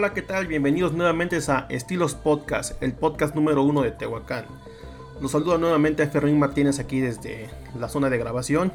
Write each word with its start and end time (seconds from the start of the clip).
Hola, 0.00 0.14
¿qué 0.14 0.22
tal? 0.22 0.46
Bienvenidos 0.46 0.94
nuevamente 0.94 1.38
a 1.48 1.66
Estilos 1.68 2.14
Podcast, 2.14 2.82
el 2.82 2.94
podcast 2.94 3.34
número 3.34 3.62
uno 3.62 3.82
de 3.82 3.90
Tehuacán. 3.90 4.46
Los 5.20 5.32
saludo 5.32 5.58
nuevamente 5.58 6.02
a 6.02 6.08
Ferrín 6.08 6.38
Martínez 6.38 6.78
aquí 6.78 7.00
desde 7.00 7.50
la 7.78 7.86
zona 7.90 8.08
de 8.08 8.16
grabación. 8.16 8.72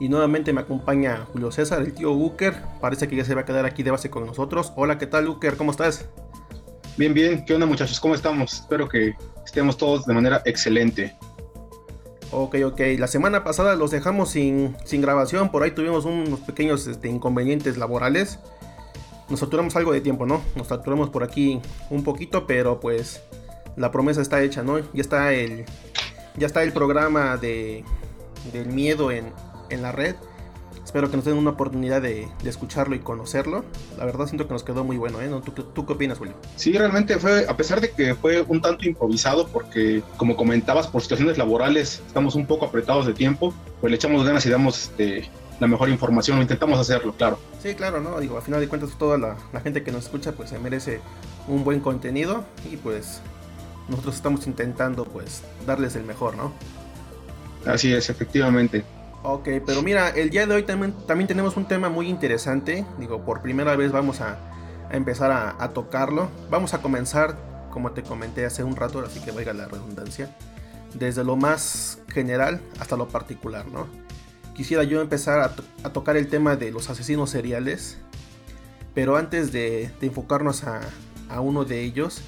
Y 0.00 0.08
nuevamente 0.08 0.52
me 0.52 0.60
acompaña 0.60 1.28
Julio 1.32 1.52
César, 1.52 1.82
el 1.82 1.94
tío 1.94 2.10
Uker. 2.10 2.56
Parece 2.80 3.06
que 3.06 3.14
ya 3.14 3.24
se 3.24 3.36
va 3.36 3.42
a 3.42 3.44
quedar 3.44 3.66
aquí 3.66 3.84
de 3.84 3.92
base 3.92 4.10
con 4.10 4.26
nosotros. 4.26 4.72
Hola, 4.74 4.98
¿qué 4.98 5.06
tal, 5.06 5.28
Uker? 5.28 5.56
¿Cómo 5.56 5.70
estás? 5.70 6.08
Bien, 6.96 7.14
bien. 7.14 7.44
¿Qué 7.44 7.54
onda, 7.54 7.64
muchachos? 7.64 8.00
¿Cómo 8.00 8.16
estamos? 8.16 8.54
Espero 8.54 8.88
que 8.88 9.14
estemos 9.46 9.76
todos 9.76 10.06
de 10.06 10.14
manera 10.14 10.42
excelente. 10.44 11.16
Ok, 12.32 12.56
ok. 12.64 12.80
La 12.98 13.06
semana 13.06 13.44
pasada 13.44 13.76
los 13.76 13.92
dejamos 13.92 14.30
sin, 14.30 14.76
sin 14.84 15.02
grabación. 15.02 15.52
Por 15.52 15.62
ahí 15.62 15.70
tuvimos 15.70 16.04
unos 16.04 16.40
pequeños 16.40 16.88
este, 16.88 17.06
inconvenientes 17.06 17.78
laborales 17.78 18.40
nos 19.28 19.40
saturamos 19.40 19.76
algo 19.76 19.92
de 19.92 20.00
tiempo, 20.00 20.26
¿no? 20.26 20.42
Nos 20.56 20.68
saturamos 20.68 21.10
por 21.10 21.22
aquí 21.22 21.60
un 21.90 22.04
poquito, 22.04 22.46
pero 22.46 22.80
pues 22.80 23.22
la 23.76 23.90
promesa 23.90 24.20
está 24.20 24.42
hecha, 24.42 24.62
¿no? 24.62 24.78
Ya 24.78 25.00
está 25.00 25.32
el, 25.32 25.64
ya 26.36 26.46
está 26.46 26.62
el 26.62 26.72
programa 26.72 27.36
de, 27.36 27.84
del 28.52 28.66
miedo 28.66 29.10
en, 29.10 29.32
en 29.70 29.82
la 29.82 29.92
red. 29.92 30.16
Espero 30.84 31.10
que 31.10 31.16
nos 31.16 31.26
den 31.26 31.36
una 31.36 31.50
oportunidad 31.50 32.00
de, 32.00 32.28
de, 32.42 32.48
escucharlo 32.48 32.96
y 32.96 33.00
conocerlo. 33.00 33.62
La 33.98 34.06
verdad 34.06 34.26
siento 34.26 34.46
que 34.46 34.54
nos 34.54 34.64
quedó 34.64 34.84
muy 34.84 34.96
bueno, 34.96 35.20
¿eh? 35.20 35.28
¿Tú, 35.44 35.52
¿Tú, 35.52 35.84
qué 35.84 35.92
opinas, 35.92 36.16
Julio? 36.16 36.32
Sí, 36.56 36.72
realmente 36.72 37.18
fue, 37.18 37.44
a 37.46 37.54
pesar 37.58 37.82
de 37.82 37.90
que 37.90 38.14
fue 38.14 38.40
un 38.48 38.62
tanto 38.62 38.86
improvisado, 38.86 39.48
porque 39.48 40.02
como 40.16 40.34
comentabas, 40.34 40.86
por 40.86 41.02
situaciones 41.02 41.36
laborales 41.36 42.02
estamos 42.06 42.34
un 42.36 42.46
poco 42.46 42.64
apretados 42.64 43.04
de 43.04 43.12
tiempo, 43.12 43.52
pues 43.82 43.90
le 43.90 43.96
echamos 43.96 44.24
ganas 44.24 44.46
y 44.46 44.48
damos 44.48 44.84
este, 44.84 45.28
la 45.60 45.66
mejor 45.66 45.88
información, 45.88 46.40
intentamos 46.40 46.78
hacerlo, 46.78 47.12
claro. 47.12 47.38
Sí, 47.62 47.74
claro, 47.74 48.00
¿no? 48.00 48.20
Digo, 48.20 48.38
a 48.38 48.40
final 48.40 48.60
de 48.60 48.68
cuentas 48.68 48.90
toda 48.98 49.18
la, 49.18 49.60
gente 49.60 49.82
que 49.82 49.90
nos 49.90 50.04
escucha 50.04 50.32
pues 50.32 50.50
se 50.50 50.58
merece 50.58 51.00
un 51.48 51.64
buen 51.64 51.80
contenido 51.80 52.44
y 52.70 52.76
pues 52.76 53.20
nosotros 53.88 54.14
estamos 54.14 54.46
intentando 54.46 55.04
pues 55.04 55.42
darles 55.66 55.96
el 55.96 56.04
mejor, 56.04 56.36
¿no? 56.36 56.52
Así 57.66 57.92
es, 57.92 58.08
efectivamente. 58.08 58.84
Ok, 59.24 59.48
pero 59.66 59.82
mira, 59.82 60.10
el 60.10 60.30
día 60.30 60.46
de 60.46 60.54
hoy 60.54 60.62
también, 60.62 60.94
también 61.06 61.26
tenemos 61.26 61.56
un 61.56 61.66
tema 61.66 61.88
muy 61.88 62.08
interesante. 62.08 62.86
Digo, 62.98 63.24
por 63.24 63.42
primera 63.42 63.74
vez 63.74 63.90
vamos 63.90 64.20
a, 64.20 64.38
empezar 64.90 65.32
a, 65.32 65.56
a, 65.58 65.70
tocarlo. 65.70 66.28
Vamos 66.50 66.72
a 66.72 66.80
comenzar, 66.80 67.36
como 67.72 67.90
te 67.90 68.04
comenté 68.04 68.46
hace 68.46 68.62
un 68.62 68.76
rato, 68.76 69.00
así 69.00 69.20
que 69.20 69.32
valga 69.32 69.52
la 69.52 69.66
redundancia, 69.66 70.36
desde 70.94 71.24
lo 71.24 71.34
más 71.34 71.98
general 72.08 72.60
hasta 72.78 72.96
lo 72.96 73.08
particular, 73.08 73.66
¿no? 73.66 73.88
Quisiera 74.58 74.82
yo 74.82 75.00
empezar 75.00 75.54
a, 75.84 75.92
tocar 75.92 76.16
el 76.16 76.26
tema 76.26 76.56
de 76.56 76.72
los 76.72 76.90
asesinos 76.90 77.30
seriales. 77.30 77.96
Pero 78.92 79.16
antes 79.16 79.52
de, 79.52 79.92
enfocarnos 80.00 80.64
a, 80.64 80.80
uno 81.40 81.64
de 81.64 81.84
ellos, 81.84 82.22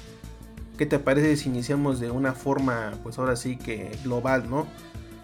¿qué 0.77 0.85
te 0.85 0.97
parece 0.97 1.35
si 1.35 1.49
iniciamos 1.49 1.99
de 1.99 2.09
una 2.09 2.31
forma, 2.33 2.93
pues 3.03 3.19
ahora 3.19 3.35
sí 3.35 3.57
que 3.57 3.91
global, 4.05 4.49
¿no? 4.49 4.65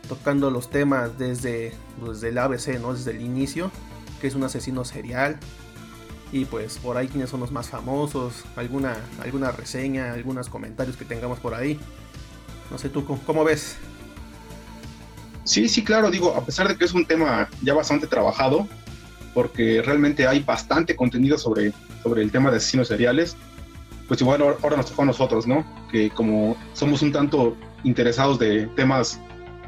Tocando 0.09 0.51
los 0.51 0.69
temas 0.69 1.17
desde, 1.17 1.71
desde 2.05 2.27
el 2.27 2.37
ABC, 2.39 2.77
¿no? 2.81 2.93
Desde 2.93 3.11
el 3.11 3.21
inicio, 3.21 3.71
que 4.19 4.27
es 4.27 4.35
un 4.35 4.43
asesino 4.43 4.83
serial. 4.83 5.39
Y 6.33 6.43
pues 6.43 6.77
por 6.77 6.97
ahí 6.97 7.07
quiénes 7.07 7.29
son 7.29 7.39
los 7.39 7.53
más 7.53 7.69
famosos, 7.69 8.43
alguna, 8.57 8.97
alguna 9.21 9.51
reseña, 9.53 10.11
algunos 10.11 10.49
comentarios 10.49 10.97
que 10.97 11.05
tengamos 11.05 11.39
por 11.39 11.53
ahí. 11.53 11.79
No 12.69 12.77
sé 12.77 12.89
tú, 12.89 13.05
¿cómo 13.05 13.45
ves? 13.45 13.77
Sí, 15.47 15.69
sí, 15.69 15.81
claro, 15.81 16.11
digo, 16.11 16.35
a 16.35 16.43
pesar 16.43 16.67
de 16.67 16.75
que 16.75 16.83
es 16.83 16.93
un 16.93 17.05
tema 17.05 17.47
ya 17.61 17.73
bastante 17.73 18.05
trabajado, 18.05 18.67
porque 19.33 19.81
realmente 19.81 20.27
hay 20.27 20.41
bastante 20.41 20.93
contenido 20.93 21.37
sobre, 21.37 21.71
sobre 22.03 22.21
el 22.21 22.31
tema 22.31 22.51
de 22.51 22.57
asesinos 22.57 22.89
seriales, 22.89 23.37
pues 24.09 24.19
igual 24.19 24.41
ahora 24.41 24.75
nos 24.75 24.87
tocó 24.87 25.03
a 25.03 25.05
nosotros, 25.05 25.47
¿no? 25.47 25.65
Que 25.89 26.09
como 26.09 26.57
somos 26.73 27.01
un 27.01 27.13
tanto 27.13 27.55
interesados 27.85 28.37
de 28.39 28.67
temas 28.75 29.21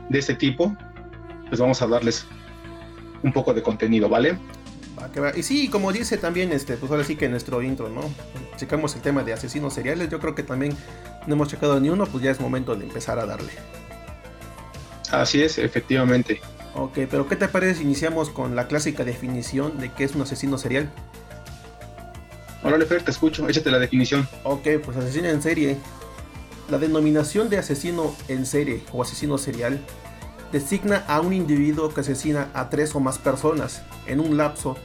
de 0.09 0.19
este 0.19 0.35
tipo, 0.35 0.75
pues 1.47 1.61
vamos 1.61 1.81
a 1.81 1.87
darles 1.87 2.25
un 3.23 3.31
poco 3.31 3.53
de 3.53 3.63
contenido, 3.63 4.09
¿vale? 4.09 4.37
Y 5.37 5.43
sí, 5.43 5.69
como 5.69 5.93
dice 5.93 6.17
también, 6.17 6.51
este, 6.51 6.75
pues 6.75 6.91
ahora 6.91 7.05
sí 7.05 7.15
que 7.15 7.25
en 7.25 7.31
nuestro 7.31 7.61
intro, 7.61 7.87
¿no? 7.87 8.01
Checamos 8.57 8.95
el 8.97 9.01
tema 9.01 9.23
de 9.23 9.31
asesinos 9.31 9.75
seriales, 9.75 10.09
yo 10.09 10.19
creo 10.19 10.35
que 10.35 10.43
también 10.43 10.75
no 11.25 11.35
hemos 11.35 11.47
checado 11.47 11.79
ni 11.79 11.87
uno, 11.87 12.05
pues 12.05 12.21
ya 12.21 12.31
es 12.31 12.41
momento 12.41 12.75
de 12.75 12.83
empezar 12.83 13.17
a 13.17 13.25
darle. 13.25 13.53
Así 15.11 15.41
es, 15.41 15.57
efectivamente. 15.57 16.41
Ok, 16.75 16.99
pero 17.09 17.27
¿qué 17.27 17.35
te 17.35 17.47
parece 17.47 17.79
si 17.79 17.83
iniciamos 17.83 18.29
con 18.29 18.55
la 18.55 18.67
clásica 18.67 19.03
definición 19.03 19.79
de 19.79 19.91
qué 19.91 20.03
es 20.03 20.15
un 20.15 20.21
asesino 20.21 20.57
serial? 20.57 20.89
Órale, 22.63 22.85
Fer, 22.85 23.01
te 23.01 23.11
escucho, 23.11 23.47
échate 23.47 23.71
la 23.71 23.79
definición. 23.79 24.27
Ok, 24.43 24.67
pues 24.83 24.97
asesino 24.97 25.27
en 25.29 25.41
serie. 25.41 25.77
La 26.69 26.77
denominación 26.77 27.49
de 27.49 27.57
asesino 27.57 28.15
en 28.27 28.45
serie 28.45 28.83
o 28.91 29.01
asesino 29.01 29.37
serial 29.37 29.79
designa 30.51 31.03
a 31.07 31.21
un 31.21 31.33
individuo 31.33 31.93
que 31.93 32.01
asesina 32.01 32.49
a 32.53 32.69
tres 32.69 32.93
o 32.95 32.99
más 32.99 33.17
personas 33.17 33.81
en 34.07 34.19
un 34.19 34.37
lapso 34.37 34.77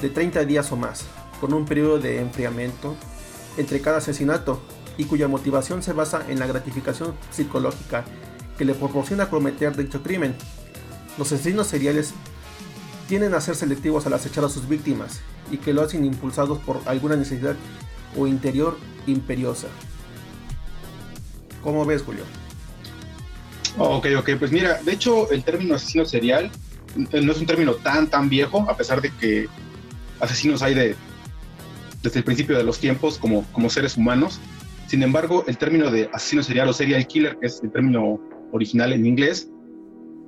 de 0.00 0.08
30 0.08 0.44
días 0.44 0.70
o 0.72 0.76
más, 0.76 1.04
con 1.40 1.52
un 1.52 1.64
periodo 1.64 1.98
de 1.98 2.20
enfriamiento 2.20 2.96
entre 3.56 3.80
cada 3.80 3.98
asesinato 3.98 4.60
y 4.96 5.04
cuya 5.04 5.28
motivación 5.28 5.82
se 5.82 5.92
basa 5.92 6.22
en 6.28 6.38
la 6.38 6.46
gratificación 6.46 7.14
psicológica 7.30 8.04
que 8.62 8.66
le 8.66 8.74
proporciona 8.74 9.28
cometer 9.28 9.76
dicho 9.76 10.04
crimen. 10.04 10.36
Los 11.18 11.32
asesinos 11.32 11.66
seriales 11.66 12.14
tienden 13.08 13.34
a 13.34 13.40
ser 13.40 13.56
selectivos 13.56 14.06
al 14.06 14.12
acechar 14.12 14.44
a 14.44 14.48
sus 14.48 14.68
víctimas 14.68 15.20
y 15.50 15.56
que 15.56 15.74
lo 15.74 15.82
hacen 15.82 16.04
impulsados 16.04 16.60
por 16.60 16.80
alguna 16.86 17.16
necesidad 17.16 17.56
o 18.16 18.28
interior 18.28 18.78
imperiosa. 19.08 19.66
¿Cómo 21.60 21.84
ves, 21.84 22.02
Julio? 22.02 22.22
Ok, 23.78 24.06
ok, 24.16 24.30
pues 24.38 24.52
mira, 24.52 24.80
de 24.80 24.92
hecho 24.92 25.28
el 25.32 25.42
término 25.42 25.74
asesino 25.74 26.04
serial 26.04 26.48
eh, 27.10 27.20
no 27.20 27.32
es 27.32 27.38
un 27.40 27.46
término 27.46 27.74
tan, 27.74 28.06
tan 28.06 28.28
viejo, 28.28 28.64
a 28.70 28.76
pesar 28.76 29.02
de 29.02 29.10
que 29.10 29.48
asesinos 30.20 30.62
hay 30.62 30.74
de, 30.74 30.94
desde 32.00 32.20
el 32.20 32.24
principio 32.24 32.56
de 32.56 32.62
los 32.62 32.78
tiempos 32.78 33.18
como, 33.18 33.44
como 33.50 33.68
seres 33.68 33.96
humanos. 33.96 34.38
Sin 34.86 35.02
embargo, 35.02 35.42
el 35.48 35.58
término 35.58 35.90
de 35.90 36.08
asesino 36.12 36.44
serial 36.44 36.68
o 36.68 36.72
serial 36.72 37.04
killer, 37.08 37.36
que 37.40 37.48
es 37.48 37.60
el 37.60 37.72
término 37.72 38.20
original 38.52 38.92
en 38.92 39.06
inglés, 39.06 39.50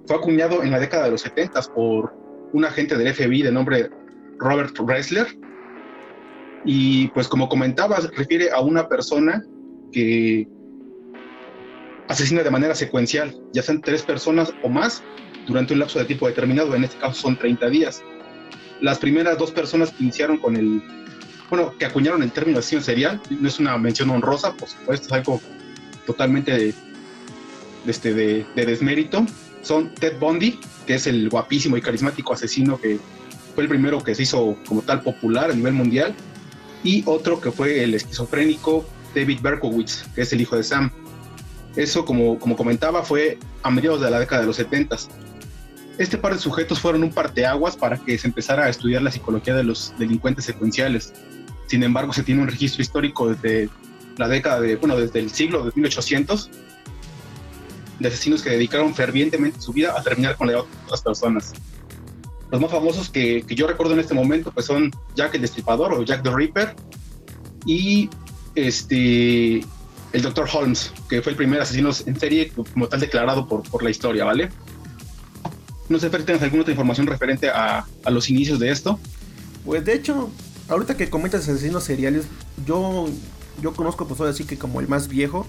fue 0.06 0.16
acuñado 0.16 0.62
en 0.62 0.70
la 0.70 0.80
década 0.80 1.04
de 1.04 1.12
los 1.12 1.22
70 1.22 1.60
por 1.74 2.14
un 2.52 2.64
agente 2.64 2.96
del 2.96 3.12
FBI 3.14 3.42
de 3.42 3.52
nombre 3.52 3.90
Robert 4.38 4.76
Ressler. 4.78 5.26
Y 6.64 7.08
pues 7.08 7.28
como 7.28 7.48
comentabas, 7.48 8.10
refiere 8.16 8.50
a 8.50 8.60
una 8.60 8.88
persona 8.88 9.44
que 9.92 10.48
asesina 12.08 12.42
de 12.42 12.50
manera 12.50 12.74
secuencial, 12.74 13.34
ya 13.52 13.62
sean 13.62 13.80
tres 13.80 14.02
personas 14.02 14.52
o 14.62 14.68
más, 14.68 15.02
durante 15.46 15.74
un 15.74 15.80
lapso 15.80 15.98
de 15.98 16.04
tiempo 16.06 16.26
determinado, 16.26 16.74
en 16.74 16.84
este 16.84 16.98
caso 16.98 17.14
son 17.14 17.36
30 17.36 17.68
días. 17.68 18.02
Las 18.80 18.98
primeras 18.98 19.38
dos 19.38 19.50
personas 19.50 19.90
que 19.90 20.02
iniciaron 20.02 20.38
con 20.38 20.56
el, 20.56 20.82
bueno, 21.50 21.76
que 21.78 21.84
acuñaron 21.84 22.22
el 22.22 22.32
término 22.32 22.58
asesino 22.58 22.82
serial, 22.82 23.20
no 23.30 23.48
es 23.48 23.58
una 23.58 23.76
mención 23.78 24.10
honrosa, 24.10 24.54
por 24.54 24.68
supuesto, 24.68 25.06
es 25.06 25.12
algo 25.12 25.40
totalmente 26.06 26.74
este, 27.86 28.14
de, 28.14 28.46
desmérito 28.54 29.26
son 29.62 29.94
Ted 29.94 30.18
Bundy, 30.18 30.58
que 30.86 30.94
es 30.94 31.06
el 31.06 31.28
guapísimo 31.28 31.76
y 31.76 31.80
carismático 31.80 32.32
asesino 32.32 32.78
que 32.78 32.98
fue 33.54 33.64
el 33.64 33.68
primero 33.68 34.02
que 34.02 34.14
se 34.14 34.24
hizo 34.24 34.56
como 34.66 34.82
tal 34.82 35.02
popular 35.02 35.50
a 35.50 35.54
nivel 35.54 35.72
mundial, 35.72 36.14
y 36.82 37.02
otro 37.06 37.40
que 37.40 37.50
fue 37.50 37.82
el 37.82 37.94
esquizofrénico 37.94 38.84
David 39.14 39.40
Berkowitz, 39.40 40.04
que 40.14 40.22
es 40.22 40.32
el 40.32 40.40
hijo 40.40 40.56
de 40.56 40.64
Sam. 40.64 40.90
Eso, 41.76 42.04
como, 42.04 42.38
como 42.38 42.56
comentaba, 42.56 43.02
fue 43.02 43.38
a 43.62 43.70
mediados 43.70 44.00
de 44.00 44.10
la 44.10 44.20
década 44.20 44.42
de 44.42 44.46
los 44.46 44.56
70. 44.56 44.96
Este 45.98 46.18
par 46.18 46.34
de 46.34 46.40
sujetos 46.40 46.80
fueron 46.80 47.02
un 47.04 47.10
parteaguas 47.10 47.76
para 47.76 47.96
que 47.96 48.18
se 48.18 48.26
empezara 48.26 48.64
a 48.64 48.68
estudiar 48.68 49.02
la 49.02 49.10
psicología 49.10 49.54
de 49.54 49.64
los 49.64 49.94
delincuentes 49.98 50.44
secuenciales. 50.44 51.12
Sin 51.66 51.82
embargo, 51.82 52.12
se 52.12 52.22
tiene 52.22 52.42
un 52.42 52.48
registro 52.48 52.82
histórico 52.82 53.32
desde 53.32 53.70
la 54.16 54.28
década 54.28 54.60
de, 54.60 54.76
bueno, 54.76 54.96
desde 54.96 55.20
el 55.20 55.30
siglo 55.30 55.64
de 55.64 55.72
1800, 55.74 56.50
de 57.98 58.08
asesinos 58.08 58.42
que 58.42 58.50
dedicaron 58.50 58.94
fervientemente 58.94 59.60
su 59.60 59.72
vida 59.72 59.94
a 59.96 60.02
terminar 60.02 60.36
con 60.36 60.46
la 60.46 60.54
de 60.54 60.58
otras 60.60 61.02
personas. 61.02 61.52
Los 62.50 62.60
más 62.60 62.70
famosos 62.70 63.10
que, 63.10 63.42
que, 63.42 63.54
yo 63.54 63.66
recuerdo 63.66 63.94
en 63.94 64.00
este 64.00 64.14
momento 64.14 64.52
pues 64.52 64.66
son 64.66 64.90
Jack 65.16 65.34
el 65.34 65.42
Destripador 65.42 65.92
o 65.94 66.02
Jack 66.02 66.22
the 66.22 66.30
Ripper 66.30 66.74
y 67.66 68.08
este 68.54 69.64
el 70.14 70.22
Dr. 70.22 70.48
Holmes, 70.52 70.92
que 71.08 71.20
fue 71.22 71.32
el 71.32 71.36
primer 71.36 71.60
asesino 71.60 71.90
en 72.06 72.20
serie 72.20 72.52
como 72.52 72.86
tal 72.86 73.00
declarado 73.00 73.48
por, 73.48 73.68
por 73.68 73.82
la 73.82 73.90
historia, 73.90 74.24
¿vale? 74.24 74.48
No 75.88 75.98
sé, 75.98 76.08
Fer, 76.08 76.24
¿tienes 76.24 76.40
alguna 76.40 76.62
otra 76.62 76.72
información 76.72 77.08
referente 77.08 77.50
a, 77.50 77.84
a, 78.04 78.10
los 78.10 78.30
inicios 78.30 78.60
de 78.60 78.70
esto? 78.70 79.00
Pues 79.64 79.84
de 79.84 79.94
hecho, 79.94 80.30
ahorita 80.68 80.96
que 80.96 81.10
comentas 81.10 81.48
asesinos 81.48 81.82
seriales, 81.82 82.26
yo, 82.64 83.08
yo 83.60 83.74
conozco 83.74 84.06
pues 84.06 84.20
así 84.20 84.44
que 84.44 84.56
como 84.56 84.80
el 84.80 84.86
más 84.86 85.08
viejo, 85.08 85.46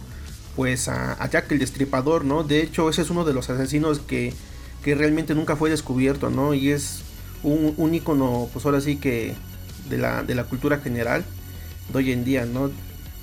pues 0.56 0.88
a, 0.88 1.30
Jack 1.30 1.52
el 1.52 1.60
Destripador, 1.60 2.26
¿no? 2.26 2.44
De 2.44 2.62
hecho, 2.62 2.90
ese 2.90 3.02
es 3.02 3.10
uno 3.10 3.26
de 3.26 3.34
los 3.34 3.50
asesinos 3.50 4.00
que, 4.00 4.34
que 4.84 4.96
realmente 4.96 5.36
nunca 5.36 5.56
fue 5.56 5.70
descubierto, 5.70 6.30
¿no? 6.30 6.54
Y 6.54 6.70
es 6.70 7.02
un, 7.44 7.74
un 7.78 7.94
ícono, 7.94 8.50
pues 8.54 8.66
ahora 8.66 8.82
sí 8.82 8.98
que 8.98 9.36
de 9.90 9.98
la, 9.98 10.24
de 10.24 10.36
la 10.36 10.46
cultura 10.46 10.80
general 10.80 11.24
de 11.92 11.98
hoy 11.98 12.12
en 12.12 12.24
día, 12.26 12.46
¿no? 12.46 12.72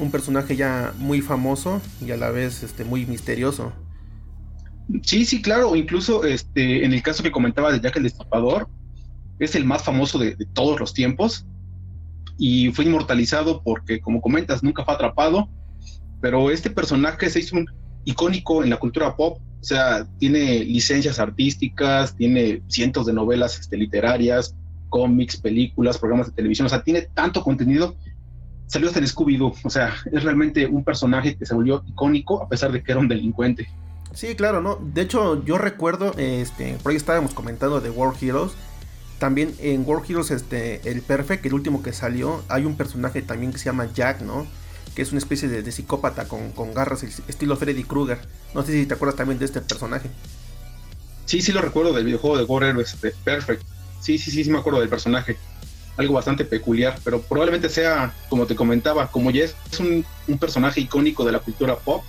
un 0.03 0.11
personaje 0.11 0.57
ya 0.57 0.93
muy 0.99 1.21
famoso 1.21 1.81
y 2.05 2.11
a 2.11 2.17
la 2.17 2.31
vez 2.31 2.63
este, 2.63 2.85
muy 2.85 3.07
misterioso. 3.07 3.73
Sí, 5.03 5.25
sí, 5.25 5.41
claro. 5.41 5.75
Incluso 5.77 6.25
este, 6.25 6.85
en 6.85 6.93
el 6.93 7.03
caso 7.03 7.23
que 7.23 7.31
comentaba 7.31 7.73
de 7.73 7.81
Jack 7.81 7.97
el 7.97 8.03
Destripador, 8.05 8.69
es 9.39 9.55
el 9.55 9.65
más 9.65 9.83
famoso 9.83 10.19
de, 10.19 10.37
todos 10.53 10.79
los 10.79 10.93
tiempos 10.93 11.47
y 12.37 12.71
fue 12.73 12.85
inmortalizado 12.85 13.63
porque, 13.63 14.01
como 14.01 14.21
comentas, 14.21 14.63
nunca 14.63 14.85
fue 14.85 14.95
atrapado. 14.95 15.49
Pero 16.23 16.51
este 16.51 16.71
personaje 16.71 17.29
se 17.29 17.41
hizo 17.41 17.57
un 17.57 17.67
icónico 18.05 18.65
en 18.65 18.71
la 18.71 18.79
cultura 18.79 19.15
pop. 19.15 19.39
O 19.61 19.65
sea, 19.65 20.07
tiene 20.19 20.65
licencias 20.65 21.19
artísticas, 21.19 22.17
tiene 22.17 22.63
cientos 22.69 23.05
de 23.05 23.13
novelas 23.13 23.61
este, 23.61 23.77
literarias, 23.77 24.57
cómics, 24.89 25.37
películas, 25.37 25.99
programas 25.99 26.29
de 26.29 26.33
televisión. 26.33 26.67
O 26.67 26.71
sea, 26.71 26.83
tiene 26.83 27.03
tanto 27.15 27.43
contenido 27.43 27.95
salió 28.73 28.89
hasta 28.89 29.01
en 29.01 29.07
Scooby-Doo. 29.07 29.55
O 29.65 29.71
sea, 29.71 29.95
es 30.11 30.23
realmente 30.23 30.67
un 30.67 30.83
personaje 30.83 31.37
que 31.37 31.45
se 31.45 31.55
volvió 31.55 31.85
icónico 31.87 32.43
a 32.43 32.49
pesar 32.49 32.73
de 32.73 32.83
que 32.83 32.93
era 32.93 33.01
un 33.01 33.09
delincuente. 33.09 33.69
Sí, 34.15 34.35
claro, 34.35 34.63
¿no? 34.63 34.77
De 34.77 35.03
hecho, 35.03 35.45
yo 35.45 35.59
recuerdo, 35.59 36.15
este, 36.17 36.79
por 36.83 36.91
ahí 36.91 36.97
estábamos 36.97 37.35
comentando 37.35 37.81
de 37.81 37.91
World 37.91 38.23
Heroes. 38.23 38.53
También 39.19 39.55
en 39.61 39.87
World 39.87 40.11
Heroes, 40.11 40.31
este, 40.31 40.89
el 40.89 41.03
Perfect, 41.03 41.45
el 41.47 41.55
último 41.55 41.83
que 41.83 41.93
salió, 41.93 42.43
hay 42.49 42.65
un 42.65 42.77
personaje 42.77 43.23
también 43.23 43.53
que 43.53 43.59
se 43.59 43.67
llama 43.67 43.89
Jack, 43.93 44.23
¿no? 44.23 44.47
Que 44.95 45.03
es 45.03 45.11
una 45.11 45.19
especie 45.19 45.49
de, 45.49 45.73
psicópata 45.73 46.29
con, 46.29 46.53
con, 46.53 46.75
garras, 46.75 47.03
estilo 47.03 47.57
Freddy 47.57 47.85
Krueger. 47.85 48.19
No 48.55 48.63
sé 48.63 48.73
si 48.73 48.87
te 48.87 48.95
acuerdas 48.95 49.17
también 49.17 49.39
de 49.39 49.47
este 49.47 49.61
personaje. 49.61 50.11
Sí, 51.25 51.41
sí 51.41 51.53
lo 51.53 51.63
recuerdo 51.63 51.93
del 51.93 52.05
videojuego 52.05 52.37
de 52.37 52.45
World 52.45 52.69
Heroes, 52.71 53.01
de 53.01 53.15
Perfect. 53.25 53.63
Sí, 54.01 54.19
sí, 54.19 54.31
sí, 54.31 54.45
sí 54.45 54.51
me 54.51 54.59
acuerdo 54.59 54.81
del 54.81 54.89
personaje 54.89 55.37
algo 55.97 56.15
bastante 56.15 56.45
peculiar, 56.45 56.99
pero 57.05 57.21
probablemente 57.21 57.69
sea, 57.69 58.15
como 58.31 58.47
te 58.47 58.55
comentaba, 58.55 59.11
como 59.11 59.31
ya 59.31 59.45
es 59.45 59.55
un, 59.79 60.05
un, 60.27 60.39
personaje 60.39 60.81
icónico 60.81 61.23
de 61.25 61.33
la 61.33 61.39
cultura 61.39 61.77
pop, 61.77 62.03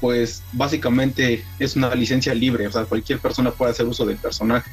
pues 0.00 0.42
básicamente 0.52 1.44
es 1.58 1.76
una 1.76 1.94
licencia 1.94 2.34
libre, 2.34 2.66
o 2.66 2.72
sea, 2.72 2.84
cualquier 2.84 3.18
persona 3.18 3.50
puede 3.50 3.72
hacer 3.72 3.86
uso 3.86 4.06
del 4.06 4.16
personaje. 4.16 4.70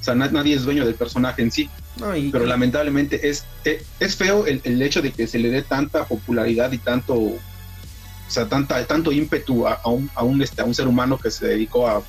O 0.00 0.04
sea, 0.04 0.14
nadie 0.14 0.54
es 0.54 0.62
dueño 0.62 0.84
del 0.84 0.94
personaje 0.94 1.42
en 1.42 1.50
sí. 1.50 1.68
No, 1.96 2.14
y, 2.14 2.30
pero 2.30 2.44
lamentablemente 2.44 3.28
es, 3.28 3.44
es, 3.64 3.82
es 4.00 4.16
feo 4.16 4.46
el, 4.46 4.60
el, 4.64 4.82
hecho 4.82 5.00
de 5.00 5.12
que 5.12 5.26
se 5.26 5.38
le 5.38 5.50
dé 5.50 5.62
tanta 5.62 6.04
popularidad 6.04 6.70
y 6.72 6.78
tanto, 6.78 7.14
o 7.14 7.38
sea, 8.28 8.48
tanta, 8.48 8.84
tanto 8.86 9.12
ímpetu 9.12 9.66
a, 9.66 9.74
a, 9.74 9.88
un, 9.88 10.10
a, 10.14 10.22
un, 10.22 10.42
este, 10.42 10.60
a 10.60 10.64
un 10.64 10.74
ser 10.74 10.88
humano 10.88 11.18
que 11.18 11.30
se 11.30 11.46
dedicó 11.46 11.88
a 11.88 12.02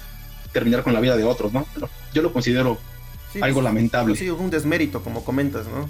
terminar 0.52 0.84
con 0.84 0.94
la 0.94 1.00
vida 1.00 1.16
de 1.16 1.24
otros, 1.24 1.54
¿no? 1.54 1.66
Pero 1.74 1.90
yo 2.14 2.22
lo 2.22 2.34
considero 2.34 2.78
sí, 3.32 3.40
algo 3.42 3.62
lamentable. 3.62 4.16
Sí, 4.16 4.30
un 4.30 4.50
desmérito, 4.50 5.02
como 5.02 5.24
comentas, 5.24 5.66
¿no? 5.68 5.90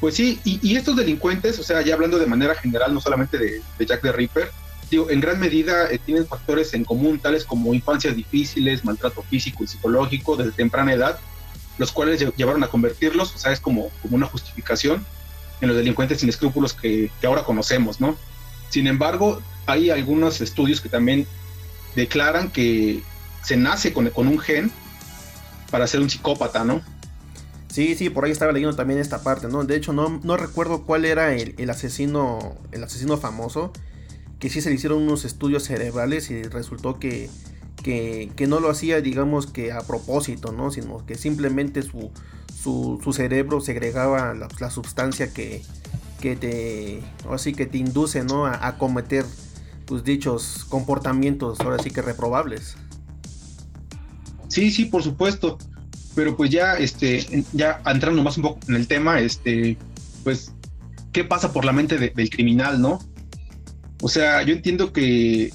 Pues 0.00 0.16
sí, 0.16 0.40
y, 0.42 0.58
y, 0.68 0.74
estos 0.74 0.96
delincuentes, 0.96 1.60
o 1.60 1.62
sea, 1.62 1.82
ya 1.82 1.94
hablando 1.94 2.18
de 2.18 2.26
manera 2.26 2.56
general, 2.56 2.92
no 2.92 3.00
solamente 3.00 3.38
de, 3.38 3.62
de 3.78 3.86
Jack 3.86 4.02
the 4.02 4.10
Ripper, 4.10 4.50
digo, 4.90 5.08
en 5.08 5.20
gran 5.20 5.38
medida 5.38 5.88
eh, 5.90 5.98
tienen 5.98 6.26
factores 6.26 6.74
en 6.74 6.84
común, 6.84 7.20
tales 7.20 7.44
como 7.44 7.72
infancias 7.72 8.16
difíciles, 8.16 8.84
maltrato 8.84 9.22
físico 9.22 9.62
y 9.62 9.68
psicológico 9.68 10.36
desde 10.36 10.50
temprana 10.50 10.92
edad, 10.92 11.20
los 11.78 11.92
cuales 11.92 12.24
llevaron 12.36 12.62
a 12.62 12.68
convertirlos, 12.68 13.34
o 13.34 13.38
sea, 13.38 13.52
es 13.52 13.60
como, 13.60 13.90
como 14.02 14.16
una 14.16 14.26
justificación 14.26 15.04
en 15.60 15.68
los 15.68 15.76
delincuentes 15.76 16.20
sin 16.20 16.28
escrúpulos 16.28 16.72
que, 16.72 17.10
que 17.20 17.26
ahora 17.26 17.44
conocemos, 17.44 18.00
¿no? 18.00 18.16
Sin 18.68 18.86
embargo, 18.86 19.40
hay 19.66 19.90
algunos 19.90 20.40
estudios 20.40 20.80
que 20.80 20.88
también 20.88 21.26
declaran 21.94 22.50
que 22.50 23.02
se 23.42 23.56
nace 23.56 23.92
con, 23.92 24.08
con 24.10 24.28
un 24.28 24.38
gen 24.38 24.70
para 25.70 25.86
ser 25.86 26.00
un 26.00 26.10
psicópata, 26.10 26.64
¿no? 26.64 26.82
Sí, 27.68 27.94
sí, 27.94 28.10
por 28.10 28.24
ahí 28.24 28.30
estaba 28.30 28.52
leyendo 28.52 28.76
también 28.76 29.00
esta 29.00 29.22
parte, 29.22 29.48
¿no? 29.48 29.64
De 29.64 29.76
hecho, 29.76 29.92
no, 29.92 30.20
no 30.22 30.36
recuerdo 30.36 30.82
cuál 30.82 31.04
era 31.06 31.34
el, 31.34 31.54
el, 31.56 31.70
asesino, 31.70 32.56
el 32.70 32.84
asesino 32.84 33.16
famoso, 33.16 33.72
que 34.38 34.50
sí 34.50 34.60
se 34.60 34.68
le 34.68 34.74
hicieron 34.74 35.02
unos 35.02 35.24
estudios 35.24 35.64
cerebrales 35.64 36.30
y 36.30 36.42
resultó 36.42 36.98
que, 36.98 37.30
que, 37.82 38.46
no 38.48 38.60
lo 38.60 38.70
hacía, 38.70 39.00
digamos 39.00 39.46
que 39.46 39.72
a 39.72 39.80
propósito, 39.80 40.52
¿no? 40.52 40.70
Sino 40.70 41.04
que 41.04 41.16
simplemente 41.16 41.82
su, 41.82 42.10
su, 42.62 43.12
cerebro 43.12 43.60
segregaba 43.60 44.34
la, 44.34 44.70
sustancia 44.70 45.32
que, 45.32 45.62
que 46.20 46.36
te, 46.36 47.02
así 47.28 47.52
que 47.52 47.66
te 47.66 47.78
induce, 47.78 48.24
¿no? 48.24 48.46
A, 48.46 48.78
cometer 48.78 49.24
tus 49.84 50.04
dichos 50.04 50.64
comportamientos, 50.68 51.60
ahora 51.60 51.82
sí 51.82 51.90
que 51.90 52.02
reprobables. 52.02 52.76
Sí, 54.48 54.70
sí, 54.70 54.86
por 54.86 55.02
supuesto. 55.02 55.58
Pero 56.14 56.36
pues 56.36 56.50
ya, 56.50 56.74
este, 56.74 57.44
ya 57.54 57.80
entrando 57.86 58.22
más 58.22 58.36
un 58.36 58.42
poco 58.42 58.60
en 58.68 58.74
el 58.74 58.86
tema, 58.86 59.18
este, 59.20 59.78
pues, 60.24 60.52
¿qué 61.10 61.24
pasa 61.24 61.54
por 61.54 61.64
la 61.64 61.72
mente 61.72 61.96
de, 61.96 62.10
del 62.10 62.28
criminal, 62.28 62.82
no? 62.82 62.98
O 64.02 64.08
sea, 64.08 64.42
yo 64.42 64.52
entiendo 64.52 64.92
que 64.92 65.50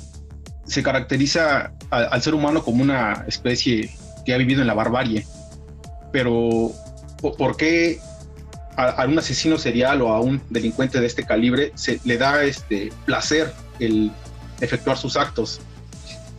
se 0.66 0.82
caracteriza 0.82 1.77
al 1.90 2.22
ser 2.22 2.36
humano 2.36 2.64
como 2.64 2.84
una 2.84 3.26
especie 3.28 3.90
que 4.26 4.34
ha 4.34 4.38
vivido 4.38 4.62
en 4.62 4.68
la 4.68 4.74
barbarie. 4.74 5.26
Pero, 6.12 6.72
¿por 7.38 7.58
qué 7.58 8.00
a, 8.76 9.06
un 9.06 9.18
asesino 9.18 9.58
serial 9.58 10.02
o 10.02 10.10
a 10.10 10.20
un 10.20 10.42
delincuente 10.50 11.00
de 11.00 11.08
este 11.08 11.24
calibre 11.24 11.72
se 11.76 12.00
le 12.04 12.18
da 12.18 12.44
este 12.44 12.92
placer 13.06 13.54
el 13.80 14.12
efectuar 14.60 14.98
sus 14.98 15.16
actos? 15.16 15.62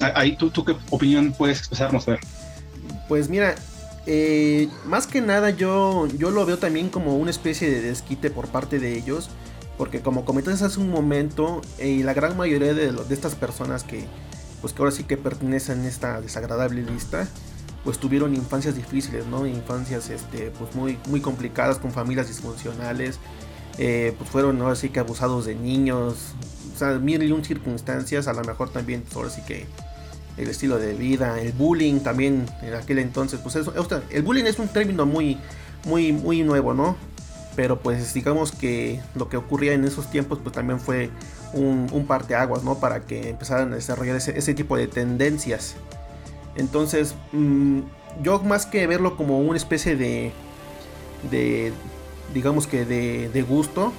Ahí 0.01 0.37
tú, 0.37 0.51
tú 0.51 0.65
qué 0.65 0.77
opinión 0.91 1.33
puedes 1.33 1.59
expresarnos. 1.59 2.07
Pues 3.09 3.29
mira, 3.29 3.57
eh, 4.07 4.69
más 4.85 5.07
que 5.07 5.21
nada 5.21 5.51
yo, 5.51 6.07
yo 6.17 6.31
lo 6.31 6.47
veo 6.47 6.59
también 6.59 6.89
como 6.89 7.17
una 7.17 7.31
especie 7.31 7.71
de 7.71 7.81
desquite 7.81 8.31
por 8.31 8.49
parte 8.49 8.79
de 8.79 8.97
ellos. 8.97 9.29
Porque 9.77 10.01
como 10.01 10.25
comentaste 10.25 10.65
hace 10.65 10.81
un 10.81 10.91
momento, 10.91 11.63
eh, 11.79 12.01
la 12.05 12.13
gran 12.13 12.37
mayoría 12.37 12.75
de, 12.75 12.91
de, 12.91 13.15
estas 13.15 13.37
personas 13.37 13.85
que, 13.85 14.07
pues 14.61 14.73
que 14.73 14.83
ahora 14.83 14.93
sí 14.93 15.05
que 15.05 15.17
pertenecen 15.17 15.83
a 15.83 15.89
esta 15.89 16.21
desagradable 16.21 16.83
lista, 16.83 17.29
pues 17.85 17.99
tuvieron 17.99 18.35
infancias 18.35 18.75
difíciles, 18.77 19.27
¿no? 19.27 19.47
Infancias 19.47 20.11
este, 20.11 20.51
pues 20.59 20.75
muy, 20.75 20.99
muy 21.09 21.21
complicadas 21.21 21.79
con 21.79 21.93
familias 21.93 22.29
disfuncionales. 22.29 23.19
Eh, 23.79 24.13
pues 24.19 24.29
fueron 24.29 24.61
ahora 24.61 24.75
sí 24.75 24.89
que 24.89 25.01
abusados 25.01 25.47
de 25.47 25.55
niños. 25.55 26.35
O 26.75 26.79
sea, 26.79 26.99
mil 26.99 27.23
y 27.23 27.33
un 27.33 27.45
circunstancias, 27.45 28.29
a 28.29 28.33
lo 28.33 28.43
mejor 28.45 28.71
también 28.71 29.03
pues 29.03 29.17
ahora 29.17 29.31
sí 29.31 29.43
que 29.47 29.67
el 30.37 30.49
estilo 30.49 30.79
de 30.79 30.95
vida, 30.95 31.41
el 31.41 31.53
bullying 31.53 32.01
también 32.01 32.47
en 32.63 32.75
aquel 32.75 32.99
entonces, 32.99 33.41
pues 33.43 33.57
eso, 33.57 33.73
el 34.11 34.23
bullying 34.23 34.45
es 34.45 34.59
un 34.59 34.69
término 34.69 35.05
muy, 35.05 35.39
muy, 35.85 36.13
muy 36.13 36.43
nuevo, 36.43 36.75
¿no? 36.75 36.97
Pero 37.59 37.81
pues 37.81 38.15
digamos 38.15 38.53
que 38.53 39.01
lo 39.17 39.29
que 39.29 39.37
ocurría 39.37 39.73
en 39.73 39.85
esos 39.85 40.09
tiempos 40.13 40.39
pues 40.41 40.55
también 40.55 40.79
fue 40.79 41.11
un, 41.53 41.89
un 41.91 42.07
parteaguas, 42.07 42.63
¿no? 42.63 42.79
Para 42.79 43.01
que 43.01 43.31
empezaran 43.31 43.73
a 43.73 43.75
desarrollar 43.75 44.15
ese, 44.15 44.39
ese 44.39 44.55
tipo 44.55 44.77
de 44.77 44.87
tendencias. 44.87 45.75
Entonces, 46.55 47.17
mmm, 47.33 47.81
yo 48.23 48.39
más 48.45 48.65
que 48.65 48.87
verlo 48.87 49.17
como 49.17 49.41
una 49.41 49.57
especie 49.57 49.97
de, 49.97 50.31
de 51.33 51.73
digamos 52.33 52.69
que 52.69 52.85
de, 52.85 53.29
de, 53.29 53.43
gusto 53.43 53.93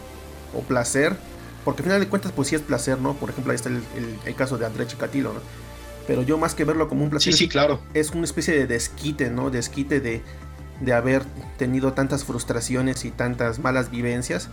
o 0.55 0.61
placer, 0.61 1.17
porque 1.65 1.81
al 1.81 1.83
final 1.83 1.99
de 1.99 2.07
cuentas 2.07 2.31
pues 2.31 2.47
sí 2.47 2.55
es 2.55 2.61
placer, 2.61 2.97
¿no? 3.01 3.15
Por 3.15 3.29
ejemplo, 3.29 3.51
ahí 3.51 3.57
está 3.57 3.67
el, 3.67 3.83
el, 3.97 4.15
el 4.23 4.35
caso 4.35 4.57
de 4.57 4.67
André 4.67 4.87
Chikatilo, 4.87 5.33
¿no? 5.33 5.41
pero 6.07 6.23
yo 6.23 6.39
más 6.39 6.55
que 6.55 6.63
verlo 6.63 6.89
como 6.89 7.03
un 7.03 7.11
placer, 7.11 7.33
sí, 7.33 7.37
sí, 7.37 7.47
claro. 7.47 7.81
es 7.93 8.09
una 8.09 8.23
especie 8.23 8.55
de 8.55 8.65
desquite, 8.65 9.29
¿no? 9.29 9.51
Desquite 9.51 9.99
de, 9.99 10.23
de 10.79 10.93
haber 10.93 11.23
tenido 11.57 11.93
tantas 11.93 12.23
frustraciones 12.23 13.05
y 13.05 13.11
tantas 13.11 13.59
malas 13.59 13.91
vivencias, 13.91 14.49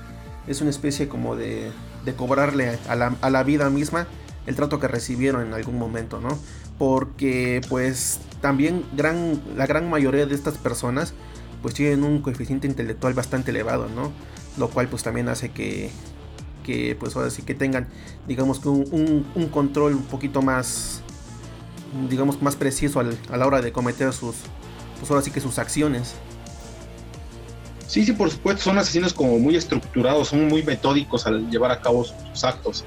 es 0.46 0.60
una 0.60 0.70
especie 0.70 1.08
como 1.08 1.36
de, 1.36 1.70
cobrarle 2.16 2.78
a 2.88 2.94
la, 2.94 3.16
a 3.20 3.30
la 3.30 3.42
vida 3.42 3.68
misma 3.68 4.06
el 4.46 4.54
trato 4.54 4.78
que 4.78 4.88
recibieron 4.88 5.44
en 5.44 5.52
algún 5.52 5.78
momento, 5.78 6.20
¿no? 6.20 6.38
Porque 6.78 7.60
pues 7.68 8.20
también 8.40 8.84
gran, 8.96 9.40
la 9.56 9.66
gran 9.66 9.90
mayoría 9.90 10.26
de 10.26 10.34
estas 10.34 10.56
personas 10.56 11.14
pues 11.62 11.74
tienen 11.74 12.04
un 12.04 12.20
coeficiente 12.20 12.66
intelectual 12.66 13.14
bastante 13.14 13.50
elevado, 13.50 13.88
¿no? 13.88 14.12
Lo 14.56 14.68
cual 14.70 14.88
pues 14.88 15.02
también 15.02 15.28
hace 15.28 15.50
que, 15.50 15.90
que 16.64 16.96
pues 16.98 17.16
ahora 17.16 17.30
sí 17.30 17.42
que 17.42 17.54
tengan 17.54 17.88
digamos 18.28 18.60
que 18.60 18.68
un, 18.68 19.26
un, 19.34 19.48
control 19.48 19.94
un 19.94 20.04
poquito 20.04 20.42
más 20.42 21.02
digamos 22.08 22.40
más 22.42 22.56
preciso 22.56 23.00
a 23.00 23.36
la 23.36 23.46
hora 23.46 23.62
de 23.62 23.72
cometer 23.72 24.12
sus 24.12 24.36
pues 24.98 25.10
ahora 25.10 25.22
sí 25.22 25.30
que 25.30 25.40
sus 25.40 25.58
acciones. 25.58 26.14
Sí, 27.86 28.04
sí, 28.04 28.12
por 28.12 28.30
supuesto, 28.30 28.62
son 28.62 28.78
asesinos 28.78 29.12
como 29.12 29.38
muy 29.38 29.56
estructurados, 29.56 30.28
son 30.28 30.48
muy 30.48 30.62
metódicos 30.62 31.26
al 31.26 31.48
llevar 31.50 31.70
a 31.70 31.80
cabo 31.80 32.04
sus 32.04 32.44
actos. 32.44 32.84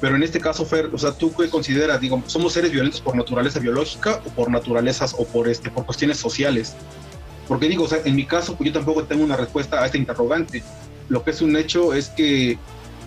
Pero 0.00 0.16
en 0.16 0.22
este 0.22 0.40
caso, 0.40 0.64
Fer, 0.64 0.90
o 0.92 0.98
sea, 0.98 1.12
¿tú 1.12 1.32
qué 1.34 1.50
consideras? 1.50 2.00
Digo, 2.00 2.22
¿somos 2.26 2.54
seres 2.54 2.72
violentos 2.72 3.00
por 3.02 3.14
naturaleza 3.14 3.60
biológica 3.60 4.22
o 4.26 4.30
por 4.30 4.50
naturalezas 4.50 5.14
o 5.18 5.26
por, 5.26 5.46
este, 5.46 5.70
por 5.70 5.84
cuestiones 5.84 6.16
sociales? 6.16 6.74
Porque 7.46 7.68
digo, 7.68 7.84
o 7.84 7.88
sea, 7.88 7.98
en 8.04 8.16
mi 8.16 8.24
caso, 8.24 8.54
pues 8.54 8.68
yo 8.68 8.74
tampoco 8.74 9.04
tengo 9.04 9.24
una 9.24 9.36
respuesta 9.36 9.82
a 9.82 9.86
este 9.86 9.98
interrogante. 9.98 10.62
Lo 11.10 11.22
que 11.22 11.32
es 11.32 11.42
un 11.42 11.54
hecho 11.54 11.92
es 11.92 12.08
que 12.08 12.58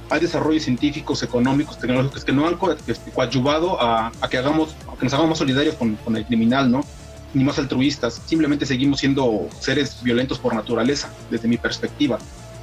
hay 0.09 0.19
desarrollos 0.19 0.63
científicos, 0.63 1.23
económicos, 1.23 1.79
tecnológicos 1.79 2.23
que 2.23 2.31
no 2.31 2.47
han 2.47 2.57
coadyuvado 2.57 3.81
a, 3.81 4.11
a, 4.21 4.29
que 4.29 4.37
hagamos, 4.37 4.75
a 4.91 4.95
que 4.95 5.05
nos 5.05 5.13
hagamos 5.13 5.29
más 5.29 5.37
solidarios 5.39 5.75
con, 5.75 5.95
con 5.95 6.15
el 6.15 6.25
criminal, 6.25 6.69
¿no? 6.69 6.85
Ni 7.33 7.43
más 7.43 7.57
altruistas. 7.57 8.21
Simplemente 8.25 8.65
seguimos 8.65 8.99
siendo 8.99 9.47
seres 9.59 10.01
violentos 10.03 10.39
por 10.39 10.53
naturaleza, 10.53 11.09
desde 11.31 11.47
mi 11.47 11.57
perspectiva. 11.57 12.19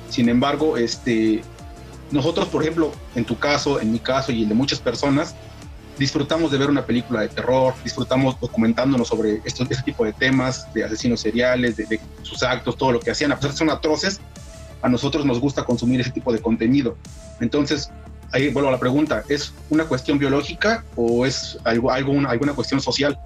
Sin 0.08 0.28
embargo, 0.28 0.76
este, 0.76 1.42
nosotros, 2.10 2.48
por 2.48 2.62
ejemplo, 2.62 2.92
en 3.14 3.24
tu 3.24 3.38
caso, 3.38 3.80
en 3.80 3.92
mi 3.92 3.98
caso 3.98 4.32
y 4.32 4.42
en 4.42 4.48
de 4.48 4.54
muchas 4.54 4.80
personas, 4.80 5.34
disfrutamos 6.00 6.50
de 6.50 6.58
ver 6.58 6.70
una 6.70 6.84
película 6.84 7.20
de 7.20 7.28
terror, 7.28 7.74
disfrutamos 7.84 8.40
documentándonos 8.40 9.06
sobre 9.06 9.42
este 9.44 9.64
tipo 9.84 10.04
de 10.04 10.12
temas, 10.14 10.72
de 10.72 10.82
asesinos 10.82 11.20
seriales, 11.20 11.76
de, 11.76 12.00
sus 12.22 12.42
actos, 12.42 12.76
todo 12.76 12.92
lo 12.92 13.00
que 13.00 13.10
hacían, 13.10 13.32
a 13.32 13.36
pesar 13.36 13.50
de 13.50 13.54
que 13.54 13.58
son 13.58 13.70
atroces, 13.70 14.20
a 14.82 14.88
nosotros 14.88 15.26
nos 15.26 15.38
gusta 15.38 15.64
consumir 15.64 16.00
ese 16.00 16.10
tipo 16.10 16.32
de 16.32 16.40
contenido. 16.40 16.96
Entonces, 17.38 17.90
ahí 18.32 18.48
vuelvo 18.48 18.70
a 18.70 18.72
la 18.72 18.80
pregunta, 18.80 19.24
¿es 19.28 19.52
una 19.68 19.84
cuestión 19.84 20.18
biológica 20.18 20.84
o 20.96 21.26
es 21.26 21.58
algo, 21.64 21.90
algo 21.90 22.12
alguna 22.26 22.54
cuestión 22.54 22.80
social? 22.80 23.18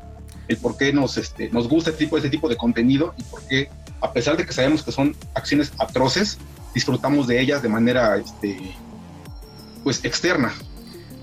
El 0.48 0.56
por 0.58 0.76
qué 0.76 0.92
nos, 0.92 1.16
este, 1.16 1.48
nos 1.50 1.68
gusta 1.68 1.90
este 1.90 2.04
tipo, 2.04 2.16
este 2.16 2.30
tipo 2.30 2.48
de 2.48 2.56
contenido 2.56 3.14
y 3.16 3.22
por 3.24 3.42
qué, 3.48 3.70
a 4.00 4.12
pesar 4.12 4.36
de 4.36 4.44
que 4.44 4.52
sabemos 4.52 4.82
que 4.82 4.92
son 4.92 5.16
acciones 5.34 5.72
atroces, 5.78 6.38
disfrutamos 6.74 7.26
de 7.26 7.40
ellas 7.40 7.62
de 7.62 7.68
manera 7.68 8.16
este, 8.16 8.58
pues 9.82 10.04
externa. 10.04 10.52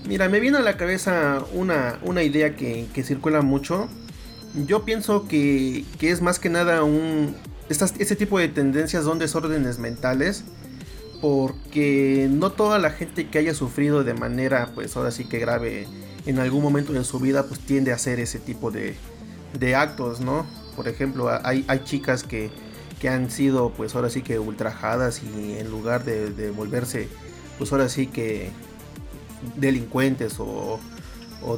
Mira, 0.06 0.28
me 0.28 0.40
viene 0.40 0.58
a 0.58 0.62
la 0.62 0.76
cabeza 0.76 1.44
una, 1.52 1.98
una 2.02 2.22
idea 2.22 2.56
que, 2.56 2.86
que, 2.92 3.04
circula 3.04 3.42
mucho. 3.42 3.88
Yo 4.66 4.84
pienso 4.84 5.28
que, 5.28 5.84
que 5.98 6.10
es 6.10 6.22
más 6.22 6.38
que 6.38 6.48
nada 6.48 6.82
un... 6.82 7.36
Estas, 7.68 7.94
este 7.98 8.16
tipo 8.16 8.38
de 8.38 8.48
tendencias 8.48 9.04
son 9.04 9.18
desórdenes 9.18 9.78
mentales. 9.78 10.44
Porque 11.20 12.26
no 12.28 12.50
toda 12.50 12.80
la 12.80 12.90
gente 12.90 13.28
que 13.28 13.38
haya 13.38 13.54
sufrido 13.54 14.02
de 14.02 14.12
manera, 14.12 14.70
pues 14.74 14.96
ahora 14.96 15.12
sí 15.12 15.24
que 15.24 15.38
grave 15.38 15.86
en 16.26 16.40
algún 16.40 16.62
momento 16.62 16.92
de 16.92 17.04
su 17.04 17.20
vida, 17.20 17.46
pues 17.46 17.60
tiende 17.60 17.92
a 17.92 17.94
hacer 17.94 18.18
ese 18.18 18.40
tipo 18.40 18.72
de, 18.72 18.96
de 19.58 19.74
actos, 19.74 20.20
¿no? 20.20 20.46
Por 20.76 20.88
ejemplo, 20.88 21.28
hay, 21.44 21.64
hay 21.68 21.84
chicas 21.84 22.22
que, 22.22 22.50
que 23.02 23.08
han 23.08 23.32
sido 23.32 23.70
pues 23.70 23.96
ahora 23.96 24.10
sí 24.10 24.22
que 24.22 24.38
ultrajadas 24.38 25.22
y 25.24 25.58
en 25.58 25.68
lugar 25.72 26.04
de, 26.04 26.52
volverse 26.52 27.08
pues 27.58 27.72
ahora 27.72 27.88
sí 27.88 28.06
que 28.06 28.52
delincuentes 29.56 30.36
o, 30.38 30.78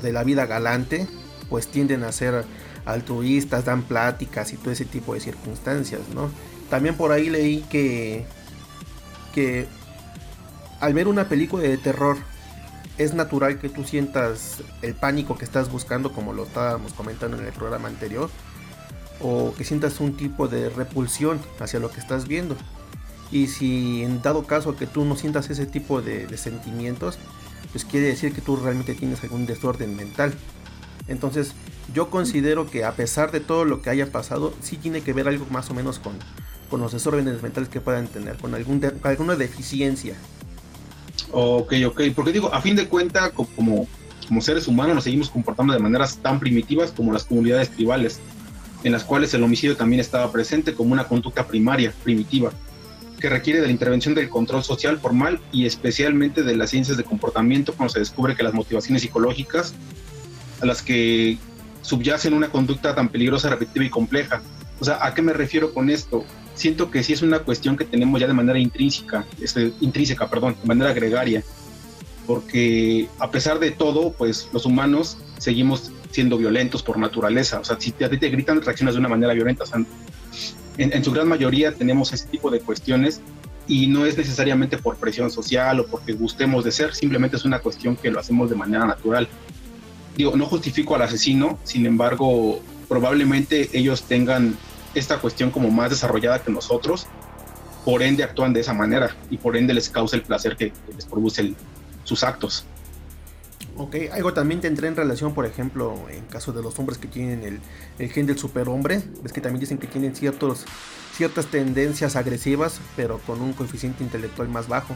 de 0.02 0.10
la 0.10 0.24
vida 0.24 0.46
galante 0.46 1.06
pues 1.50 1.68
tienden 1.68 2.02
a 2.02 2.12
ser 2.12 2.46
altruistas, 2.86 3.66
dan 3.66 3.82
pláticas 3.82 4.54
y 4.54 4.56
todo 4.56 4.70
ese 4.70 4.86
tipo 4.86 5.12
de 5.12 5.20
circunstancias, 5.20 6.00
¿no? 6.14 6.30
También 6.70 6.96
por 6.96 7.12
ahí 7.12 7.28
leí 7.28 7.60
que, 7.68 8.24
que 9.34 9.66
al 10.80 10.94
ver 10.94 11.08
una 11.08 11.28
película 11.28 11.62
de 11.62 11.76
terror 11.76 12.16
es 12.98 13.14
natural 13.14 13.58
que 13.58 13.68
tú 13.68 13.84
sientas 13.84 14.62
el 14.82 14.94
pánico 14.94 15.36
que 15.36 15.44
estás 15.44 15.70
buscando, 15.70 16.12
como 16.12 16.32
lo 16.32 16.44
estábamos 16.44 16.92
comentando 16.92 17.38
en 17.38 17.44
el 17.44 17.52
programa 17.52 17.88
anterior, 17.88 18.30
o 19.20 19.54
que 19.56 19.64
sientas 19.64 20.00
un 20.00 20.16
tipo 20.16 20.48
de 20.48 20.68
repulsión 20.68 21.40
hacia 21.58 21.80
lo 21.80 21.90
que 21.90 22.00
estás 22.00 22.28
viendo. 22.28 22.56
Y 23.30 23.48
si 23.48 24.02
en 24.02 24.22
dado 24.22 24.46
caso 24.46 24.76
que 24.76 24.86
tú 24.86 25.04
no 25.04 25.16
sientas 25.16 25.50
ese 25.50 25.66
tipo 25.66 26.02
de, 26.02 26.36
sentimientos, 26.36 27.18
pues 27.72 27.84
quiere 27.84 28.06
decir 28.06 28.32
que 28.32 28.40
tú 28.40 28.56
realmente 28.56 28.94
tienes 28.94 29.22
algún 29.24 29.46
desorden 29.46 29.96
mental. 29.96 30.34
Entonces 31.08 31.52
yo 31.92 32.10
considero 32.10 32.70
que 32.70 32.84
a 32.84 32.92
pesar 32.92 33.32
de 33.32 33.40
todo 33.40 33.64
lo 33.64 33.82
que 33.82 33.90
haya 33.90 34.10
pasado, 34.10 34.54
sí 34.60 34.76
tiene 34.76 35.00
que 35.02 35.12
ver 35.12 35.26
algo 35.26 35.46
más 35.50 35.68
o 35.70 35.74
menos 35.74 35.98
con, 35.98 36.14
con 36.70 36.80
los 36.80 36.92
desórdenes 36.92 37.42
mentales 37.42 37.68
que 37.68 37.80
puedan 37.80 38.06
tener, 38.06 38.36
con 38.36 38.54
algún 38.54 38.80
alguna 39.02 39.34
deficiencia. 39.34 40.16
Ok, 41.30 41.74
ok, 41.86 42.02
porque 42.14 42.32
digo, 42.32 42.52
a 42.52 42.60
fin 42.60 42.76
de 42.76 42.88
cuentas, 42.88 43.32
como, 43.32 43.88
como 44.28 44.40
seres 44.40 44.68
humanos 44.68 44.94
nos 44.94 45.04
seguimos 45.04 45.30
comportando 45.30 45.72
de 45.72 45.78
maneras 45.78 46.18
tan 46.18 46.40
primitivas 46.40 46.92
como 46.92 47.12
las 47.12 47.24
comunidades 47.24 47.70
tribales 47.70 48.20
en 48.84 48.92
las 48.92 49.02
cuales 49.02 49.32
el 49.34 49.42
homicidio 49.42 49.76
también 49.76 50.00
estaba 50.00 50.30
presente 50.30 50.74
como 50.74 50.92
una 50.92 51.08
conducta 51.08 51.46
primaria, 51.46 51.92
primitiva, 52.04 52.52
que 53.18 53.30
requiere 53.30 53.60
de 53.60 53.66
la 53.66 53.72
intervención 53.72 54.14
del 54.14 54.28
control 54.28 54.62
social 54.62 54.98
formal 54.98 55.40
y 55.50 55.64
especialmente 55.64 56.42
de 56.42 56.54
las 56.54 56.70
ciencias 56.70 56.98
de 56.98 57.04
comportamiento 57.04 57.72
cuando 57.72 57.94
se 57.94 58.00
descubre 58.00 58.36
que 58.36 58.42
las 58.42 58.52
motivaciones 58.52 59.00
psicológicas 59.00 59.74
a 60.60 60.66
las 60.66 60.82
que 60.82 61.38
subyacen 61.80 62.34
una 62.34 62.50
conducta 62.50 62.94
tan 62.94 63.08
peligrosa, 63.08 63.48
repetitiva 63.48 63.86
y 63.86 63.90
compleja. 63.90 64.42
O 64.78 64.84
sea, 64.84 64.98
¿a 65.00 65.14
qué 65.14 65.22
me 65.22 65.32
refiero 65.32 65.72
con 65.72 65.88
esto? 65.88 66.24
Siento 66.54 66.90
que 66.90 67.02
sí 67.02 67.12
es 67.12 67.22
una 67.22 67.40
cuestión 67.40 67.76
que 67.76 67.84
tenemos 67.84 68.20
ya 68.20 68.26
de 68.26 68.32
manera 68.32 68.58
intrínseca, 68.58 69.26
este, 69.40 69.72
intrínseca, 69.80 70.28
perdón, 70.28 70.56
de 70.60 70.66
manera 70.66 70.92
gregaria, 70.92 71.42
porque 72.26 73.08
a 73.18 73.30
pesar 73.30 73.58
de 73.58 73.70
todo, 73.70 74.12
pues 74.12 74.48
los 74.52 74.64
humanos 74.64 75.18
seguimos 75.38 75.90
siendo 76.10 76.38
violentos 76.38 76.82
por 76.82 76.96
naturaleza. 76.96 77.58
O 77.58 77.64
sea, 77.64 77.78
si 77.78 77.90
ti 77.90 78.06
te 78.06 78.30
gritan, 78.30 78.62
reaccionas 78.62 78.94
de 78.94 79.00
una 79.00 79.08
manera 79.08 79.34
violenta. 79.34 79.64
en, 80.78 81.04
su 81.04 81.10
gran 81.12 81.28
mayoría 81.28 81.74
tenemos 81.74 82.12
ese 82.12 82.26
tipo 82.28 82.50
de 82.50 82.60
cuestiones 82.60 83.20
y 83.66 83.86
no 83.86 84.06
es 84.06 84.16
necesariamente 84.16 84.78
por 84.78 84.96
presión 84.96 85.30
social 85.30 85.80
o 85.80 85.86
porque 85.86 86.12
gustemos 86.12 86.64
de 86.64 86.72
ser, 86.72 86.94
simplemente 86.94 87.36
es 87.36 87.44
una 87.44 87.58
cuestión 87.58 87.96
que 87.96 88.10
lo 88.10 88.20
hacemos 88.20 88.48
de 88.50 88.56
manera 88.56 88.86
natural. 88.86 89.28
Digo, 90.16 90.36
no 90.36 90.46
justifico 90.46 90.94
al 90.94 91.02
asesino, 91.02 91.58
sin 91.64 91.86
embargo, 91.86 92.60
probablemente 92.88 93.70
ellos 93.72 94.04
tengan 94.04 94.56
esta 94.94 95.18
cuestión 95.18 95.50
como 95.50 95.70
más 95.70 95.90
desarrollada 95.90 96.42
que 96.42 96.50
nosotros, 96.50 97.06
por 97.84 98.02
ende 98.02 98.24
actúan 98.24 98.52
de 98.52 98.60
esa 98.60 98.72
manera 98.72 99.14
y 99.30 99.36
por 99.36 99.56
ende 99.56 99.74
les 99.74 99.88
causa 99.88 100.16
el 100.16 100.22
placer 100.22 100.56
que, 100.56 100.72
les 100.94 101.04
produce 101.04 101.54
sus 102.04 102.24
actos. 102.24 102.64
Ok, 103.76 103.96
algo 104.12 104.32
también 104.32 104.60
tendrá 104.60 104.86
en 104.86 104.94
relación, 104.94 105.34
por 105.34 105.46
ejemplo, 105.46 105.96
en 106.08 106.24
caso 106.26 106.52
de 106.52 106.62
los 106.62 106.78
hombres 106.78 106.96
que 106.96 107.08
tienen 107.08 107.42
el, 107.42 107.60
el 107.98 108.10
gen 108.10 108.26
del 108.26 108.38
superhombre, 108.38 109.02
es 109.24 109.32
que 109.32 109.40
también 109.40 109.60
dicen 109.60 109.78
que 109.78 109.88
tienen 109.88 110.14
ciertos, 110.14 110.64
ciertas 111.16 111.46
tendencias 111.46 112.14
agresivas, 112.14 112.80
pero 112.94 113.18
con 113.26 113.40
un 113.42 113.52
coeficiente 113.52 114.04
intelectual 114.04 114.48
más 114.48 114.68
bajo. 114.68 114.94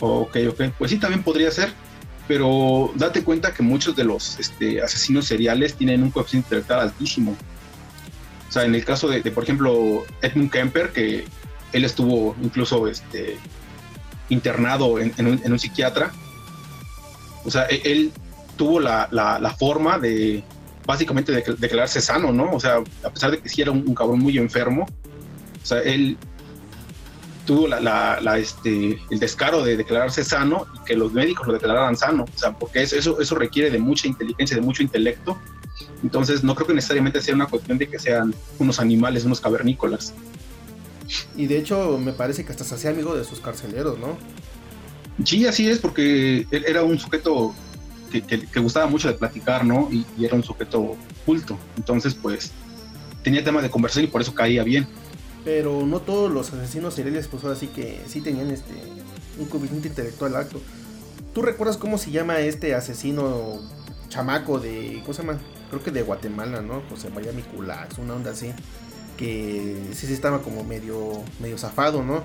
Ok, 0.00 0.36
ok, 0.48 0.62
pues 0.78 0.90
sí, 0.90 0.98
también 0.98 1.22
podría 1.22 1.50
ser, 1.50 1.72
pero 2.26 2.90
date 2.94 3.22
cuenta 3.22 3.52
que 3.52 3.62
muchos 3.62 3.94
de 3.96 4.04
los 4.04 4.38
este, 4.38 4.82
asesinos 4.82 5.26
seriales 5.26 5.74
tienen 5.74 6.02
un 6.02 6.10
coeficiente 6.10 6.46
intelectual 6.48 6.80
altísimo. 6.80 7.36
O 8.48 8.52
sea, 8.52 8.64
en 8.64 8.74
el 8.74 8.84
caso 8.84 9.08
de, 9.08 9.20
por 9.30 9.44
ejemplo, 9.44 10.04
Edmund 10.22 10.50
Kemper, 10.50 10.92
que 10.92 11.24
él 11.72 11.84
estuvo 11.84 12.36
incluso 12.42 12.86
este, 12.86 13.38
internado 14.28 14.98
en, 14.98 15.12
un, 15.26 15.58
psiquiatra, 15.58 16.12
o 17.44 17.50
sea, 17.50 17.66
e-, 17.68 17.82
él 17.84 18.12
tuvo 18.56 18.80
la, 18.80 19.08
la, 19.10 19.54
forma 19.58 19.98
de 19.98 20.42
básicamente 20.86 21.32
de, 21.32 21.44
declararse 21.58 22.00
sano, 22.00 22.32
¿no? 22.32 22.52
O 22.52 22.60
sea, 22.60 22.78
a 23.04 23.10
pesar 23.10 23.32
de 23.32 23.40
que 23.40 23.48
sí 23.48 23.62
era 23.62 23.70
un, 23.70 23.94
cabrón 23.94 24.20
muy 24.20 24.38
enfermo, 24.38 24.86
o 25.62 25.66
sea, 25.66 25.80
él 25.80 26.16
tuvo 27.44 27.68
la, 27.68 28.38
este, 28.38 28.98
el 29.10 29.18
descaro 29.18 29.62
de 29.62 29.76
declararse 29.76 30.24
sano 30.24 30.66
y 30.74 30.84
que 30.84 30.96
los 30.96 31.12
médicos 31.12 31.46
lo 31.46 31.52
declararan 31.52 31.96
sano, 31.96 32.24
o 32.24 32.38
sea, 32.38 32.52
porque 32.52 32.82
eso, 32.82 33.20
eso 33.20 33.34
requiere 33.34 33.70
de 33.70 33.78
mucha 33.78 34.08
inteligencia, 34.08 34.56
de 34.56 34.62
mucho 34.62 34.82
intelecto. 34.82 35.38
Entonces, 36.02 36.42
no 36.44 36.54
creo 36.54 36.66
que 36.66 36.74
necesariamente 36.74 37.20
sea 37.20 37.34
una 37.34 37.46
cuestión 37.46 37.78
de 37.78 37.88
que 37.88 37.98
sean 37.98 38.34
unos 38.58 38.80
animales, 38.80 39.24
unos 39.24 39.40
cavernícolas. 39.40 40.14
Y 41.36 41.46
de 41.46 41.58
hecho, 41.58 41.98
me 41.98 42.12
parece 42.12 42.44
que 42.44 42.52
hasta 42.52 42.64
se 42.64 42.74
hacía 42.74 42.90
amigo 42.90 43.16
de 43.16 43.24
sus 43.24 43.40
carceleros, 43.40 43.98
¿no? 43.98 44.16
Sí, 45.24 45.46
así 45.46 45.68
es, 45.68 45.78
porque 45.78 46.46
él 46.50 46.64
era 46.66 46.82
un 46.82 46.98
sujeto 46.98 47.54
que, 48.10 48.60
gustaba 48.60 48.86
mucho 48.86 49.08
de 49.08 49.14
platicar, 49.14 49.64
¿no? 49.64 49.88
Y, 49.90 50.04
era 50.24 50.34
un 50.34 50.42
sujeto 50.42 50.96
culto. 51.24 51.58
Entonces, 51.76 52.14
pues, 52.14 52.52
tenía 53.22 53.44
tema 53.44 53.62
de 53.62 53.70
conversación 53.70 54.04
y 54.04 54.08
por 54.08 54.20
eso 54.20 54.34
caía 54.34 54.62
bien. 54.62 54.86
Pero 55.44 55.86
no 55.86 56.00
todos 56.00 56.30
los 56.30 56.52
asesinos 56.52 56.94
seriales, 56.94 57.28
pues 57.28 57.44
ahora 57.44 57.56
sí 57.56 57.68
que 57.68 58.00
sí 58.08 58.20
tenían 58.20 58.50
este 58.50 58.74
un 59.38 59.46
coeficiente 59.46 59.88
intelectual 59.88 60.34
alto. 60.34 60.60
¿Tú 61.32 61.42
recuerdas 61.42 61.76
cómo 61.76 61.98
se 61.98 62.10
llama 62.10 62.40
este 62.40 62.74
asesino 62.74 63.60
chamaco 64.08 64.58
de. 64.58 65.00
¿Cómo 65.02 65.14
se 65.14 65.22
llama? 65.22 65.38
Creo 65.70 65.82
que 65.82 65.90
de 65.90 66.02
Guatemala, 66.02 66.62
¿no? 66.62 66.82
José 66.88 67.10
Miami 67.10 67.42
Culax, 67.42 67.98
una 67.98 68.14
onda 68.14 68.30
así. 68.30 68.52
Que 69.16 69.76
sí, 69.92 70.06
sí 70.06 70.12
estaba 70.12 70.42
como 70.42 70.62
medio, 70.64 71.22
medio 71.40 71.58
zafado, 71.58 72.02
¿no? 72.02 72.22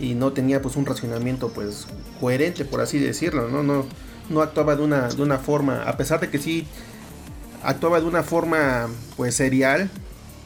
Y 0.00 0.14
no 0.14 0.32
tenía 0.32 0.60
pues 0.60 0.76
un 0.76 0.86
racionamiento 0.86 1.52
pues 1.52 1.86
coherente, 2.20 2.64
por 2.64 2.80
así 2.80 2.98
decirlo, 2.98 3.48
¿no? 3.48 3.62
No, 3.62 3.86
no 4.28 4.42
actuaba 4.42 4.76
de 4.76 4.82
una, 4.82 5.08
de 5.08 5.22
una 5.22 5.38
forma, 5.38 5.82
a 5.82 5.96
pesar 5.96 6.20
de 6.20 6.30
que 6.30 6.38
sí 6.38 6.66
actuaba 7.62 8.00
de 8.00 8.06
una 8.06 8.22
forma 8.22 8.88
pues 9.16 9.36
serial, 9.36 9.88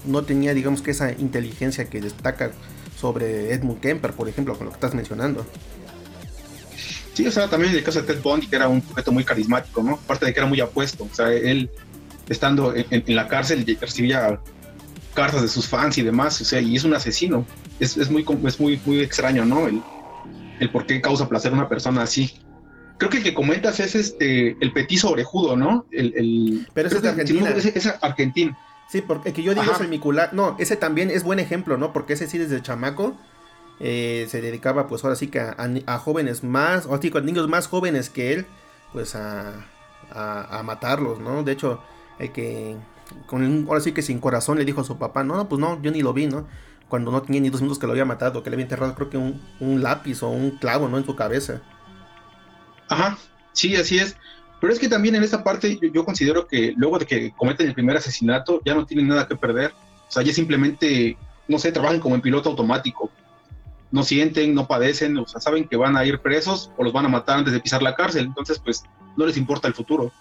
no 0.04 0.22
tenía 0.24 0.54
digamos 0.54 0.82
que 0.82 0.90
esa 0.90 1.12
inteligencia 1.12 1.86
que 1.86 2.00
destaca 2.00 2.50
sobre 2.98 3.52
Edmund 3.52 3.80
Kemper, 3.80 4.12
por 4.12 4.28
ejemplo, 4.28 4.56
con 4.56 4.66
lo 4.66 4.72
que 4.72 4.76
estás 4.76 4.94
mencionando. 4.94 5.46
Sí, 7.14 7.26
o 7.26 7.30
sea, 7.30 7.48
también 7.48 7.72
en 7.72 7.78
el 7.78 7.84
caso 7.84 8.02
de 8.02 8.06
Ted 8.06 8.22
Bundy, 8.22 8.46
que 8.46 8.56
era 8.56 8.68
un 8.68 8.82
sujeto 8.82 9.10
muy 9.10 9.24
carismático, 9.24 9.82
¿no? 9.82 9.94
Aparte 9.94 10.26
de 10.26 10.34
que 10.34 10.40
era 10.40 10.46
muy 10.46 10.60
apuesto, 10.60 11.08
o 11.10 11.14
sea, 11.14 11.32
él 11.32 11.70
estando 12.28 12.74
en, 12.74 13.02
la 13.14 13.28
cárcel 13.28 13.64
recibía 13.80 14.40
cartas 15.14 15.42
de 15.42 15.48
sus 15.48 15.66
fans 15.66 15.96
y 15.98 16.02
demás, 16.02 16.40
o 16.40 16.44
sea, 16.44 16.60
y 16.60 16.76
es 16.76 16.84
un 16.84 16.94
asesino. 16.94 17.46
Es, 17.80 17.96
es 17.96 18.10
muy, 18.10 18.24
es 18.44 18.60
muy, 18.60 18.80
muy 18.84 19.00
extraño, 19.00 19.44
¿no? 19.44 19.66
El, 19.66 19.82
el 20.60 20.70
por 20.70 20.86
qué 20.86 21.00
causa 21.00 21.28
placer 21.28 21.52
a 21.52 21.54
una 21.54 21.68
persona 21.68 22.02
así. 22.02 22.40
Creo 22.98 23.10
que 23.10 23.18
el 23.18 23.22
que 23.22 23.34
comentas 23.34 23.78
es 23.80 23.94
este 23.94 24.56
el 24.60 24.72
petizo 24.72 25.10
orejudo, 25.10 25.56
¿no? 25.56 25.86
El, 25.90 26.14
el 26.16 26.68
Pero 26.72 26.88
ese 26.88 26.96
es 26.96 27.02
de 27.02 27.08
Argentina. 27.10 27.50
es, 27.50 27.86
argentino. 28.00 28.56
Sí, 28.88 29.02
porque 29.02 29.30
el 29.30 29.34
que 29.34 29.42
yo 29.42 29.54
digo 29.54 29.70
es 29.70 29.80
el 29.80 29.88
micular. 29.88 30.32
No, 30.32 30.56
ese 30.58 30.76
también 30.76 31.10
es 31.10 31.22
buen 31.24 31.38
ejemplo, 31.38 31.76
¿no? 31.76 31.92
Porque 31.92 32.14
ese 32.14 32.26
sí 32.26 32.38
desde 32.38 32.62
chamaco 32.62 33.16
eh, 33.80 34.26
se 34.30 34.40
dedicaba, 34.40 34.86
pues 34.86 35.04
ahora 35.04 35.16
sí 35.16 35.26
que 35.26 35.40
a, 35.40 35.98
jóvenes 35.98 36.42
más, 36.44 36.86
o 36.86 37.00
sí, 37.00 37.12
a 37.14 37.20
niños 37.20 37.48
más 37.48 37.66
jóvenes 37.66 38.08
que 38.08 38.32
él, 38.32 38.46
pues 38.92 39.14
a, 39.14 39.66
a, 40.10 40.62
matarlos, 40.62 41.18
¿no? 41.18 41.42
De 41.42 41.52
hecho, 41.52 41.82
que, 42.18 42.76
con, 43.26 43.66
ahora 43.68 43.80
sí 43.80 43.92
que 43.92 44.02
sin 44.02 44.18
corazón 44.18 44.58
le 44.58 44.64
dijo 44.64 44.80
a 44.80 44.84
su 44.84 44.98
papá, 44.98 45.24
no, 45.24 45.36
no, 45.36 45.48
pues 45.48 45.60
no, 45.60 45.80
yo 45.82 45.90
ni 45.90 46.02
lo 46.02 46.12
vi, 46.12 46.26
¿no? 46.26 46.46
Cuando 46.88 47.10
no 47.10 47.22
tenía 47.22 47.40
ni 47.40 47.50
dos 47.50 47.60
minutos 47.60 47.78
que 47.78 47.86
lo 47.86 47.92
había 47.92 48.04
matado, 48.04 48.42
que 48.42 48.50
le 48.50 48.54
había 48.54 48.64
enterrado, 48.64 48.94
creo 48.94 49.10
que 49.10 49.16
un, 49.16 49.42
un 49.60 49.82
lápiz 49.82 50.22
o 50.22 50.28
un 50.28 50.52
clavo, 50.52 50.88
¿no? 50.88 50.98
En 50.98 51.04
su 51.04 51.16
cabeza. 51.16 51.60
Ajá, 52.88 53.18
sí, 53.52 53.74
así 53.76 53.98
es. 53.98 54.16
Pero 54.60 54.72
es 54.72 54.78
que 54.78 54.88
también 54.88 55.14
en 55.14 55.22
esta 55.22 55.44
parte 55.44 55.78
yo, 55.92 56.04
considero 56.04 56.46
que 56.46 56.72
luego 56.76 56.98
de 56.98 57.06
que 57.06 57.32
cometen 57.32 57.68
el 57.68 57.74
primer 57.74 57.96
asesinato 57.96 58.62
ya 58.64 58.74
no 58.74 58.86
tienen 58.86 59.08
nada 59.08 59.28
que 59.28 59.36
perder. 59.36 59.72
O 60.08 60.10
sea, 60.10 60.22
ya 60.22 60.32
simplemente, 60.32 61.16
no 61.46 61.58
sé, 61.58 61.72
trabajan 61.72 62.00
como 62.00 62.14
en 62.14 62.22
piloto 62.22 62.50
automático. 62.50 63.10
No 63.90 64.02
sienten, 64.02 64.54
no 64.54 64.66
padecen, 64.66 65.16
o 65.18 65.26
sea, 65.26 65.40
saben 65.40 65.68
que 65.68 65.76
van 65.76 65.96
a 65.96 66.04
ir 66.04 66.20
presos 66.20 66.70
o 66.76 66.84
los 66.84 66.92
van 66.92 67.06
a 67.06 67.08
matar 67.08 67.38
antes 67.38 67.52
de 67.52 67.60
pisar 67.60 67.82
la 67.82 67.94
cárcel. 67.94 68.24
Entonces, 68.24 68.58
pues, 68.58 68.82
no 69.16 69.26
les 69.26 69.36
importa 69.36 69.68
el 69.68 69.74
futuro. 69.74 70.12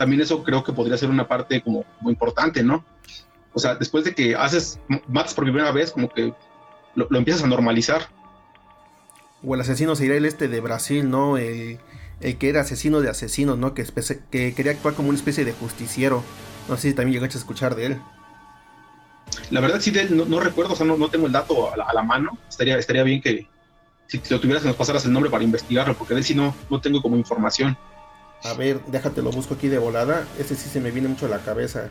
También 0.00 0.22
eso 0.22 0.42
creo 0.42 0.64
que 0.64 0.72
podría 0.72 0.96
ser 0.96 1.10
una 1.10 1.28
parte 1.28 1.60
como 1.60 1.84
muy 2.00 2.14
importante, 2.14 2.62
¿no? 2.62 2.82
O 3.52 3.58
sea, 3.58 3.74
después 3.74 4.02
de 4.04 4.14
que 4.14 4.34
haces, 4.34 4.80
matas 5.06 5.34
por 5.34 5.44
primera 5.44 5.70
vez, 5.72 5.92
como 5.92 6.08
que 6.08 6.32
lo, 6.94 7.06
lo 7.10 7.18
empiezas 7.18 7.44
a 7.44 7.46
normalizar 7.46 8.08
o 9.42 9.54
el 9.54 9.60
asesino 9.60 9.96
serial 9.96 10.24
este 10.24 10.48
de 10.48 10.60
Brasil, 10.60 11.08
¿no? 11.08 11.38
El, 11.38 11.78
que 12.20 12.48
era 12.48 12.60
asesino 12.60 13.00
de 13.00 13.08
asesinos, 13.08 13.56
¿no? 13.56 13.72
Que, 13.74 13.86
que 14.30 14.54
quería 14.54 14.72
actuar 14.72 14.94
como 14.94 15.08
una 15.08 15.18
especie 15.18 15.44
de 15.44 15.52
justiciero. 15.52 16.22
No 16.68 16.76
sé 16.76 16.90
si 16.90 16.94
también 16.94 17.14
llegaste 17.14 17.38
a 17.38 17.40
escuchar 17.40 17.74
de 17.74 17.86
él. 17.86 18.02
La 19.50 19.60
verdad 19.60 19.80
sí 19.80 19.90
de 19.90 20.02
él 20.02 20.28
no, 20.28 20.40
recuerdo, 20.40 20.74
o 20.74 20.76
sea, 20.76 20.84
no, 20.84 21.08
tengo 21.08 21.26
el 21.26 21.32
dato 21.32 21.72
a 21.72 21.94
la, 21.94 22.02
mano. 22.02 22.36
Estaría, 22.48 22.76
estaría 22.76 23.02
bien 23.02 23.22
que 23.22 23.46
si 24.06 24.20
lo 24.28 24.40
tuvieras 24.40 24.64
nos 24.64 24.76
pasaras 24.76 25.04
el 25.04 25.12
nombre 25.12 25.30
para 25.30 25.44
investigarlo, 25.44 25.94
porque 25.94 26.14
de 26.14 26.20
él 26.20 26.24
sí 26.24 26.34
no, 26.34 26.54
no 26.68 26.80
tengo 26.80 27.00
como 27.00 27.16
información. 27.16 27.76
A 28.42 28.54
ver, 28.54 28.80
déjate 28.86 29.22
lo 29.22 29.30
busco 29.30 29.54
aquí 29.54 29.68
de 29.68 29.78
volada. 29.78 30.26
Este 30.38 30.54
sí 30.54 30.68
se 30.68 30.80
me 30.80 30.90
viene 30.90 31.08
mucho 31.08 31.26
a 31.26 31.28
la 31.28 31.38
cabeza. 31.40 31.90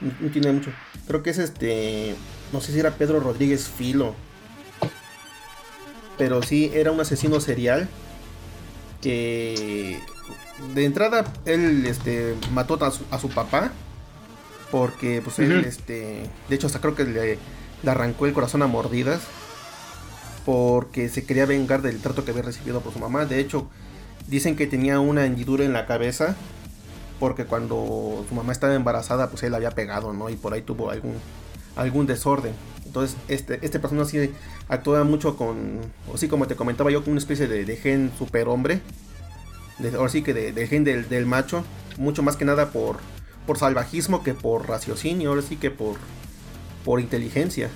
no 0.00 0.30
tiene 0.30 0.52
mucho. 0.52 0.72
Creo 1.06 1.22
que 1.22 1.30
es 1.30 1.38
este. 1.38 2.14
No 2.52 2.60
sé 2.60 2.72
si 2.72 2.80
era 2.80 2.92
Pedro 2.92 3.20
Rodríguez 3.20 3.68
Filo 3.68 4.14
pero 6.20 6.42
sí 6.42 6.70
era 6.74 6.92
un 6.92 7.00
asesino 7.00 7.40
serial 7.40 7.88
que 9.00 9.98
de 10.74 10.84
entrada 10.84 11.24
él 11.46 11.86
este 11.86 12.36
mató 12.52 12.78
a 12.84 13.18
su, 13.18 13.30
papá 13.30 13.72
porque 14.70 15.22
pues 15.24 15.38
él 15.38 15.64
este 15.64 16.28
de 16.50 16.54
hecho 16.54 16.66
hasta 16.66 16.82
creo 16.82 16.94
que 16.94 17.04
le, 17.04 17.38
arrancó 17.86 18.26
el 18.26 18.34
corazón 18.34 18.60
a 18.60 18.66
mordidas 18.66 19.22
porque 20.44 21.08
se 21.08 21.24
quería 21.24 21.46
vengar 21.46 21.80
del 21.80 22.02
trato 22.02 22.22
que 22.22 22.32
había 22.32 22.42
recibido 22.42 22.82
por 22.82 22.92
su 22.92 22.98
mamá 22.98 23.24
de 23.24 23.40
hecho 23.40 23.70
dicen 24.30 24.56
que 24.56 24.66
tenía 24.66 25.00
una 25.00 25.26
hendidura 25.26 25.64
en 25.64 25.72
la 25.72 25.86
cabeza 25.86 26.36
porque 27.18 27.44
cuando 27.44 28.24
su 28.28 28.34
mamá 28.34 28.52
estaba 28.52 28.74
embarazada 28.74 29.28
pues 29.28 29.42
él 29.42 29.54
había 29.54 29.72
pegado 29.72 30.12
no 30.12 30.30
y 30.30 30.36
por 30.36 30.54
ahí 30.54 30.62
tuvo 30.62 30.90
algún 30.90 31.16
algún 31.76 32.06
desorden 32.06 32.54
entonces, 32.90 33.16
este, 33.28 33.60
este 33.62 33.78
personaje 33.78 34.26
sí 34.26 34.32
actúa 34.68 35.04
mucho 35.04 35.36
con, 35.36 35.78
o 36.12 36.18
sí, 36.18 36.26
como 36.26 36.48
te 36.48 36.56
comentaba 36.56 36.90
yo, 36.90 37.04
con 37.04 37.12
una 37.12 37.20
especie 37.20 37.46
de, 37.46 37.76
gen 37.76 38.10
superhombre. 38.18 38.80
De, 39.78 39.96
ahora 39.96 40.08
sí 40.08 40.22
que 40.22 40.34
de, 40.34 40.66
gen 40.66 40.82
del, 40.82 41.26
macho. 41.26 41.62
Mucho 41.98 42.24
más 42.24 42.36
que 42.36 42.44
nada 42.44 42.70
por, 42.70 42.96
por 43.46 43.58
salvajismo 43.58 44.24
que 44.24 44.34
por 44.34 44.68
raciocinio, 44.68 45.28
ahora 45.28 45.42
sí 45.42 45.54
que 45.54 45.70
por, 45.70 45.98
por 46.84 46.98
inteligencia. 46.98 47.70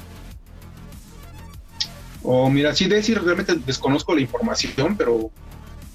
O 2.24 2.46
oh, 2.46 2.50
mira, 2.50 2.74
sí, 2.74 2.86
de 2.86 2.96
decir, 2.96 3.22
realmente 3.22 3.54
desconozco 3.64 4.16
la 4.16 4.20
información, 4.20 4.96
pero 4.96 5.30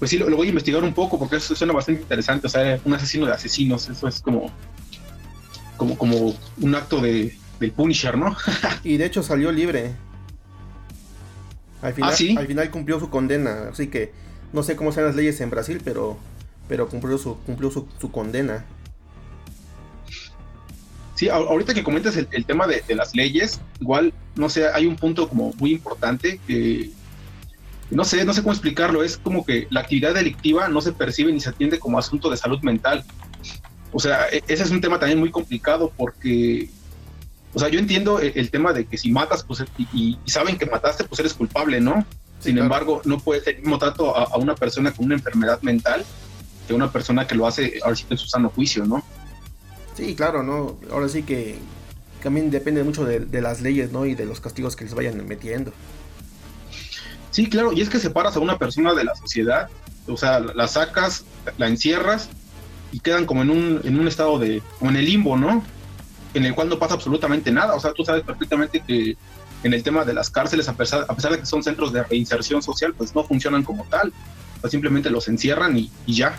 pues 0.00 0.10
sí, 0.10 0.16
lo, 0.16 0.34
voy 0.34 0.46
a 0.46 0.48
investigar 0.48 0.82
un 0.82 0.94
poco 0.94 1.18
porque 1.18 1.36
eso 1.36 1.54
suena 1.54 1.74
bastante 1.74 2.00
interesante. 2.00 2.46
O 2.46 2.50
sea, 2.50 2.80
un 2.86 2.94
asesino 2.94 3.26
de 3.26 3.32
asesinos, 3.32 3.86
eso 3.86 4.08
es 4.08 4.22
como, 4.22 4.50
como, 5.76 5.96
como 5.98 6.34
un 6.58 6.74
acto 6.74 7.02
de, 7.02 7.36
del 7.60 7.72
Punisher, 7.72 8.16
¿no? 8.16 8.34
y 8.82 8.96
de 8.96 9.04
hecho 9.04 9.22
salió 9.22 9.52
libre. 9.52 9.92
Al 11.82 11.92
final, 11.92 12.10
¿Ah, 12.12 12.40
al 12.40 12.46
final 12.46 12.70
cumplió 12.70 12.98
su 12.98 13.10
condena, 13.10 13.68
así 13.70 13.88
que 13.88 14.12
no 14.54 14.62
sé 14.62 14.74
cómo 14.74 14.90
sean 14.90 15.06
las 15.06 15.16
leyes 15.16 15.38
en 15.42 15.50
Brasil, 15.50 15.82
pero, 15.84 16.18
pero 16.66 16.88
cumplió, 16.88 17.18
su, 17.18 17.36
cumplió 17.38 17.70
su, 17.70 18.10
condena. 18.10 18.64
Sí, 21.14 21.28
ahorita 21.28 21.74
que 21.74 21.84
comentas 21.84 22.16
el, 22.16 22.46
tema 22.46 22.66
de, 22.66 22.82
las 22.94 23.14
leyes, 23.14 23.60
igual, 23.80 24.14
no 24.34 24.48
sé, 24.48 24.66
hay 24.68 24.86
un 24.86 24.96
punto 24.96 25.28
como 25.28 25.52
muy 25.58 25.72
importante 25.72 26.40
que, 26.46 26.90
no 27.90 28.04
sé, 28.04 28.24
no 28.24 28.32
sé 28.32 28.42
cómo 28.42 28.52
explicarlo, 28.52 29.02
es 29.02 29.16
como 29.16 29.44
que 29.44 29.66
la 29.70 29.80
actividad 29.80 30.14
delictiva 30.14 30.68
no 30.68 30.80
se 30.80 30.92
percibe 30.92 31.32
ni 31.32 31.40
se 31.40 31.50
atiende 31.50 31.78
como 31.78 31.98
asunto 31.98 32.30
de 32.30 32.36
salud 32.36 32.60
mental. 32.62 33.04
O 33.92 33.98
sea, 33.98 34.28
e, 34.30 34.42
ese 34.46 34.62
es 34.62 34.70
un 34.70 34.80
tema 34.80 34.98
también 34.98 35.18
muy 35.18 35.30
complicado 35.30 35.92
porque 35.96 36.68
o 37.52 37.58
sea, 37.58 37.68
yo 37.68 37.80
entiendo 37.80 38.20
el, 38.20 38.50
tema 38.50 38.72
de 38.72 38.84
que 38.86 38.96
si 38.96 39.10
matas, 39.10 39.42
pues, 39.42 39.64
y, 39.92 40.18
saben 40.26 40.56
que 40.56 40.66
mataste, 40.66 41.04
pues 41.04 41.18
eres 41.18 41.34
culpable, 41.34 41.80
¿no? 41.80 42.04
Sin 42.38 42.56
embargo, 42.58 43.02
no 43.04 43.18
puede 43.18 43.42
ser 43.42 43.56
el 43.56 43.62
mismo 43.62 43.78
trato 43.78 44.16
a, 44.16 44.36
una 44.38 44.54
persona 44.54 44.92
con 44.92 45.06
una 45.06 45.16
enfermedad 45.16 45.60
mental 45.62 46.04
que 46.66 46.74
una 46.74 46.92
persona 46.92 47.26
que 47.26 47.34
lo 47.34 47.46
hace, 47.46 47.80
ahora 47.82 47.96
sí 47.96 48.06
en 48.08 48.16
su 48.16 48.28
sano 48.28 48.50
juicio, 48.50 48.86
¿no? 48.86 49.02
Sí, 49.96 50.14
claro, 50.14 50.42
¿no? 50.42 50.78
Ahora 50.92 51.08
sí 51.08 51.24
que 51.24 51.58
también 52.22 52.50
depende 52.50 52.84
mucho 52.84 53.04
de, 53.04 53.40
las 53.40 53.60
leyes, 53.60 53.90
¿no? 53.90 54.06
Y 54.06 54.14
de 54.14 54.26
los 54.26 54.40
castigos 54.40 54.76
que 54.76 54.84
les 54.84 54.94
vayan 54.94 55.26
metiendo. 55.26 55.72
Sí, 57.40 57.48
claro, 57.48 57.72
y 57.72 57.80
es 57.80 57.88
que 57.88 57.98
separas 57.98 58.36
a 58.36 58.40
una 58.40 58.58
persona 58.58 58.92
de 58.92 59.02
la 59.02 59.14
sociedad, 59.14 59.70
o 60.06 60.16
sea, 60.16 60.40
la 60.40 60.68
sacas, 60.68 61.24
la 61.56 61.68
encierras 61.68 62.28
y 62.92 63.00
quedan 63.00 63.24
como 63.24 63.40
en 63.40 63.48
un, 63.48 63.80
en 63.82 63.98
un 63.98 64.06
estado 64.06 64.38
de, 64.38 64.62
como 64.78 64.90
en 64.90 64.98
el 64.98 65.06
limbo, 65.06 65.38
¿no? 65.38 65.62
en 66.34 66.44
el 66.44 66.54
cual 66.54 66.68
no 66.68 66.78
pasa 66.78 66.94
absolutamente 66.94 67.50
nada. 67.50 67.74
O 67.74 67.80
sea, 67.80 67.92
tú 67.92 68.04
sabes 68.04 68.22
perfectamente 68.22 68.82
que 68.86 69.16
en 69.62 69.72
el 69.74 69.82
tema 69.82 70.04
de 70.04 70.14
las 70.14 70.28
cárceles, 70.28 70.68
a 70.68 70.74
pesar, 70.74 71.06
a 71.08 71.14
pesar 71.14 71.32
de 71.32 71.38
que 71.40 71.46
son 71.46 71.62
centros 71.62 71.92
de 71.92 72.02
reinserción 72.02 72.62
social, 72.62 72.92
pues 72.94 73.14
no 73.14 73.24
funcionan 73.24 73.62
como 73.62 73.84
tal. 73.84 74.12
O 74.62 74.68
simplemente 74.68 75.08
los 75.08 75.26
encierran 75.28 75.78
y, 75.78 75.90
ya. 76.06 76.38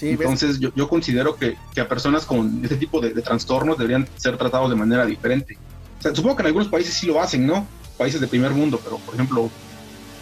Entonces 0.00 0.60
yo, 0.60 0.70
yo, 0.76 0.88
considero 0.88 1.36
que, 1.36 1.56
que, 1.74 1.80
a 1.80 1.88
personas 1.88 2.26
con 2.26 2.60
este 2.62 2.76
tipo 2.76 3.00
de, 3.00 3.10
trastornos 3.22 3.78
deberían 3.78 4.06
ser 4.16 4.36
tratados 4.36 4.68
de 4.68 4.76
manera 4.76 5.06
diferente. 5.06 5.58
O 5.98 6.02
sea, 6.02 6.14
supongo 6.14 6.36
que 6.36 6.42
en 6.42 6.48
algunos 6.48 6.68
países 6.68 6.94
sí 6.94 7.06
lo 7.06 7.20
hacen, 7.20 7.46
¿no? 7.46 7.66
Países 7.96 8.20
de 8.20 8.28
primer 8.28 8.52
mundo, 8.52 8.78
pero 8.84 8.98
por 8.98 9.14
ejemplo, 9.14 9.50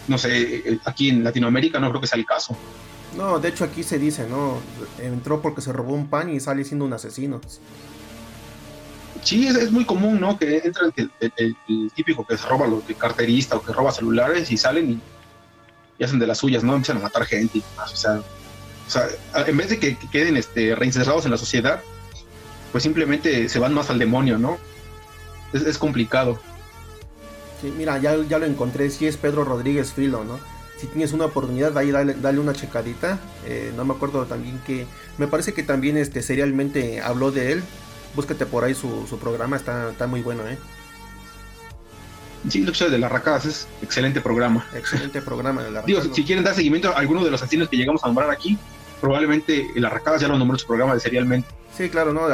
no 0.07 0.17
sé, 0.17 0.79
aquí 0.85 1.09
en 1.09 1.23
Latinoamérica 1.23 1.79
no 1.79 1.89
creo 1.89 2.01
que 2.01 2.07
sea 2.07 2.19
el 2.19 2.25
caso. 2.25 2.57
No, 3.15 3.39
de 3.39 3.49
hecho 3.49 3.63
aquí 3.63 3.83
se 3.83 3.97
dice, 3.97 4.27
¿no? 4.27 4.59
Entró 4.99 5.41
porque 5.41 5.61
se 5.61 5.73
robó 5.73 5.93
un 5.93 6.07
pan 6.07 6.29
y 6.29 6.39
sale 6.39 6.63
siendo 6.63 6.85
un 6.85 6.93
asesino. 6.93 7.41
Sí, 9.23 9.47
es, 9.47 9.71
muy 9.71 9.85
común, 9.85 10.19
¿no? 10.19 10.37
Que 10.37 10.61
entra 10.63 10.83
el, 11.19 11.55
típico 11.95 12.25
que 12.25 12.37
se 12.37 12.47
roba 12.47 12.67
los 12.67 12.83
carterista 12.97 13.57
o 13.57 13.63
que 13.63 13.73
roba 13.73 13.91
celulares 13.91 14.51
y 14.51 14.57
salen 14.57 15.01
y, 15.99 16.03
hacen 16.03 16.19
de 16.19 16.27
las 16.27 16.37
suyas, 16.37 16.63
¿no? 16.63 16.75
Empiezan 16.75 16.97
a 16.97 17.01
matar 17.01 17.25
gente 17.25 17.57
y 17.57 17.63
demás. 17.71 17.91
O 17.91 17.95
sea, 17.95 18.19
o 18.19 18.89
sea 18.89 19.07
en 19.47 19.57
vez 19.57 19.69
de 19.69 19.79
que, 19.79 19.97
queden 20.11 20.37
este, 20.37 20.75
reinsertados 20.75 21.25
en 21.25 21.31
la 21.31 21.37
sociedad, 21.37 21.81
pues 22.71 22.83
simplemente 22.83 23.49
se 23.49 23.59
van 23.59 23.73
más 23.73 23.89
al 23.89 23.99
demonio, 23.99 24.37
¿no? 24.37 24.57
Es, 25.53 25.77
complicado. 25.77 26.39
Sí, 27.61 27.73
mira, 27.75 27.97
ya, 27.97 28.15
ya 28.27 28.39
lo 28.39 28.45
encontré, 28.45 28.89
sí 28.89 29.07
es 29.07 29.17
Pedro 29.17 29.43
Rodríguez 29.43 29.93
Filo, 29.93 30.23
¿no? 30.23 30.39
Si 30.77 30.85
tienes 30.87 31.11
una 31.13 31.25
oportunidad, 31.25 31.75
ahí 31.77 31.89
dale, 31.89 32.13
dale 32.13 32.39
una 32.39 32.53
checadita. 32.53 33.19
Eh, 33.45 33.73
no 33.75 33.83
me 33.83 33.95
acuerdo 33.95 34.25
también 34.25 34.59
que... 34.65 34.85
Me 35.17 35.27
parece 35.27 35.53
que 35.53 35.63
también 35.63 35.97
este, 35.97 36.21
serialmente 36.21 37.01
habló 37.01 37.31
de 37.31 37.53
él. 37.53 37.63
Búscate 38.15 38.45
por 38.45 38.63
ahí 38.63 38.75
su, 38.75 39.07
su 39.09 39.17
programa, 39.17 39.55
está, 39.55 39.89
está 39.89 40.05
muy 40.05 40.21
bueno, 40.21 40.47
¿eh? 40.47 40.57
Sí, 42.47 42.61
lo 42.61 42.71
que 42.71 42.89
de 42.89 42.97
las 42.97 43.11
racadas 43.11 43.45
es 43.45 43.67
excelente 43.81 44.21
programa. 44.21 44.65
Excelente 44.75 45.21
programa 45.21 45.63
de 45.63 45.71
la 45.71 45.81
Digo, 45.81 46.01
si 46.01 46.23
quieren 46.23 46.43
dar 46.43 46.53
seguimiento 46.53 46.89
a 46.89 46.99
alguno 46.99 47.23
de 47.23 47.31
los 47.31 47.41
asesinos 47.41 47.67
que 47.67 47.77
llegamos 47.77 48.03
a 48.03 48.07
nombrar 48.07 48.29
aquí, 48.29 48.57
probablemente 49.01 49.67
las 49.75 49.91
racadas 49.91 50.21
ya 50.21 50.27
lo 50.27 50.37
nombró 50.37 50.57
su 50.57 50.67
programa 50.67 50.93
de 50.93 50.99
serialmente. 50.99 51.49
Sí, 51.75 51.89
claro, 51.89 52.13
no, 52.13 52.27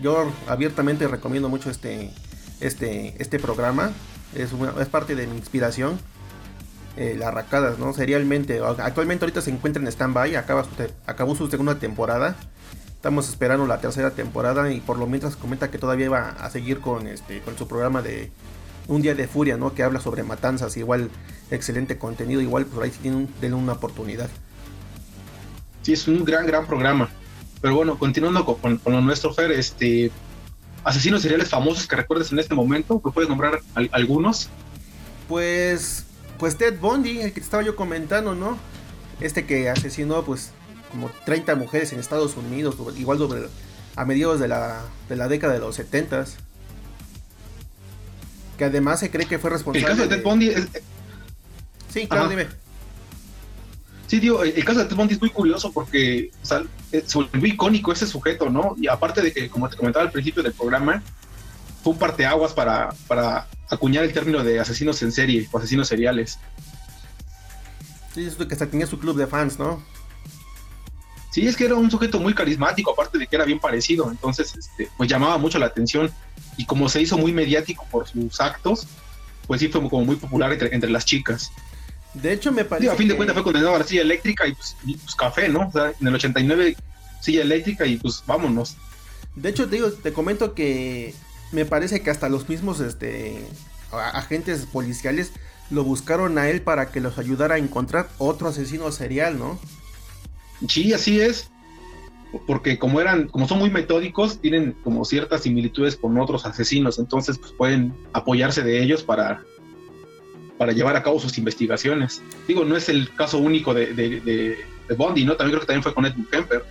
yo 0.00 0.32
abiertamente 0.48 1.06
recomiendo 1.06 1.48
mucho 1.48 1.70
este, 1.70 2.10
este, 2.60 3.14
este 3.18 3.38
programa. 3.38 3.92
Es, 4.34 4.50
parte 4.88 5.14
de 5.14 5.26
mi 5.26 5.36
inspiración. 5.36 5.98
Eh, 6.96 7.16
las 7.18 7.32
racadas, 7.32 7.78
¿no? 7.78 7.92
Serialmente. 7.92 8.60
Actualmente 8.78 9.24
ahorita 9.24 9.40
se 9.40 9.50
encuentra 9.50 9.82
en 9.82 9.88
stand-by. 9.88 10.36
Acabó 10.36 11.34
su 11.34 11.48
segunda 11.48 11.78
temporada. 11.78 12.36
Estamos 12.88 13.28
esperando 13.28 13.66
la 13.66 13.80
tercera 13.80 14.10
temporada. 14.10 14.70
Y 14.72 14.80
por 14.80 14.98
lo 14.98 15.06
mientras 15.06 15.36
comenta 15.36 15.70
que 15.70 15.78
todavía 15.78 16.10
va 16.10 16.30
a 16.30 16.50
seguir 16.50 16.80
con 16.80 17.06
este. 17.06 17.42
su 17.56 17.66
programa 17.66 18.02
de 18.02 18.30
Un 18.88 19.02
día 19.02 19.14
de 19.14 19.28
furia, 19.28 19.56
¿no? 19.56 19.74
Que 19.74 19.82
habla 19.82 20.00
sobre 20.00 20.22
matanzas. 20.22 20.76
Igual, 20.76 21.10
excelente 21.50 21.98
contenido. 21.98 22.40
Igual 22.40 22.66
por 22.66 22.84
ahí 22.84 22.90
tienen 22.90 23.28
denle 23.40 23.56
una 23.56 23.72
oportunidad. 23.72 24.28
Sí, 25.82 25.94
es 25.94 26.06
un 26.06 26.24
gran, 26.24 26.46
gran 26.46 26.66
programa. 26.66 27.10
Pero 27.60 27.76
bueno, 27.76 27.98
continuando 27.98 28.44
con, 28.44 28.80
nuestro, 29.06 29.32
Fer, 29.32 29.52
este, 29.52 30.10
asesinos 30.84 31.22
seriales 31.22 31.48
famosos 31.48 31.86
que 31.86 31.96
recuerdes 31.96 32.32
en 32.32 32.38
este 32.38 32.54
momento, 32.54 33.00
¿me 33.04 33.10
puedes 33.12 33.28
nombrar 33.28 33.60
algunos? 33.92 34.48
Pues, 35.28 36.04
pues 36.38 36.56
Ted 36.56 36.78
Bundy, 36.78 37.20
el 37.20 37.32
que 37.32 37.40
te 37.40 37.44
estaba 37.44 37.62
yo 37.62 37.76
comentando, 37.76 38.34
¿no? 38.34 38.58
Este 39.20 39.46
que 39.46 39.70
asesinó, 39.70 40.24
pues, 40.24 40.50
como 40.90 41.10
30 41.24 41.54
mujeres 41.56 41.92
en 41.92 42.00
Estados 42.00 42.36
Unidos, 42.36 42.76
igual 42.96 43.48
a 43.96 44.04
mediados 44.04 44.40
de 44.40 44.48
la, 44.48 44.82
de 45.08 45.16
la 45.16 45.28
década 45.28 45.52
de 45.52 45.60
los 45.60 45.76
70 45.76 46.24
Que 48.56 48.64
además 48.64 49.00
se 49.00 49.10
cree 49.10 49.26
que 49.26 49.38
fue 49.38 49.50
responsable. 49.50 49.86
El 49.86 49.96
caso 49.96 50.08
de 50.08 50.16
Ted 50.16 50.24
Bundy 50.24 50.48
es... 50.48 50.68
Sí, 51.92 52.06
claro, 52.06 52.28
dime. 52.28 52.46
Sí, 54.12 54.20
tío, 54.20 54.42
el 54.42 54.62
caso 54.62 54.80
de 54.80 54.84
Ted 54.84 54.94
Bundy 54.94 55.14
es 55.14 55.20
muy 55.22 55.30
curioso 55.30 55.72
porque 55.72 56.30
o 56.42 56.44
sea, 56.44 56.62
eh, 56.92 57.02
se 57.06 57.16
volvió 57.16 57.46
icónico 57.54 57.92
ese 57.92 58.06
sujeto, 58.06 58.50
¿no? 58.50 58.76
Y 58.78 58.86
aparte 58.86 59.22
de 59.22 59.32
que, 59.32 59.48
como 59.48 59.70
te 59.70 59.76
comentaba 59.78 60.04
al 60.04 60.12
principio 60.12 60.42
del 60.42 60.52
programa, 60.52 61.02
fue 61.82 61.94
un 61.94 61.98
parteaguas 61.98 62.52
para, 62.52 62.90
para 63.08 63.48
acuñar 63.70 64.04
el 64.04 64.12
término 64.12 64.44
de 64.44 64.60
asesinos 64.60 65.00
en 65.00 65.12
serie 65.12 65.48
o 65.50 65.56
asesinos 65.56 65.88
seriales. 65.88 66.38
Sí, 68.14 68.26
es 68.26 68.34
que 68.34 68.52
hasta 68.52 68.66
tenía 68.66 68.86
su 68.86 68.98
club 68.98 69.16
de 69.16 69.26
fans, 69.26 69.58
¿no? 69.58 69.82
Sí, 71.30 71.48
es 71.48 71.56
que 71.56 71.64
era 71.64 71.76
un 71.76 71.90
sujeto 71.90 72.20
muy 72.20 72.34
carismático, 72.34 72.90
aparte 72.90 73.16
de 73.16 73.26
que 73.26 73.36
era 73.36 73.46
bien 73.46 73.60
parecido, 73.60 74.10
entonces 74.10 74.54
este, 74.54 74.90
pues 74.98 75.08
llamaba 75.08 75.38
mucho 75.38 75.58
la 75.58 75.64
atención 75.64 76.10
y 76.58 76.66
como 76.66 76.90
se 76.90 77.00
hizo 77.00 77.16
muy 77.16 77.32
mediático 77.32 77.86
por 77.90 78.06
sus 78.06 78.42
actos, 78.42 78.86
pues 79.46 79.62
sí 79.62 79.68
fue 79.68 79.80
como 79.88 80.04
muy 80.04 80.16
popular 80.16 80.52
entre 80.70 80.90
las 80.90 81.06
chicas. 81.06 81.50
De 82.14 82.32
hecho, 82.32 82.52
me 82.52 82.64
parece. 82.64 82.90
a 82.90 82.94
fin 82.94 83.08
de 83.08 83.16
cuentas 83.16 83.34
fue 83.34 83.42
condenado 83.42 83.74
a 83.74 83.78
la 83.78 83.84
silla 83.84 84.02
eléctrica 84.02 84.46
y 84.46 84.52
pues, 84.52 84.76
pues, 84.84 85.14
café, 85.14 85.48
¿no? 85.48 85.68
O 85.68 85.72
sea, 85.72 85.92
en 85.98 86.06
el 86.06 86.14
89, 86.14 86.76
silla 87.20 87.42
eléctrica 87.42 87.86
y 87.86 87.96
pues 87.96 88.22
vámonos. 88.26 88.76
De 89.34 89.48
hecho, 89.48 89.68
te 89.68 89.76
digo, 89.76 89.90
te 89.90 90.12
comento 90.12 90.54
que 90.54 91.14
me 91.52 91.64
parece 91.64 92.02
que 92.02 92.10
hasta 92.10 92.28
los 92.28 92.48
mismos 92.48 92.80
este, 92.80 93.46
agentes 93.90 94.66
policiales 94.66 95.32
lo 95.70 95.84
buscaron 95.84 96.36
a 96.36 96.50
él 96.50 96.60
para 96.60 96.90
que 96.90 97.00
los 97.00 97.18
ayudara 97.18 97.54
a 97.54 97.58
encontrar 97.58 98.10
otro 98.18 98.48
asesino 98.48 98.92
serial, 98.92 99.38
¿no? 99.38 99.58
Sí, 100.68 100.92
así 100.92 101.20
es. 101.20 101.50
Porque 102.46 102.78
como 102.78 103.00
eran, 103.00 103.28
como 103.28 103.46
son 103.46 103.58
muy 103.58 103.70
metódicos, 103.70 104.38
tienen 104.40 104.72
como 104.84 105.04
ciertas 105.04 105.42
similitudes 105.42 105.96
con 105.96 106.18
otros 106.18 106.46
asesinos, 106.46 106.98
entonces 106.98 107.38
pues 107.38 107.52
pueden 107.52 107.94
apoyarse 108.12 108.62
de 108.62 108.82
ellos 108.82 109.02
para 109.02 109.42
para 110.62 110.72
llevar 110.72 110.94
a 110.94 111.02
cabo 111.02 111.18
sus 111.18 111.38
investigaciones. 111.38 112.22
Digo, 112.46 112.64
no 112.64 112.76
es 112.76 112.88
el 112.88 113.12
caso 113.16 113.38
único 113.38 113.74
de, 113.74 113.94
de, 113.94 114.94
Bondi, 114.94 115.24
¿no? 115.24 115.34
También 115.34 115.54
creo 115.54 115.60
que 115.62 115.66
también 115.66 115.82
fue 115.82 115.92
con 115.92 116.06
Edmund 116.06 116.30
Kemper. 116.30 116.64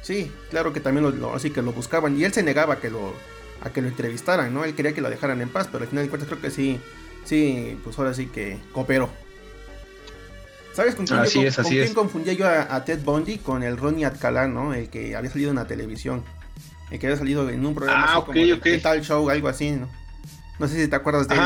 Sí, 0.00 0.32
claro 0.48 0.72
que 0.72 0.80
también 0.80 1.20
lo, 1.20 1.34
así 1.34 1.50
que 1.50 1.60
lo 1.60 1.72
buscaban 1.72 2.18
y 2.18 2.24
él 2.24 2.32
se 2.32 2.42
negaba 2.42 2.74
a 2.74 2.80
que 2.80 2.88
lo 2.88 3.12
a 3.60 3.68
que 3.68 3.82
lo 3.82 3.88
entrevistaran, 3.88 4.54
¿no? 4.54 4.64
Él 4.64 4.74
quería 4.74 4.94
que 4.94 5.02
lo 5.02 5.10
dejaran 5.10 5.42
en 5.42 5.50
paz, 5.50 5.68
pero 5.70 5.84
al 5.84 5.90
final 5.90 6.06
de 6.06 6.08
cuentas 6.08 6.26
creo 6.26 6.40
que 6.40 6.50
sí, 6.50 6.80
sí, 7.26 7.78
pues 7.84 7.98
ahora 7.98 8.14
sí 8.14 8.28
que 8.28 8.56
cooperó. 8.72 9.10
¿Sabes 10.72 10.94
con 10.94 11.06
quién, 11.06 11.18
así 11.18 11.44
es, 11.44 11.58
quién 11.58 11.92
confundía 11.92 12.32
yo 12.32 12.48
a, 12.48 12.82
Ted 12.86 13.00
Bundy? 13.04 13.36
Con 13.36 13.62
el 13.62 13.76
Ronnie 13.76 14.06
Atcalá, 14.06 14.48
¿no? 14.48 14.72
El 14.72 14.88
que 14.88 15.16
había 15.16 15.30
salido 15.30 15.50
en 15.50 15.56
la 15.56 15.66
televisión. 15.66 16.24
El 16.90 16.98
que 16.98 17.08
había 17.08 17.18
salido 17.18 17.50
en 17.50 17.66
un 17.66 17.74
programa 17.74 18.06
ah, 18.08 18.24
así 18.26 18.58
como 18.58 18.80
tal 18.80 19.02
show, 19.02 19.28
algo 19.28 19.48
así, 19.48 19.72
¿no? 19.72 19.86
No 20.58 20.66
sé 20.66 20.82
si 20.82 20.88
te 20.88 20.96
acuerdas 20.96 21.28
de 21.28 21.34
él. 21.34 21.42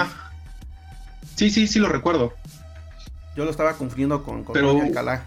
Sí, 1.37 1.51
sí, 1.51 1.67
sí 1.67 1.79
lo 1.79 1.89
recuerdo. 1.89 2.35
Yo 3.37 3.45
lo 3.45 3.51
estaba 3.51 3.75
confundiendo 3.75 4.23
con, 4.23 4.45
con 4.45 4.53
pero... 4.53 4.81
Alcalá. 4.81 5.25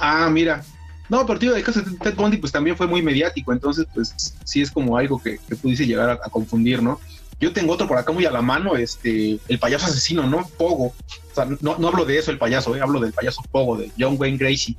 Ah, 0.00 0.28
mira. 0.30 0.64
No, 1.08 1.24
pero 1.24 1.38
tío, 1.38 1.54
el 1.54 1.62
caso 1.62 1.82
de 1.82 1.96
Ted 1.98 2.14
Bundy 2.16 2.38
pues 2.38 2.52
también 2.52 2.76
fue 2.76 2.86
muy 2.86 3.00
mediático, 3.00 3.52
entonces 3.52 3.86
pues 3.94 4.14
sí 4.44 4.60
es 4.60 4.70
como 4.70 4.96
algo 4.96 5.22
que, 5.22 5.38
pudiese 5.62 5.86
llegar 5.86 6.10
a, 6.10 6.18
confundir, 6.30 6.82
¿no? 6.82 7.00
Yo 7.38 7.52
tengo 7.52 7.74
otro 7.74 7.86
por 7.86 7.98
acá 7.98 8.12
muy 8.12 8.24
a 8.24 8.30
la 8.30 8.42
mano, 8.42 8.76
este, 8.76 9.38
el 9.46 9.58
payaso 9.58 9.86
asesino, 9.86 10.26
¿no? 10.26 10.48
Pogo. 10.58 10.86
O 10.86 11.34
sea, 11.34 11.44
no, 11.60 11.76
no 11.78 11.88
hablo 11.88 12.04
de 12.04 12.18
eso, 12.18 12.30
el 12.30 12.38
payaso, 12.38 12.74
¿eh? 12.74 12.80
hablo 12.80 12.98
del 12.98 13.12
payaso 13.12 13.42
Pogo, 13.52 13.76
de 13.76 13.92
John 13.98 14.16
Wayne 14.18 14.38
Gracie, 14.38 14.76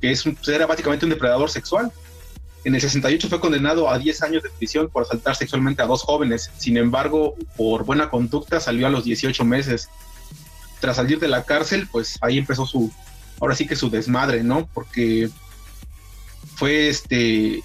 que 0.00 0.10
es 0.10 0.24
pues, 0.24 0.48
era 0.48 0.66
básicamente 0.66 1.06
un 1.06 1.10
depredador 1.10 1.48
sexual. 1.48 1.90
En 2.64 2.74
el 2.74 2.80
68 2.80 3.28
fue 3.28 3.40
condenado 3.40 3.88
a 3.88 3.98
10 3.98 4.22
años 4.22 4.42
de 4.42 4.50
prisión 4.50 4.88
por 4.88 5.04
asaltar 5.04 5.36
sexualmente 5.36 5.82
a 5.82 5.86
dos 5.86 6.02
jóvenes. 6.02 6.50
Sin 6.58 6.76
embargo, 6.76 7.36
por 7.56 7.84
buena 7.84 8.10
conducta 8.10 8.60
salió 8.60 8.86
a 8.86 8.90
los 8.90 9.04
18 9.04 9.44
meses. 9.44 9.88
Tras 10.80 10.96
salir 10.96 11.18
de 11.18 11.28
la 11.28 11.44
cárcel, 11.44 11.88
pues 11.90 12.18
ahí 12.20 12.38
empezó 12.38 12.66
su, 12.66 12.92
ahora 13.40 13.54
sí 13.54 13.66
que 13.66 13.76
su 13.76 13.90
desmadre, 13.90 14.42
¿no? 14.42 14.68
Porque 14.74 15.30
fue 16.56 16.88
este, 16.88 17.62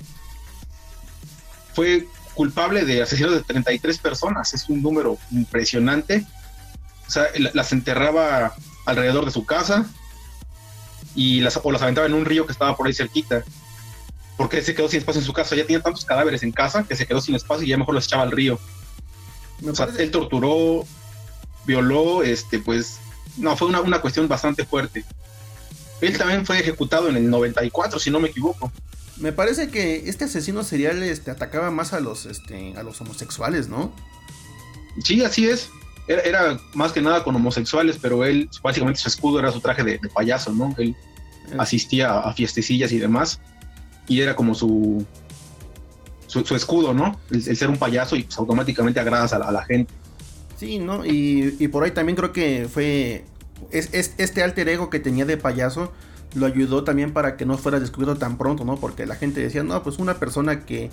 fue 1.74 2.08
culpable 2.36 2.86
de 2.86 3.02
asesinatos 3.02 3.38
de 3.38 3.44
33 3.44 3.98
personas. 3.98 4.54
Es 4.54 4.70
un 4.70 4.82
número 4.82 5.18
impresionante. 5.32 6.26
O 7.08 7.12
sea, 7.12 7.26
las 7.54 7.72
enterraba 7.72 8.56
alrededor 8.86 9.26
de 9.26 9.32
su 9.32 9.46
casa 9.46 9.86
y 11.16 11.42
las, 11.42 11.60
o 11.62 11.72
las 11.72 11.82
aventaba 11.82 12.08
en 12.08 12.14
un 12.14 12.26
río 12.26 12.46
que 12.46 12.52
estaba 12.52 12.78
por 12.78 12.88
ahí 12.88 12.94
cerquita 12.94 13.44
porque 14.38 14.62
se 14.62 14.74
quedó 14.74 14.88
sin 14.90 15.00
espacio 15.00 15.22
en 15.22 15.26
su 15.26 15.34
casa. 15.34 15.56
Ya 15.56 15.66
tenía 15.66 15.82
tantos 15.82 16.06
cadáveres 16.06 16.44
en 16.44 16.52
casa 16.52 16.84
que 16.84 16.96
se 16.96 17.06
quedó 17.06 17.22
sin 17.22 17.36
espacio 17.36 17.66
y 17.66 17.70
ya 17.70 17.78
mejor 17.78 17.96
los 17.96 18.06
echaba 18.06 18.24
al 18.24 18.32
río. 18.32 18.60
o 19.66 19.76
sea, 19.76 19.88
él 19.98 20.12
torturó, 20.12 20.86
violó, 21.66 22.24
este, 22.24 22.60
pues, 22.60 23.00
no, 23.38 23.56
fue 23.56 23.68
una, 23.68 23.82
una, 23.82 24.02
cuestión 24.02 24.28
bastante 24.28 24.66
fuerte. 24.66 25.06
Él 26.02 26.18
también 26.18 26.46
fue 26.46 26.60
ejecutado 26.60 27.10
en 27.10 27.16
el 27.16 27.30
94, 27.30 28.00
si 28.00 28.10
no 28.10 28.20
me 28.20 28.30
equivoco. 28.30 28.72
Me 29.18 29.32
parece 29.32 29.70
que 29.70 30.10
este 30.10 30.26
asesino 30.26 30.64
serial 30.64 31.02
este, 31.04 31.32
atacaba 31.32 31.72
más 31.72 31.94
a 31.94 32.00
los, 32.00 32.26
este, 32.26 32.74
a 32.76 32.84
los 32.84 33.00
homosexuales, 33.00 33.70
¿no? 33.70 33.94
Sí, 35.04 35.24
así 35.24 35.48
es. 35.48 35.70
Era, 36.08 36.60
más 36.74 36.92
que 36.92 37.02
nada 37.02 37.24
con 37.24 37.36
homosexuales, 37.36 37.98
pero 38.02 38.26
él, 38.26 38.50
básicamente 38.62 39.00
su 39.00 39.08
escudo 39.08 39.40
era 39.40 39.52
su 39.52 39.62
traje 39.62 39.84
de, 39.84 40.00
payaso, 40.14 40.52
¿no? 40.52 40.76
Él 40.78 40.96
eh. 41.52 41.56
asistía 41.58 42.20
a 42.20 42.34
fiestecillas 42.34 42.92
y 42.92 42.98
demás 42.98 43.40
y 44.08 44.22
era 44.22 44.36
como 44.36 44.56
su, 44.56 45.06
su, 46.28 46.56
escudo, 46.56 46.94
¿no? 46.94 47.20
El, 47.30 47.56
ser 47.56 47.70
un 47.70 47.78
payaso 47.78 48.16
y 48.16 48.24
pues 48.24 48.38
automáticamente 48.38 49.00
agradas 49.00 49.34
a 49.34 49.40
la, 49.40 49.64
gente. 49.64 49.94
Sí, 50.58 50.80
¿no? 50.80 51.06
Y, 51.06 51.68
por 51.70 51.84
ahí 51.84 51.92
también 51.92 52.16
creo 52.16 52.32
que 52.32 52.68
fue 52.72 53.26
es, 53.72 54.14
este 54.18 54.44
alter 54.44 54.70
ego 54.70 54.90
que 54.90 55.00
tenía 55.00 55.26
de 55.26 55.38
payaso 55.38 55.92
lo 56.36 56.48
ayudó 56.48 56.84
también 56.84 57.14
para 57.14 57.38
que 57.38 57.46
no 57.46 57.60
fuera 57.60 57.80
descubierto 57.80 58.18
tan 58.18 58.38
pronto, 58.40 58.66
¿no? 58.66 58.78
Porque 58.78 59.06
la 59.06 59.16
gente 59.16 59.40
decía, 59.40 59.64
no, 59.64 59.84
pues 59.84 60.00
una 60.00 60.16
persona 60.16 60.66
que, 60.66 60.90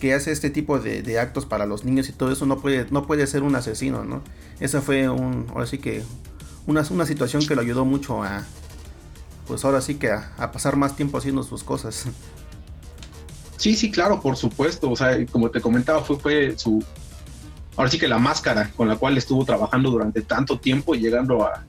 que 0.00 0.14
hace 0.14 0.30
este 0.30 0.50
tipo 0.50 0.78
de, 0.78 1.18
actos 1.18 1.46
para 1.46 1.66
los 1.66 1.84
niños 1.84 2.08
y 2.08 2.12
todo 2.12 2.30
eso 2.30 2.46
no 2.46 2.60
puede, 2.60 2.86
no 2.90 3.04
puede 3.04 3.26
ser 3.26 3.42
un 3.42 3.56
asesino, 3.56 4.04
¿no? 4.04 4.22
Esa 4.60 4.80
fue 4.80 5.08
un, 5.08 5.46
ahora 5.50 5.66
sí 5.66 5.78
que, 5.78 6.04
una, 6.68 6.84
una 6.90 7.06
situación 7.06 7.44
que 7.44 7.56
lo 7.56 7.62
ayudó 7.62 7.84
mucho 7.84 8.22
a, 8.22 8.44
pues 9.48 9.64
ahora 9.64 9.80
sí 9.80 9.96
que 9.96 10.12
a 10.12 10.52
pasar 10.52 10.76
más 10.76 10.94
tiempo 10.94 11.18
haciendo 11.18 11.42
sus 11.42 11.64
cosas. 11.64 12.06
Sí, 13.64 13.74
sí, 13.74 13.90
claro, 13.90 14.20
por 14.20 14.36
supuesto. 14.36 14.90
O 14.90 14.94
sea, 14.94 15.24
como 15.24 15.50
te 15.50 15.58
comentaba, 15.58 16.02
fue, 16.02 16.18
fue 16.18 16.58
su. 16.58 16.84
Ahora 17.78 17.90
sí 17.90 17.98
que 17.98 18.06
la 18.06 18.18
máscara 18.18 18.70
con 18.76 18.88
la 18.88 18.96
cual 18.96 19.16
estuvo 19.16 19.42
trabajando 19.42 19.90
durante 19.90 20.20
tanto 20.20 20.58
tiempo 20.58 20.94
y 20.94 21.00
llegando 21.00 21.44
a, 21.44 21.64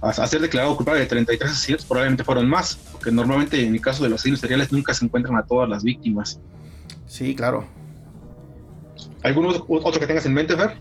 a, 0.00 0.26
ser 0.26 0.40
declarado 0.40 0.74
culpable 0.74 1.02
de 1.02 1.06
33 1.06 1.50
asesinatos, 1.50 1.84
probablemente 1.84 2.24
fueron 2.24 2.48
más, 2.48 2.76
porque 2.92 3.12
normalmente 3.12 3.62
en 3.62 3.74
el 3.74 3.80
caso 3.82 4.02
de 4.02 4.08
los 4.08 4.20
asesinos 4.20 4.40
seriales 4.40 4.72
nunca 4.72 4.94
se 4.94 5.04
encuentran 5.04 5.36
a 5.36 5.42
todas 5.42 5.68
las 5.68 5.84
víctimas. 5.84 6.40
Sí, 7.06 7.34
claro. 7.34 7.66
¿Algún 9.22 9.44
otro 9.44 10.00
que 10.00 10.06
tengas 10.06 10.24
en 10.24 10.32
mente, 10.32 10.56
Fer? 10.56 10.80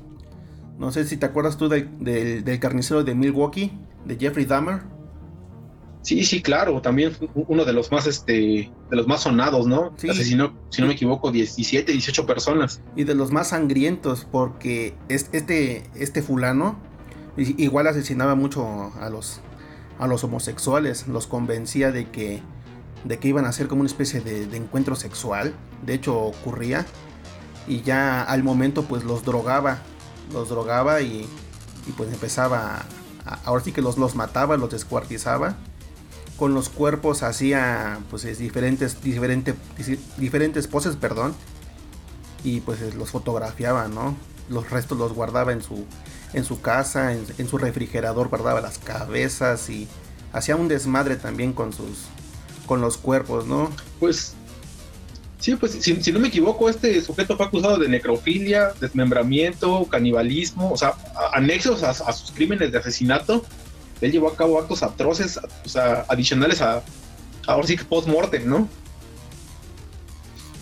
No 0.79 0.93
sé 0.93 1.03
si 1.03 1.17
te 1.17 1.25
acuerdas 1.25 1.57
tú 1.57 1.67
del, 1.67 1.89
del, 1.99 2.59
carnicero 2.61 3.03
de 3.03 3.15
Milwaukee, 3.15 3.77
de 4.05 4.15
Jeffrey 4.17 4.45
Dahmer. 4.45 4.79
Sí, 6.01 6.23
sí, 6.23 6.41
claro, 6.41 6.81
también 6.81 7.15
uno 7.35 7.63
de 7.63 7.73
los 7.73 7.91
más 7.91 8.07
este 8.07 8.71
de 8.89 8.95
los 8.95 9.07
más 9.07 9.21
sonados, 9.21 9.67
¿no? 9.67 9.93
Sí. 9.97 10.09
Asesinó, 10.09 10.53
si 10.69 10.81
no 10.81 10.87
me 10.87 10.93
equivoco, 10.93 11.31
17, 11.31 11.91
18 11.91 12.25
personas. 12.25 12.81
Y 12.95 13.03
de 13.03 13.13
los 13.13 13.31
más 13.31 13.49
sangrientos 13.49 14.27
porque 14.31 14.95
este 15.09 15.83
este 15.95 16.21
fulano 16.21 16.79
igual 17.37 17.87
asesinaba 17.87 18.35
mucho 18.35 18.91
a 18.99 19.09
los 19.09 19.41
a 19.99 20.07
los 20.07 20.23
homosexuales, 20.23 21.07
los 21.07 21.27
convencía 21.27 21.91
de 21.91 22.09
que 22.09 22.41
de 23.03 23.19
que 23.19 23.27
iban 23.27 23.45
a 23.45 23.51
ser 23.51 23.67
como 23.67 23.81
una 23.81 23.89
especie 23.89 24.21
de, 24.21 24.47
de 24.47 24.57
encuentro 24.57 24.95
sexual. 24.95 25.53
De 25.85 25.93
hecho 25.93 26.19
ocurría 26.19 26.85
y 27.67 27.81
ya 27.81 28.23
al 28.23 28.43
momento 28.43 28.83
pues 28.83 29.03
los 29.03 29.23
drogaba, 29.23 29.79
los 30.33 30.49
drogaba 30.49 31.01
y, 31.01 31.27
y 31.87 31.91
pues 31.95 32.11
empezaba, 32.11 32.85
ahora 33.45 33.63
sí 33.63 33.71
que 33.71 33.81
los, 33.81 33.97
los 33.97 34.15
mataba, 34.15 34.57
los 34.57 34.71
descuartizaba. 34.71 35.55
Con 36.41 36.55
los 36.55 36.69
cuerpos 36.69 37.21
hacía 37.21 37.99
pues 38.09 38.23
diferentes, 38.39 39.03
diferentes, 39.03 39.53
diferentes 40.17 40.65
poses, 40.65 40.95
perdón. 40.95 41.35
Y 42.43 42.61
pues 42.61 42.95
los 42.95 43.11
fotografiaba, 43.11 43.87
¿no? 43.87 44.17
Los 44.49 44.71
restos 44.71 44.97
los 44.97 45.13
guardaba 45.13 45.51
en 45.51 45.61
su, 45.61 45.85
en 46.33 46.43
su 46.43 46.59
casa, 46.59 47.13
en, 47.13 47.47
su 47.47 47.59
refrigerador 47.59 48.29
guardaba 48.29 48.59
las 48.59 48.79
cabezas 48.79 49.69
y 49.69 49.87
hacía 50.33 50.55
un 50.55 50.67
desmadre 50.67 51.15
también 51.15 51.53
con 51.53 51.73
sus, 51.73 52.07
con 52.65 52.81
los 52.81 52.97
cuerpos, 52.97 53.45
¿no? 53.45 53.69
Pues 53.99 54.33
Sí, 55.37 55.55
pues 55.55 55.73
si, 55.73 56.11
no 56.11 56.19
me 56.19 56.29
equivoco, 56.29 56.69
este 56.69 57.01
sujeto 57.01 57.37
fue 57.37 57.45
acusado 57.45 57.77
de 57.77 57.87
necrofilia, 57.87 58.73
desmembramiento, 58.79 59.85
canibalismo, 59.85 60.71
o 60.71 60.77
sea, 60.77 60.95
anexos 61.33 61.83
a, 61.83 62.13
sus 62.13 62.31
crímenes 62.31 62.71
de 62.71 62.79
asesinato. 62.79 63.45
Él 64.01 64.11
llevó 64.11 64.29
a 64.29 64.35
cabo 64.35 64.59
actos 64.59 64.83
atroces, 64.83 65.39
o 65.65 65.69
sea, 65.69 66.05
adicionales 66.09 66.61
a, 66.61 66.83
ahora 67.47 67.67
sí 67.67 67.77
que 67.77 67.85
post-mortem, 67.85 68.47
¿no? 68.47 68.67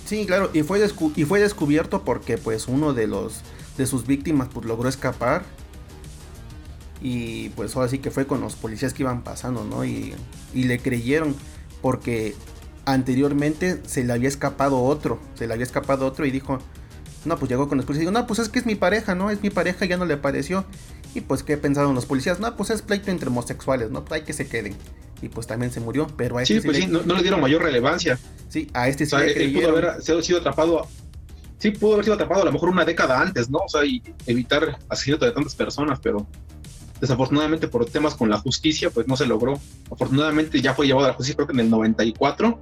Sí, 0.05 0.25
claro, 0.25 0.49
y 0.53 0.63
fue, 0.63 0.85
y 1.15 1.23
fue 1.25 1.39
descubierto 1.39 2.03
porque 2.03 2.37
pues 2.37 2.67
uno 2.67 2.93
de 2.93 3.07
los 3.07 3.41
de 3.77 3.85
sus 3.85 4.05
víctimas 4.05 4.49
pues 4.53 4.65
logró 4.65 4.89
escapar 4.89 5.43
y 7.01 7.49
pues 7.49 7.75
ahora 7.75 7.87
sí 7.87 7.99
que 7.99 8.11
fue 8.11 8.27
con 8.27 8.41
los 8.41 8.55
policías 8.55 8.93
que 8.93 9.03
iban 9.03 9.23
pasando, 9.23 9.63
¿no? 9.63 9.85
Y, 9.85 10.13
y 10.53 10.63
le 10.63 10.79
creyeron 10.79 11.35
porque 11.81 12.35
anteriormente 12.85 13.81
se 13.85 14.03
le 14.03 14.11
había 14.11 14.27
escapado 14.27 14.81
otro, 14.83 15.19
se 15.35 15.47
le 15.47 15.53
había 15.53 15.63
escapado 15.63 16.05
otro 16.05 16.25
y 16.25 16.31
dijo, 16.31 16.59
no, 17.25 17.37
pues 17.37 17.49
llegó 17.49 17.69
con 17.69 17.77
los 17.77 17.85
policías 17.85 18.03
y 18.03 18.09
dijo, 18.09 18.19
no, 18.19 18.27
pues 18.27 18.39
es 18.39 18.49
que 18.49 18.59
es 18.59 18.65
mi 18.65 18.75
pareja, 18.75 19.15
¿no? 19.15 19.29
Es 19.29 19.41
mi 19.41 19.49
pareja, 19.49 19.85
ya 19.85 19.97
no 19.97 20.05
le 20.05 20.17
pareció. 20.17 20.65
Y 21.15 21.21
pues, 21.21 21.43
¿qué 21.43 21.57
pensaron 21.57 21.95
los 21.95 22.05
policías? 22.05 22.39
No, 22.39 22.55
pues 22.55 22.69
es 22.69 22.81
pleito 22.81 23.11
entre 23.11 23.29
homosexuales, 23.29 23.89
¿no? 23.91 24.05
Pues 24.05 24.21
hay 24.21 24.25
que 24.25 24.33
se 24.33 24.47
queden. 24.47 24.75
Y 25.21 25.29
pues 25.29 25.47
también 25.47 25.71
se 25.71 25.79
murió, 25.79 26.07
pero 26.15 26.37
a 26.37 26.43
este 26.43 26.61
sí, 26.61 26.65
pues 26.65 26.77
sí, 26.77 26.87
no, 26.87 27.01
le 27.01 27.21
dieron 27.21 27.41
mayor 27.41 27.63
relevancia. 27.63 28.17
Sí, 28.47 28.69
a 28.73 28.87
este 28.87 29.05
sí 29.05 29.15
le 29.15 29.49
pudo 29.49 29.69
haber 29.69 30.23
sido 30.23 30.39
atrapado, 30.39 30.87
sí, 31.57 31.71
pudo 31.71 31.93
haber 31.93 32.05
sido 32.05 32.15
atrapado 32.15 32.43
a 32.43 32.45
lo 32.45 32.51
mejor 32.51 32.69
una 32.69 32.85
década 32.85 33.19
antes, 33.19 33.49
¿no? 33.49 33.59
O 33.59 33.69
sea, 33.69 33.83
y 33.85 34.01
evitar 34.25 34.79
asesinato 34.87 35.25
de 35.25 35.31
tantas 35.31 35.55
personas, 35.55 35.99
pero 36.01 36.25
desafortunadamente 37.01 37.67
por 37.67 37.85
temas 37.85 38.15
con 38.15 38.29
la 38.29 38.37
justicia, 38.37 38.89
pues 38.89 39.07
no 39.07 39.15
se 39.15 39.25
logró. 39.25 39.59
Afortunadamente 39.91 40.61
ya 40.61 40.73
fue 40.73 40.87
llevado 40.87 41.05
a 41.05 41.09
la 41.09 41.15
justicia 41.15 41.35
creo 41.35 41.47
que 41.47 41.53
en 41.53 41.61
el 41.61 41.69
94 41.69 42.59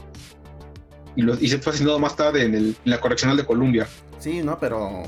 y, 1.16 1.22
lo, 1.22 1.36
y 1.40 1.48
se 1.48 1.60
fue 1.60 1.72
asesinado 1.72 2.00
más 2.00 2.16
tarde 2.16 2.44
en, 2.44 2.76
la 2.86 3.00
correccional 3.00 3.38
de 3.38 3.46
Columbia. 3.46 3.88
Sí, 4.20 4.42
no, 4.44 4.60
pero 4.60 5.04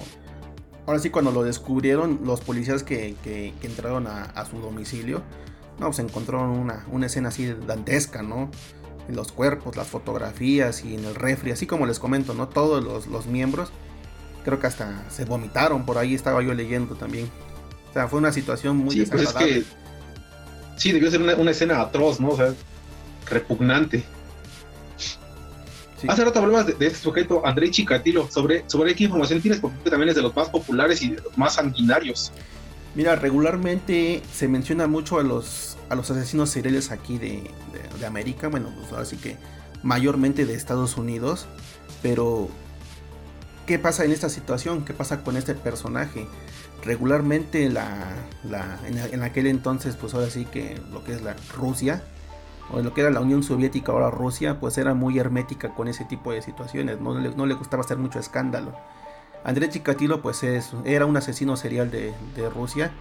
ahora 0.89 0.99
sí 0.99 1.09
cuando 1.09 1.31
lo 1.31 1.43
descubrieron 1.43 2.21
los 2.25 2.41
policías 2.41 2.83
que, 2.83 3.15
que, 3.23 3.53
entraron 3.61 4.07
a, 4.07 4.45
su 4.49 4.57
domicilio, 4.59 5.21
no, 5.79 5.85
pues 5.87 5.99
encontraron 5.99 6.49
una, 6.49 6.85
una 6.91 7.05
escena 7.05 7.29
así 7.29 7.53
dantesca, 7.67 8.23
¿no? 8.23 8.49
En 9.07 9.15
los 9.15 9.31
cuerpos, 9.31 9.77
las 9.77 9.87
fotografías 9.87 10.83
y 10.83 10.95
en 10.95 11.05
el 11.05 11.13
refri, 11.13 11.51
así 11.51 11.67
como 11.67 11.85
les 11.85 11.99
comento, 11.99 12.33
¿no? 12.33 12.47
Todos 12.47 12.83
los, 12.83 13.07
los 13.07 13.27
miembros, 13.27 13.69
creo 14.43 14.59
que 14.59 14.65
hasta 14.65 15.07
se 15.11 15.25
vomitaron, 15.25 15.85
por 15.85 15.99
ahí 15.99 16.15
estaba 16.15 16.41
yo 16.41 16.53
leyendo 16.55 16.95
también. 16.95 17.29
O 17.91 17.93
sea, 17.93 18.07
fue 18.07 18.17
una 18.19 18.31
situación 18.31 18.77
muy 18.77 18.95
sí, 18.95 19.05
pues 19.05 19.23
es 19.23 19.33
que 19.33 19.63
Sí, 20.75 20.93
debió 20.93 21.11
ser 21.11 21.21
una, 21.21 21.51
escena 21.51 21.81
atroz, 21.81 22.21
¿no? 22.21 22.29
O 22.29 22.37
sea, 22.37 22.53
repugnante. 23.29 24.05
Hace 26.07 26.25
rato 26.25 26.39
hablabas 26.39 26.67
de, 26.67 26.73
este 26.85 26.99
sujeto, 26.99 27.45
André 27.45 27.69
Chikatilo. 27.71 28.29
Sobre, 28.29 28.63
sobre 28.67 28.95
qué 28.95 29.05
información 29.05 29.41
tienes, 29.41 29.59
porque 29.59 29.89
también 29.89 30.09
es 30.09 30.15
de 30.15 30.21
los 30.21 30.35
más 30.35 30.49
populares 30.49 31.01
y 31.01 31.11
de 31.11 31.21
los 31.21 31.37
más 31.37 31.55
sanguinarios. 31.55 32.31
Mira, 32.95 33.15
regularmente 33.15 34.21
se 34.33 34.47
menciona 34.47 34.87
mucho 34.87 35.19
a 35.19 35.23
los, 35.23 35.77
a 35.89 35.95
los 35.95 36.09
asesinos 36.09 36.49
seriales 36.49 36.91
aquí 36.91 37.17
de, 37.17 37.49
de, 37.99 38.05
América, 38.05 38.47
bueno, 38.47 38.73
pues 38.77 38.93
así 38.93 39.15
que 39.17 39.37
mayormente 39.83 40.45
de 40.45 40.55
Estados 40.55 40.97
Unidos, 40.97 41.45
pero 42.01 42.49
¿qué 43.67 43.77
pasa 43.77 44.05
en 44.05 44.11
esta 44.11 44.27
situación? 44.27 44.85
¿Qué 44.85 44.93
pasa 44.93 45.23
con 45.23 45.37
este 45.37 45.53
personaje? 45.53 46.27
regularmente 46.83 47.69
la, 47.69 48.15
en, 48.85 49.23
aquel 49.23 49.47
entonces, 49.47 49.95
pues 49.95 50.13
ahora 50.13 50.29
sí 50.29 50.45
que 50.45 50.79
lo 50.91 51.03
que 51.03 51.13
es 51.13 51.21
la 51.21 51.35
Rusia, 51.55 52.03
o 52.71 52.81
lo 52.81 52.93
que 52.93 53.01
era 53.01 53.09
la 53.09 53.19
Unión 53.19 53.43
Soviética, 53.43 53.91
ahora 53.91 54.11
Rusia, 54.11 54.59
pues 54.59 54.77
era 54.77 54.93
muy 54.93 55.17
hermética 55.19 55.73
con 55.75 55.87
ese 55.87 56.05
tipo 56.05 56.31
de 56.31 56.41
situaciones, 56.41 56.99
no 57.01 57.17
le, 57.17 57.35
no 57.35 57.45
le 57.45 57.53
gustaba 57.55 57.81
hacer 57.81 57.97
mucho 57.97 58.19
escándalo. 58.19 58.73
Andrés 59.43 59.69
Chikatilo 59.69 60.21
pues 60.21 60.43
es, 60.43 60.73
era 60.85 61.05
un 61.05 61.15
asesino 61.17 61.55
serial 61.55 61.91
de, 61.91 62.13
Rusia 62.49 62.91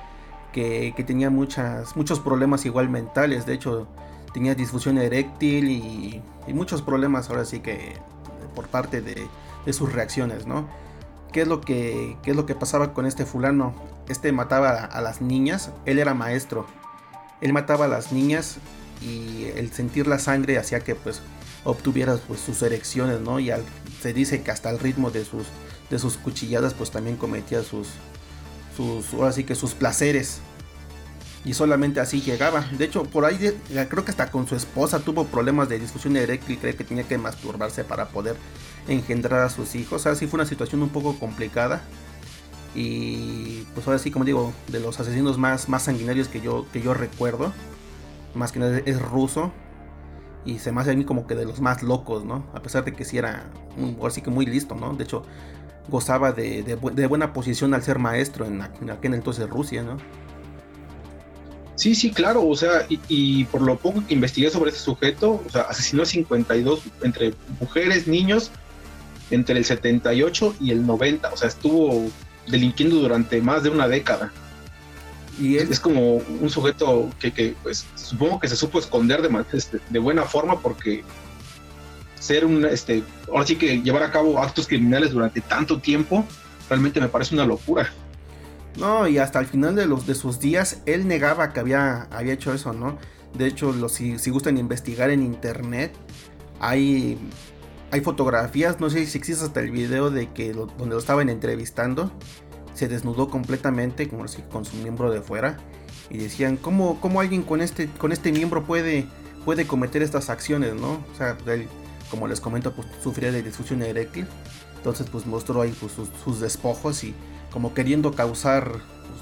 que, 0.52 0.94
tenía 1.06 1.30
muchas, 1.30 1.96
muchos 1.96 2.20
problemas 2.20 2.64
igual 2.64 2.88
mentales, 2.88 3.46
de 3.46 3.54
hecho 3.54 3.88
tenía 4.32 4.54
disfunción 4.54 4.98
eréctil 4.98 5.68
y, 5.70 6.22
muchos 6.48 6.80
problemas 6.80 7.28
ahora 7.28 7.44
sí 7.44 7.60
que 7.60 7.96
por 8.54 8.68
parte 8.68 9.02
de, 9.02 9.26
de 9.66 9.72
sus 9.74 9.92
reacciones, 9.92 10.46
¿no? 10.46 10.66
¿Qué 11.32 11.42
es 11.42 11.48
lo 11.48 11.60
que, 11.60 12.16
es 12.24 12.36
lo 12.36 12.46
que 12.46 12.54
pasaba 12.54 12.94
con 12.94 13.06
este 13.06 13.26
fulano? 13.26 13.74
Este 14.08 14.32
mataba 14.32 14.70
a, 14.70 15.00
las 15.02 15.20
niñas, 15.20 15.70
él 15.84 15.98
era 15.98 16.14
maestro. 16.14 16.66
Él 17.40 17.52
mataba 17.52 17.84
a 17.84 17.88
las 17.88 18.12
niñas 18.12 18.58
y 19.00 19.44
el 19.56 19.72
sentir 19.72 20.06
la 20.06 20.18
sangre 20.18 20.58
hacía 20.58 20.80
que 20.80 20.94
pues 20.94 21.20
obtuviera 21.64 22.16
pues, 22.16 22.40
sus 22.40 22.62
erecciones, 22.62 23.20
¿no? 23.20 23.40
Y 23.40 23.50
se 24.00 24.12
dice 24.12 24.42
que 24.42 24.50
hasta 24.50 24.70
el 24.70 24.78
ritmo 24.78 25.10
de 25.10 25.24
sus, 25.24 25.46
de 25.90 25.98
sus 25.98 26.16
cuchilladas 26.16 26.74
pues 26.74 26.90
también 26.90 27.16
cometía 27.16 27.62
sus, 27.62 27.88
sus, 28.76 29.12
ahora 29.14 29.32
sí 29.32 29.44
que 29.44 29.54
sus 29.54 29.74
placeres. 29.74 30.40
Y 31.44 31.54
solamente 31.54 32.00
así 32.00 32.20
llegaba. 32.20 32.68
De 32.76 32.84
hecho, 32.84 33.04
por 33.04 33.24
ahí 33.24 33.38
creo 33.88 34.04
que 34.04 34.10
hasta 34.10 34.30
con 34.30 34.48
su 34.48 34.56
esposa 34.56 34.98
tuvo 34.98 35.24
problemas 35.24 35.68
de 35.68 35.78
disfunción 35.78 36.16
eréctil, 36.16 36.58
cree 36.58 36.74
que 36.74 36.84
tenía 36.84 37.04
que 37.04 37.16
masturbarse 37.16 37.84
para 37.84 38.08
poder 38.08 38.36
engendrar 38.88 39.42
a 39.42 39.48
sus 39.48 39.74
hijos. 39.74 40.04
O 40.04 40.14
sea, 40.14 40.28
fue 40.28 40.40
una 40.40 40.46
situación 40.46 40.82
un 40.82 40.88
poco 40.88 41.18
complicada. 41.18 41.82
Y 42.74 43.62
pues 43.74 43.86
ahora 43.86 43.98
sí, 43.98 44.10
como 44.10 44.24
digo, 44.24 44.52
de 44.66 44.80
los 44.80 45.00
asesinos 45.00 45.38
más, 45.38 45.68
más 45.68 45.84
sanguinarios 45.84 46.28
que 46.28 46.40
yo, 46.40 46.66
que 46.72 46.82
yo 46.82 46.92
recuerdo, 46.92 47.52
más 48.38 48.52
que 48.52 48.60
nada 48.60 48.80
es 48.84 49.00
ruso. 49.00 49.52
Y 50.44 50.60
se 50.60 50.72
me 50.72 50.80
hace 50.80 50.92
a 50.92 50.94
mí 50.94 51.04
como 51.04 51.26
que 51.26 51.34
de 51.34 51.44
los 51.44 51.60
más 51.60 51.82
locos, 51.82 52.24
¿no? 52.24 52.46
A 52.54 52.62
pesar 52.62 52.84
de 52.84 52.92
que 52.92 53.04
sí 53.04 53.18
era, 53.18 53.50
un, 53.76 53.98
así 54.06 54.22
que 54.22 54.30
muy 54.30 54.46
listo, 54.46 54.74
¿no? 54.74 54.94
De 54.94 55.04
hecho, 55.04 55.22
gozaba 55.88 56.32
de, 56.32 56.74
buena 57.08 57.32
posición 57.32 57.74
al 57.74 57.82
ser 57.82 57.98
maestro 57.98 58.46
en, 58.46 58.62
en 58.80 58.90
aquel 58.90 59.14
entonces 59.14 59.48
Rusia, 59.50 59.82
¿no? 59.82 59.98
Sí, 61.78 61.94
sí, 61.94 62.10
claro, 62.10 62.44
o 62.44 62.56
sea, 62.56 62.86
y, 62.88 63.44
por 63.44 63.62
lo 63.62 63.76
poco 63.76 64.04
que 64.04 64.12
investigué 64.12 64.50
sobre 64.50 64.70
ese 64.70 64.80
sujeto, 64.80 65.40
o 65.46 65.48
sea, 65.48 65.62
asesinó 65.62 66.02
a 66.02 66.06
52 66.06 66.80
entre 67.04 67.34
mujeres, 67.60 68.08
niños 68.08 68.50
entre 69.30 69.58
el 69.58 69.64
78 69.64 70.56
y 70.60 70.72
el 70.72 70.84
90, 70.84 71.32
o 71.32 71.36
sea, 71.36 71.46
estuvo 71.46 72.10
delinquiendo 72.48 72.96
durante 72.96 73.40
más 73.40 73.62
de 73.62 73.70
una 73.70 73.86
década. 73.86 74.32
Es 75.40 75.78
como 75.78 76.16
un 76.16 76.50
sujeto 76.50 77.10
que, 77.20 77.54
pues, 77.62 77.86
supongo 77.94 78.40
que 78.40 78.48
se 78.48 78.56
supo 78.56 78.78
esconder 78.78 79.22
de, 79.22 79.44
este, 79.52 79.78
de 79.88 79.98
buena 79.98 80.24
forma 80.24 80.60
porque 80.60 81.04
ser 82.18 82.44
un, 82.44 82.64
este, 82.64 83.04
ahora 83.28 83.46
sí 83.46 83.56
que 83.56 83.80
llevar 83.80 84.02
a 84.02 84.10
cabo 84.10 84.38
actos 84.42 84.66
criminales 84.66 85.12
durante 85.12 85.40
tanto 85.40 85.78
tiempo, 85.78 86.24
realmente 86.68 87.00
me 87.00 87.08
parece 87.08 87.34
una 87.34 87.46
locura. 87.46 87.92
No, 88.76 89.08
y 89.08 89.18
hasta 89.18 89.38
el 89.40 89.46
final 89.46 89.74
de, 89.74 89.86
los, 89.86 90.06
de 90.06 90.14
sus 90.14 90.38
días, 90.38 90.82
él 90.86 91.06
negaba 91.06 91.52
que 91.52 91.60
había, 91.60 92.08
hecho 92.20 92.52
eso, 92.52 92.72
¿no? 92.72 92.98
De 93.34 93.46
hecho, 93.46 93.88
si, 93.88 94.30
gustan 94.30 94.58
investigar 94.58 95.10
en 95.10 95.22
internet, 95.22 95.94
hay 96.60 97.18
hay 97.90 98.00
fotografías, 98.02 98.80
no 98.80 98.90
sé 98.90 99.06
si 99.06 99.16
existe 99.16 99.44
hasta 99.44 99.60
el 99.60 99.70
video 99.70 100.10
de 100.10 100.30
que 100.30 100.52
donde 100.52 100.86
lo 100.86 100.98
estaban 100.98 101.30
entrevistando, 101.30 102.12
se 102.78 102.86
desnudó 102.86 103.28
completamente 103.28 104.08
con, 104.08 104.24
con 104.52 104.64
su 104.64 104.76
miembro 104.76 105.10
de 105.10 105.20
fuera 105.20 105.56
y 106.10 106.18
decían, 106.18 106.56
¿cómo, 106.56 107.00
cómo 107.00 107.20
alguien 107.20 107.42
con 107.42 107.60
este, 107.60 107.88
con 107.88 108.12
este 108.12 108.30
miembro 108.30 108.64
puede, 108.64 109.06
puede 109.44 109.66
cometer 109.66 110.00
estas 110.00 110.30
acciones, 110.30 110.74
no? 110.74 110.92
O 111.12 111.16
sea, 111.16 111.36
él, 111.46 111.66
como 112.08 112.28
les 112.28 112.40
comento, 112.40 112.72
pues 112.72 112.86
sufría 113.02 113.32
de 113.32 113.42
disfunción 113.42 113.82
eréctil, 113.82 114.28
entonces 114.76 115.08
pues 115.10 115.26
mostró 115.26 115.60
ahí 115.62 115.74
pues, 115.80 115.92
sus, 116.24 116.40
despojos 116.40 117.02
y 117.02 117.14
como 117.52 117.74
queriendo 117.74 118.12
causar 118.12 118.70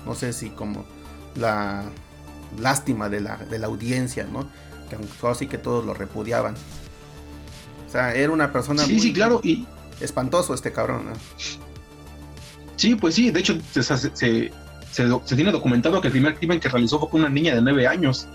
no 0.04 0.14
sé 0.14 0.34
si 0.34 0.50
como 0.50 0.84
la 1.34 1.84
lástima 2.60 3.08
de 3.08 3.22
la, 3.22 3.38
de 3.38 3.58
la 3.58 3.68
audiencia, 3.68 4.28
¿no? 4.30 4.46
Que 4.90 4.98
así 5.28 5.46
que 5.46 5.56
todos 5.56 5.84
lo 5.84 5.94
repudiaban. 5.94 6.54
O 7.86 7.90
sea, 7.90 8.14
era 8.14 8.30
una 8.32 8.52
persona 8.52 8.84
sí, 8.84 9.00
sí, 9.00 9.14
claro, 9.14 9.40
y 9.42 9.66
espantoso 10.00 10.52
este 10.52 10.72
cabrón, 10.72 11.06
¿no? 11.06 11.65
Sí, 12.76 12.94
pues 12.94 13.14
sí, 13.14 13.30
de 13.30 13.40
hecho 13.40 13.58
se, 13.72 13.82
se, 13.82 14.50
tiene 15.34 15.50
documentado 15.50 16.00
que 16.00 16.08
el 16.08 16.12
primer 16.12 16.36
crimen 16.36 16.60
que 16.60 16.68
realizó 16.68 16.98
fue 16.98 17.08
con 17.08 17.20
una 17.20 17.30
niña 17.30 17.54
de 17.54 17.62
nueve 17.62 17.86
años. 17.86 18.28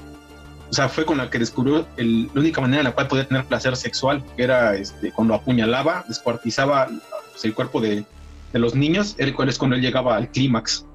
O 0.70 0.74
sea, 0.74 0.90
fue 0.90 1.06
con 1.06 1.18
la 1.18 1.30
que 1.30 1.38
descubrió 1.38 1.86
el, 1.98 2.30
la 2.34 2.40
única 2.40 2.62
manera 2.62 2.80
en 2.80 2.86
la 2.86 2.94
cual 2.94 3.08
podía 3.08 3.28
tener 3.28 3.46
placer 3.46 3.76
sexual, 3.76 4.24
que 4.36 4.44
era 4.44 4.76
este, 4.76 5.12
cuando 5.12 5.34
apuñalaba, 5.34 6.06
descuartizaba 6.08 6.88
pues, 7.32 7.46
el 7.46 7.54
cuerpo 7.54 7.82
de, 7.82 8.06
de, 8.54 8.60
los 8.60 8.74
niños, 8.74 9.16
el 9.18 9.36
cual 9.36 9.50
es 9.50 9.58
cuando 9.58 9.76
él 9.76 9.82
llegaba 9.82 10.16
al 10.16 10.30
clímax. 10.30 10.86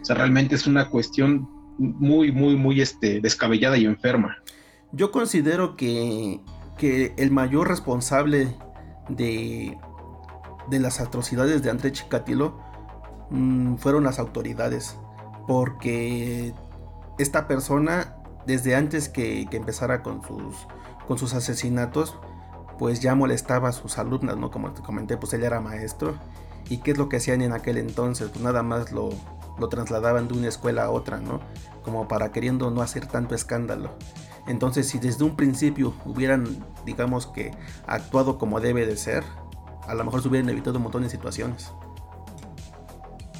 O 0.00 0.04
sea, 0.04 0.16
realmente 0.16 0.54
es 0.54 0.66
una 0.66 0.88
cuestión 0.88 1.46
muy, 1.78 2.32
muy, 2.32 2.56
muy 2.56 2.80
este, 2.80 3.20
descabellada 3.20 3.76
y 3.76 3.84
enferma. 3.84 4.38
Yo 4.92 5.12
considero 5.12 5.76
que, 5.76 6.40
que 6.78 7.12
el 7.18 7.30
mayor 7.30 7.68
responsable 7.68 8.56
de, 9.10 9.76
de 10.70 10.78
las 10.80 11.00
atrocidades 11.00 11.62
de 11.62 11.70
André 11.70 11.92
Chikatilo 11.92 12.67
mm, 13.30 13.76
fueron 13.76 14.04
las 14.04 14.18
autoridades. 14.18 14.96
Porque 15.46 16.54
esta 17.18 17.48
persona, 17.48 18.16
desde 18.46 18.74
antes 18.76 19.08
que, 19.08 19.48
empezara 19.50 20.02
con 20.02 20.22
sus, 20.22 20.66
con 21.06 21.18
sus 21.18 21.34
asesinatos, 21.34 22.18
pues 22.78 23.00
ya 23.00 23.14
molestaba 23.14 23.70
a 23.70 23.72
sus 23.72 23.98
alumnas, 23.98 24.36
¿no? 24.36 24.50
Como 24.50 24.72
te 24.72 24.82
comenté, 24.82 25.16
pues 25.16 25.32
él 25.32 25.44
era 25.44 25.60
maestro. 25.60 26.14
¿Y 26.68 26.78
qué 26.78 26.92
es 26.92 26.98
lo 26.98 27.08
que 27.08 27.16
hacían 27.16 27.40
en 27.40 27.52
aquel 27.52 27.78
entonces? 27.78 28.28
Pues 28.28 28.42
nada 28.42 28.62
más 28.62 28.92
lo, 28.92 29.10
lo 29.58 29.68
trasladaban 29.68 30.28
de 30.28 30.34
una 30.34 30.48
escuela 30.48 30.84
a 30.84 30.90
otra, 30.90 31.18
¿no? 31.18 31.40
Como 31.82 32.08
para 32.08 32.30
queriendo 32.30 32.70
no 32.70 32.82
hacer 32.82 33.06
tanto 33.06 33.34
escándalo. 33.34 33.90
Entonces, 34.46 34.88
si 34.88 34.98
desde 34.98 35.24
un 35.24 35.36
principio 35.36 35.94
hubieran, 36.04 36.64
digamos 36.86 37.26
que, 37.26 37.52
actuado 37.86 38.38
como 38.38 38.60
debe 38.60 38.86
de 38.86 38.96
ser, 38.96 39.24
a 39.86 39.94
lo 39.94 40.04
mejor 40.04 40.22
se 40.22 40.28
hubieran 40.28 40.48
evitado 40.50 40.76
un 40.76 40.84
montón 40.84 41.02
de 41.02 41.10
situaciones. 41.10 41.72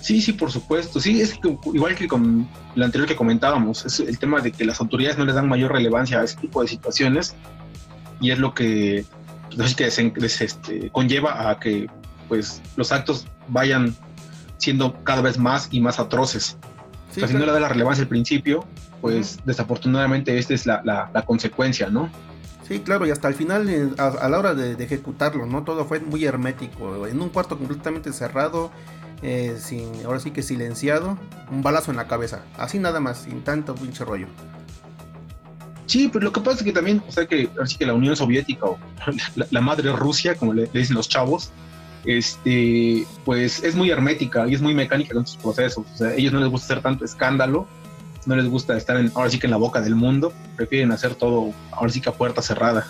Sí, 0.01 0.21
sí, 0.21 0.33
por 0.33 0.51
supuesto. 0.51 1.01
Sí, 1.01 1.21
es 1.21 1.39
igual 1.73 1.95
que 1.95 2.07
con 2.09 2.49
lo 2.75 2.85
anterior 2.85 3.09
que 3.09 3.17
comentábamos, 3.17 3.85
es 3.85 4.01
el 4.01 4.19
tema 4.19 4.41
de 4.41 4.53
que 4.53 4.65
las 4.65 4.81
autoridades 4.81 5.19
no 5.19 5.25
les 5.25 5.35
dan 5.35 5.49
mayor 5.49 5.73
relevancia 5.73 6.21
a 6.21 6.25
ese 6.25 6.37
tipo 6.37 6.63
de 6.63 6.69
situaciones 6.69 7.35
y 8.21 8.31
es 8.31 8.39
lo 8.39 8.55
que, 8.55 9.05
pues, 9.57 9.75
que 9.75 9.87
este, 9.87 10.91
conlleva 10.91 11.51
a 11.51 11.59
que 11.59 11.89
pues 12.29 12.61
los 12.77 12.93
actos 12.93 13.27
vayan 13.49 13.97
siendo 14.59 15.03
cada 15.03 15.23
vez 15.23 15.39
más 15.39 15.69
y 15.71 15.81
más 15.81 15.99
atroces. 15.99 16.57
si 17.11 17.21
no 17.21 17.41
le 17.41 17.53
da 17.53 17.61
la 17.61 17.69
relevancia 17.69 18.03
al 18.03 18.09
principio, 18.09 18.67
pues 19.01 19.39
desafortunadamente 19.45 20.37
esta 20.39 20.55
es 20.55 20.67
la, 20.67 20.83
la, 20.85 21.23
consecuencia, 21.25 21.89
¿no? 21.89 22.11
Sí, 22.67 22.81
claro, 22.81 23.07
y 23.07 23.11
hasta 23.11 23.29
el 23.29 23.35
final, 23.35 23.69
eh, 23.71 23.89
a, 23.97 24.29
la 24.29 24.39
hora 24.39 24.55
de, 24.55 24.73
ejecutarlo, 24.83 25.47
¿no? 25.47 25.65
Todo 25.65 25.87
fue 25.87 26.01
muy 26.01 26.25
hermético, 26.25 27.07
en 27.07 27.21
un 27.21 27.31
cuarto 27.31 27.57
completamente 27.57 28.13
cerrado, 28.13 28.71
eh, 29.23 29.57
sin, 29.59 29.91
ahora 30.05 30.21
sí 30.21 30.31
que 30.31 30.43
silenciado, 30.43 31.19
un 31.51 31.63
balazo 31.63 31.91
en 31.91 31.97
la 31.97 32.07
cabeza, 32.07 32.43
así 32.57 32.79
nada 32.79 33.01
más, 33.01 33.19
sin 33.19 33.43
tanto 33.43 33.75
pinche 33.75 34.05
rollo. 34.05 34.27
Sí, 35.87 36.11
pero 36.13 36.27
lo 36.27 36.33
que 36.33 36.41
pasa 36.41 36.59
es 36.59 36.65
que 36.65 36.73
también, 36.73 37.03
o 37.09 37.11
sea, 37.11 37.27
que, 37.27 37.49
así 37.63 37.79
que 37.79 37.87
la 37.87 37.95
Unión 37.95 38.15
Soviética 38.15 38.67
o 38.67 38.79
la, 39.51 39.61
madre 39.61 39.91
Rusia, 39.93 40.35
como 40.35 40.53
le, 40.53 40.67
dicen 40.67 40.95
los 40.95 41.09
chavos, 41.09 41.51
este, 42.05 43.07
pues 43.25 43.65
es 43.65 43.75
muy 43.75 43.91
hermética 43.91 44.47
y 44.47 44.55
es 44.55 44.61
muy 44.61 44.75
mecánica 44.75 45.15
con 45.15 45.27
sus 45.27 45.39
procesos. 45.39 45.87
O 45.95 45.97
sea, 45.97 46.09
a 46.09 46.15
ellos 46.15 46.33
no 46.33 46.41
les 46.41 46.51
gusta 46.51 46.67
hacer 46.67 46.83
tanto 46.83 47.05
escándalo, 47.07 47.67
no 48.27 48.37
les 48.37 48.47
gusta 48.49 48.77
estar 48.77 48.99
en, 48.99 49.11
ahora 49.15 49.31
sí 49.31 49.39
que 49.39 49.47
en 49.47 49.51
la 49.51 49.57
boca 49.57 49.81
del 49.81 49.95
mundo, 49.95 50.33
prefieren 50.57 50.93
hacer 50.93 51.15
todo 51.15 51.53
ahora 51.73 51.91
sí 51.91 52.03
que 52.03 52.11
a 52.11 52.13
puerta 52.13 52.43
cerrada. 52.43 52.87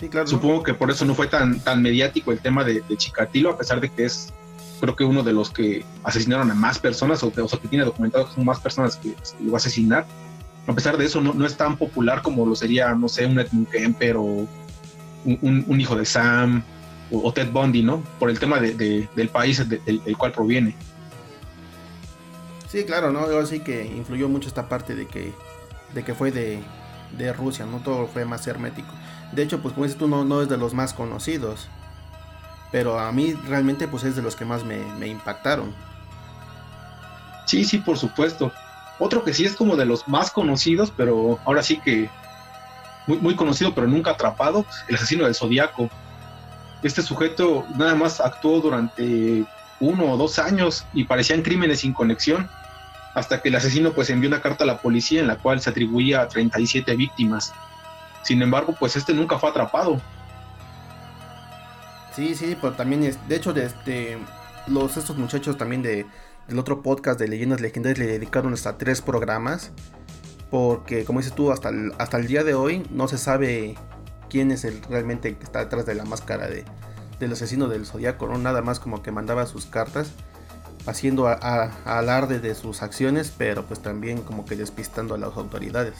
Sí, 0.00 0.08
claro. 0.08 0.26
Supongo 0.26 0.62
que 0.62 0.72
por 0.72 0.90
eso 0.90 1.04
no 1.04 1.14
fue 1.14 1.26
tan, 1.26 1.60
tan 1.60 1.82
mediático 1.82 2.32
el 2.32 2.40
tema 2.40 2.64
de, 2.64 2.82
Chikatilo, 2.96 3.50
a 3.50 3.58
pesar 3.58 3.82
de 3.82 3.90
que 3.90 4.06
es, 4.06 4.32
creo 4.80 4.96
que 4.96 5.04
uno 5.04 5.22
de 5.22 5.32
los 5.32 5.50
que 5.50 5.84
asesinaron 6.04 6.50
a 6.50 6.54
más 6.54 6.78
personas, 6.78 7.22
o, 7.22 7.30
sea, 7.30 7.58
que 7.60 7.68
tiene 7.68 7.84
documentado 7.84 8.26
que 8.26 8.34
son 8.34 8.44
más 8.44 8.60
personas 8.60 8.96
que, 8.96 9.14
lo 9.40 9.52
va 9.52 9.56
a 9.56 9.60
asesinar. 9.60 10.06
A 10.66 10.72
pesar 10.72 10.96
de 10.96 11.04
eso, 11.04 11.20
no, 11.20 11.34
no, 11.34 11.46
es 11.46 11.56
tan 11.56 11.76
popular 11.76 12.22
como 12.22 12.46
lo 12.46 12.54
sería, 12.54 12.94
no 12.94 13.08
sé, 13.08 13.26
un 13.26 13.38
Edmund 13.38 13.68
Kemper 13.68 14.16
o 14.16 14.46
un, 15.24 15.64
un 15.66 15.80
hijo 15.80 15.96
de 15.96 16.04
Sam, 16.04 16.62
o, 17.10 17.32
Ted 17.32 17.50
Bundy, 17.50 17.82
¿no? 17.82 18.02
Por 18.18 18.30
el 18.30 18.38
tema 18.38 18.60
de, 18.60 19.08
del 19.14 19.28
país 19.28 19.66
del, 19.68 20.16
cual 20.16 20.32
proviene. 20.32 20.74
Sí, 22.68 22.84
claro, 22.84 23.10
¿no? 23.10 23.28
Yo 23.28 23.44
sí 23.46 23.60
que 23.60 23.84
influyó 23.84 24.28
mucho 24.28 24.48
esta 24.48 24.68
parte 24.68 24.94
de 24.94 25.06
que, 25.06 25.32
de 25.92 26.04
que 26.04 26.14
fue 26.14 26.30
de, 26.30 26.60
de 27.18 27.32
Rusia, 27.32 27.66
¿no? 27.66 27.78
Todo 27.78 28.06
fue 28.06 28.24
más 28.24 28.46
hermético. 28.46 28.92
De 29.32 29.42
hecho, 29.42 29.60
pues 29.60 29.74
como 29.74 29.86
dices 29.86 29.98
tú, 29.98 30.08
no, 30.08 30.24
no 30.24 30.42
es 30.42 30.48
de 30.48 30.56
los 30.56 30.72
más 30.72 30.94
conocidos. 30.94 31.68
Pero 32.70 32.98
a 32.98 33.10
mí 33.12 33.34
realmente 33.46 33.88
pues 33.88 34.04
es 34.04 34.16
de 34.16 34.22
los 34.22 34.36
que 34.36 34.44
más 34.44 34.64
me, 34.64 34.78
me 34.98 35.06
impactaron. 35.06 35.74
Sí, 37.46 37.64
sí, 37.64 37.78
por 37.78 37.98
supuesto. 37.98 38.52
Otro 38.98 39.24
que 39.24 39.32
sí 39.32 39.44
es 39.44 39.56
como 39.56 39.76
de 39.76 39.86
los 39.86 40.06
más 40.06 40.30
conocidos, 40.30 40.92
pero 40.96 41.38
ahora 41.44 41.62
sí 41.62 41.80
que 41.80 42.08
muy, 43.06 43.18
muy 43.18 43.34
conocido, 43.34 43.74
pero 43.74 43.86
nunca 43.86 44.12
atrapado, 44.12 44.64
el 44.88 44.94
asesino 44.94 45.24
del 45.24 45.34
Zodíaco 45.34 45.90
este 46.82 47.02
sujeto 47.02 47.66
nada 47.76 47.94
más 47.94 48.20
actuó 48.20 48.60
durante 48.60 49.44
uno 49.80 50.12
o 50.12 50.16
dos 50.16 50.38
años 50.38 50.86
y 50.92 51.04
parecían 51.04 51.42
crímenes 51.42 51.80
sin 51.80 51.92
conexión, 51.92 52.48
hasta 53.14 53.42
que 53.42 53.48
el 53.48 53.56
asesino 53.56 53.92
pues 53.92 54.10
envió 54.10 54.28
una 54.28 54.40
carta 54.40 54.64
a 54.64 54.66
la 54.66 54.78
policía 54.78 55.20
en 55.20 55.26
la 55.26 55.36
cual 55.36 55.60
se 55.60 55.70
atribuía 55.70 56.22
a 56.22 56.28
37 56.28 56.96
víctimas. 56.96 57.52
Sin 58.22 58.40
embargo, 58.42 58.74
pues 58.78 58.96
este 58.96 59.12
nunca 59.14 59.38
fue 59.38 59.50
atrapado. 59.50 60.00
Sí, 62.14 62.34
sí, 62.34 62.56
pero 62.60 62.74
también 62.74 63.04
es, 63.04 63.16
de 63.28 63.36
hecho, 63.36 63.54
este, 63.56 64.18
los 64.66 64.96
estos 64.96 65.16
muchachos 65.16 65.56
también 65.56 65.82
de, 65.82 66.06
del 66.48 66.58
otro 66.58 66.82
podcast 66.82 67.18
de 67.18 67.28
leyendas 67.28 67.60
legendarias 67.60 67.98
le 67.98 68.06
dedicaron 68.06 68.52
hasta 68.52 68.76
tres 68.78 69.00
programas, 69.00 69.70
porque 70.50 71.04
como 71.04 71.20
dices 71.20 71.34
tú, 71.34 71.52
hasta 71.52 71.68
el, 71.68 71.92
hasta 71.98 72.16
el 72.18 72.26
día 72.26 72.42
de 72.42 72.54
hoy 72.54 72.86
no 72.90 73.06
se 73.06 73.18
sabe 73.18 73.76
quién 74.28 74.50
es 74.50 74.64
el 74.64 74.82
realmente 74.82 75.36
que 75.36 75.44
está 75.44 75.60
detrás 75.60 75.86
de 75.86 75.94
la 75.94 76.04
máscara 76.04 76.48
de, 76.48 76.64
del 77.20 77.32
asesino 77.32 77.68
del 77.68 77.86
zodiaco, 77.86 78.26
¿no? 78.26 78.38
Nada 78.38 78.62
más 78.62 78.80
como 78.80 79.02
que 79.02 79.12
mandaba 79.12 79.46
sus 79.46 79.66
cartas 79.66 80.12
haciendo 80.86 81.28
alarde 81.28 82.40
de 82.40 82.54
sus 82.54 82.82
acciones, 82.82 83.32
pero 83.36 83.64
pues 83.66 83.80
también 83.80 84.22
como 84.22 84.44
que 84.44 84.56
despistando 84.56 85.14
a 85.14 85.18
las 85.18 85.36
autoridades. 85.36 85.94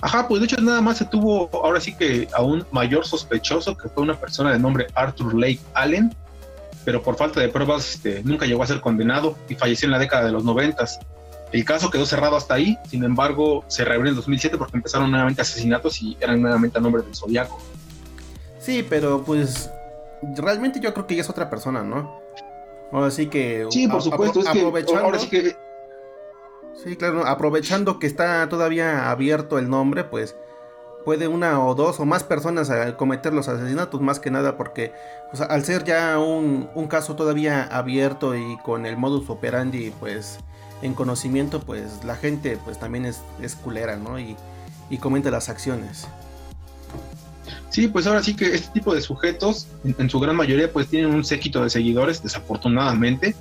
Ajá, 0.00 0.28
pues 0.28 0.40
de 0.40 0.46
hecho 0.46 0.56
nada 0.60 0.80
más 0.80 0.98
se 0.98 1.06
tuvo 1.06 1.48
ahora 1.52 1.80
sí 1.80 1.94
que 1.94 2.28
a 2.34 2.42
un 2.42 2.66
mayor 2.70 3.06
sospechoso, 3.06 3.76
que 3.76 3.88
fue 3.88 4.02
una 4.02 4.14
persona 4.14 4.52
de 4.52 4.58
nombre 4.58 4.86
Arthur 4.94 5.34
Lake 5.34 5.60
Allen, 5.74 6.14
pero 6.84 7.02
por 7.02 7.16
falta 7.16 7.40
de 7.40 7.48
pruebas 7.48 7.94
este, 7.94 8.22
nunca 8.22 8.46
llegó 8.46 8.62
a 8.62 8.66
ser 8.66 8.80
condenado 8.80 9.36
y 9.48 9.54
falleció 9.54 9.86
en 9.86 9.92
la 9.92 9.98
década 9.98 10.26
de 10.26 10.32
los 10.32 10.44
noventas. 10.44 10.98
El 11.52 11.64
caso 11.64 11.90
quedó 11.90 12.04
cerrado 12.04 12.36
hasta 12.36 12.54
ahí, 12.54 12.76
sin 12.88 13.04
embargo, 13.04 13.64
se 13.68 13.84
reabrió 13.84 14.10
en 14.10 14.16
2007 14.16 14.58
porque 14.58 14.76
empezaron 14.76 15.10
nuevamente 15.10 15.40
asesinatos 15.42 16.02
y 16.02 16.16
eran 16.20 16.42
nuevamente 16.42 16.78
a 16.78 16.80
nombre 16.80 17.02
del 17.02 17.14
Zodíaco. 17.14 17.58
Sí, 18.58 18.84
pero 18.88 19.22
pues 19.22 19.70
realmente 20.36 20.80
yo 20.80 20.92
creo 20.92 21.06
que 21.06 21.14
ya 21.14 21.22
es 21.22 21.30
otra 21.30 21.48
persona, 21.48 21.82
¿no? 21.82 22.20
Así 22.92 23.26
que. 23.26 23.66
Sí, 23.70 23.88
por 23.88 24.02
supuesto, 24.02 24.40
es 24.40 24.46
aprovechando, 24.46 25.04
ahora 25.04 25.18
sí 25.18 25.28
que. 25.28 25.56
Sí, 26.82 26.96
claro, 26.96 27.26
aprovechando 27.26 27.98
que 27.98 28.06
está 28.06 28.48
todavía 28.48 29.10
abierto 29.10 29.58
el 29.58 29.68
nombre, 29.68 30.04
pues 30.04 30.36
puede 31.04 31.28
una 31.28 31.64
o 31.64 31.74
dos 31.74 32.00
o 32.00 32.04
más 32.04 32.24
personas 32.24 32.70
cometer 32.96 33.32
los 33.32 33.48
asesinatos, 33.48 34.00
más 34.00 34.18
que 34.18 34.30
nada 34.30 34.56
porque 34.56 34.92
al 35.48 35.64
ser 35.64 35.84
ya 35.84 36.18
un, 36.18 36.68
un, 36.74 36.88
caso 36.88 37.14
todavía 37.14 37.62
abierto 37.62 38.36
y 38.36 38.56
con 38.58 38.86
el 38.86 38.96
modus 38.96 39.30
operandi, 39.30 39.92
pues 40.00 40.40
en 40.82 40.94
conocimiento, 40.94 41.60
pues 41.60 42.04
la 42.04 42.16
gente 42.16 42.58
pues 42.64 42.78
también 42.78 43.06
es, 43.06 43.22
es 43.40 43.54
culera, 43.54 43.96
¿no? 43.96 44.18
Y, 44.18 44.36
comenta 45.00 45.30
las 45.30 45.48
acciones. 45.48 46.06
Sí, 47.70 47.88
pues 47.88 48.06
ahora 48.06 48.22
sí 48.22 48.34
que 48.34 48.54
este 48.54 48.72
tipo 48.72 48.94
de 48.94 49.00
sujetos, 49.00 49.66
en, 49.84 50.08
su 50.08 50.20
gran 50.20 50.36
mayoría, 50.36 50.72
pues 50.72 50.88
tienen 50.88 51.12
un 51.12 51.24
séquito 51.24 51.62
de 51.62 51.70
seguidores, 51.70 52.22
desafortunadamente. 52.22 53.34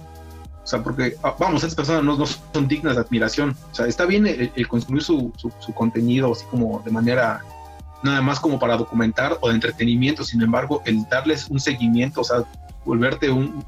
O 0.66 0.68
sea, 0.68 0.82
porque, 0.82 1.16
ah, 1.22 1.36
vamos, 1.40 1.64
estas 1.64 1.76
personas 1.76 2.04
no, 2.04 2.26
son 2.26 2.68
dignas 2.68 2.96
de 2.96 3.02
admiración. 3.02 3.56
O 3.72 3.76
sea, 3.76 3.86
está 3.86 4.06
bien 4.06 4.26
el, 4.26 4.68
consumir 4.68 5.04
su, 5.04 5.32
su, 5.38 5.74
contenido 5.76 6.32
así 6.32 6.44
como 6.50 6.82
de 6.84 6.90
manera, 6.90 7.46
nada 8.02 8.20
más 8.24 8.40
como 8.40 8.58
para 8.58 8.76
documentar 8.76 9.38
o 9.42 9.50
de 9.50 9.54
entretenimiento. 9.54 10.24
Sin 10.24 10.42
embargo, 10.42 10.82
el 10.86 11.08
darles 11.08 11.48
un 11.52 11.60
seguimiento, 11.60 12.22
o 12.22 12.24
sea, 12.24 12.44
volverte 12.84 13.30
un 13.30 13.64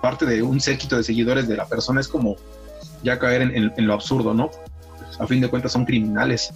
parte 0.00 0.26
de 0.26 0.42
un 0.42 0.60
séquito 0.60 0.96
de 0.96 1.04
seguidores 1.04 1.46
de 1.46 1.56
la 1.56 1.66
persona 1.66 2.00
es 2.00 2.08
como 2.08 2.34
ya 3.04 3.18
caer 3.20 3.42
en, 3.42 3.86
lo 3.86 3.94
absurdo, 3.94 4.34
¿no? 4.34 4.50
A 5.20 5.26
fin 5.28 5.40
de 5.40 5.48
cuentas 5.48 5.70
son 5.70 5.84
criminales. 5.84 6.52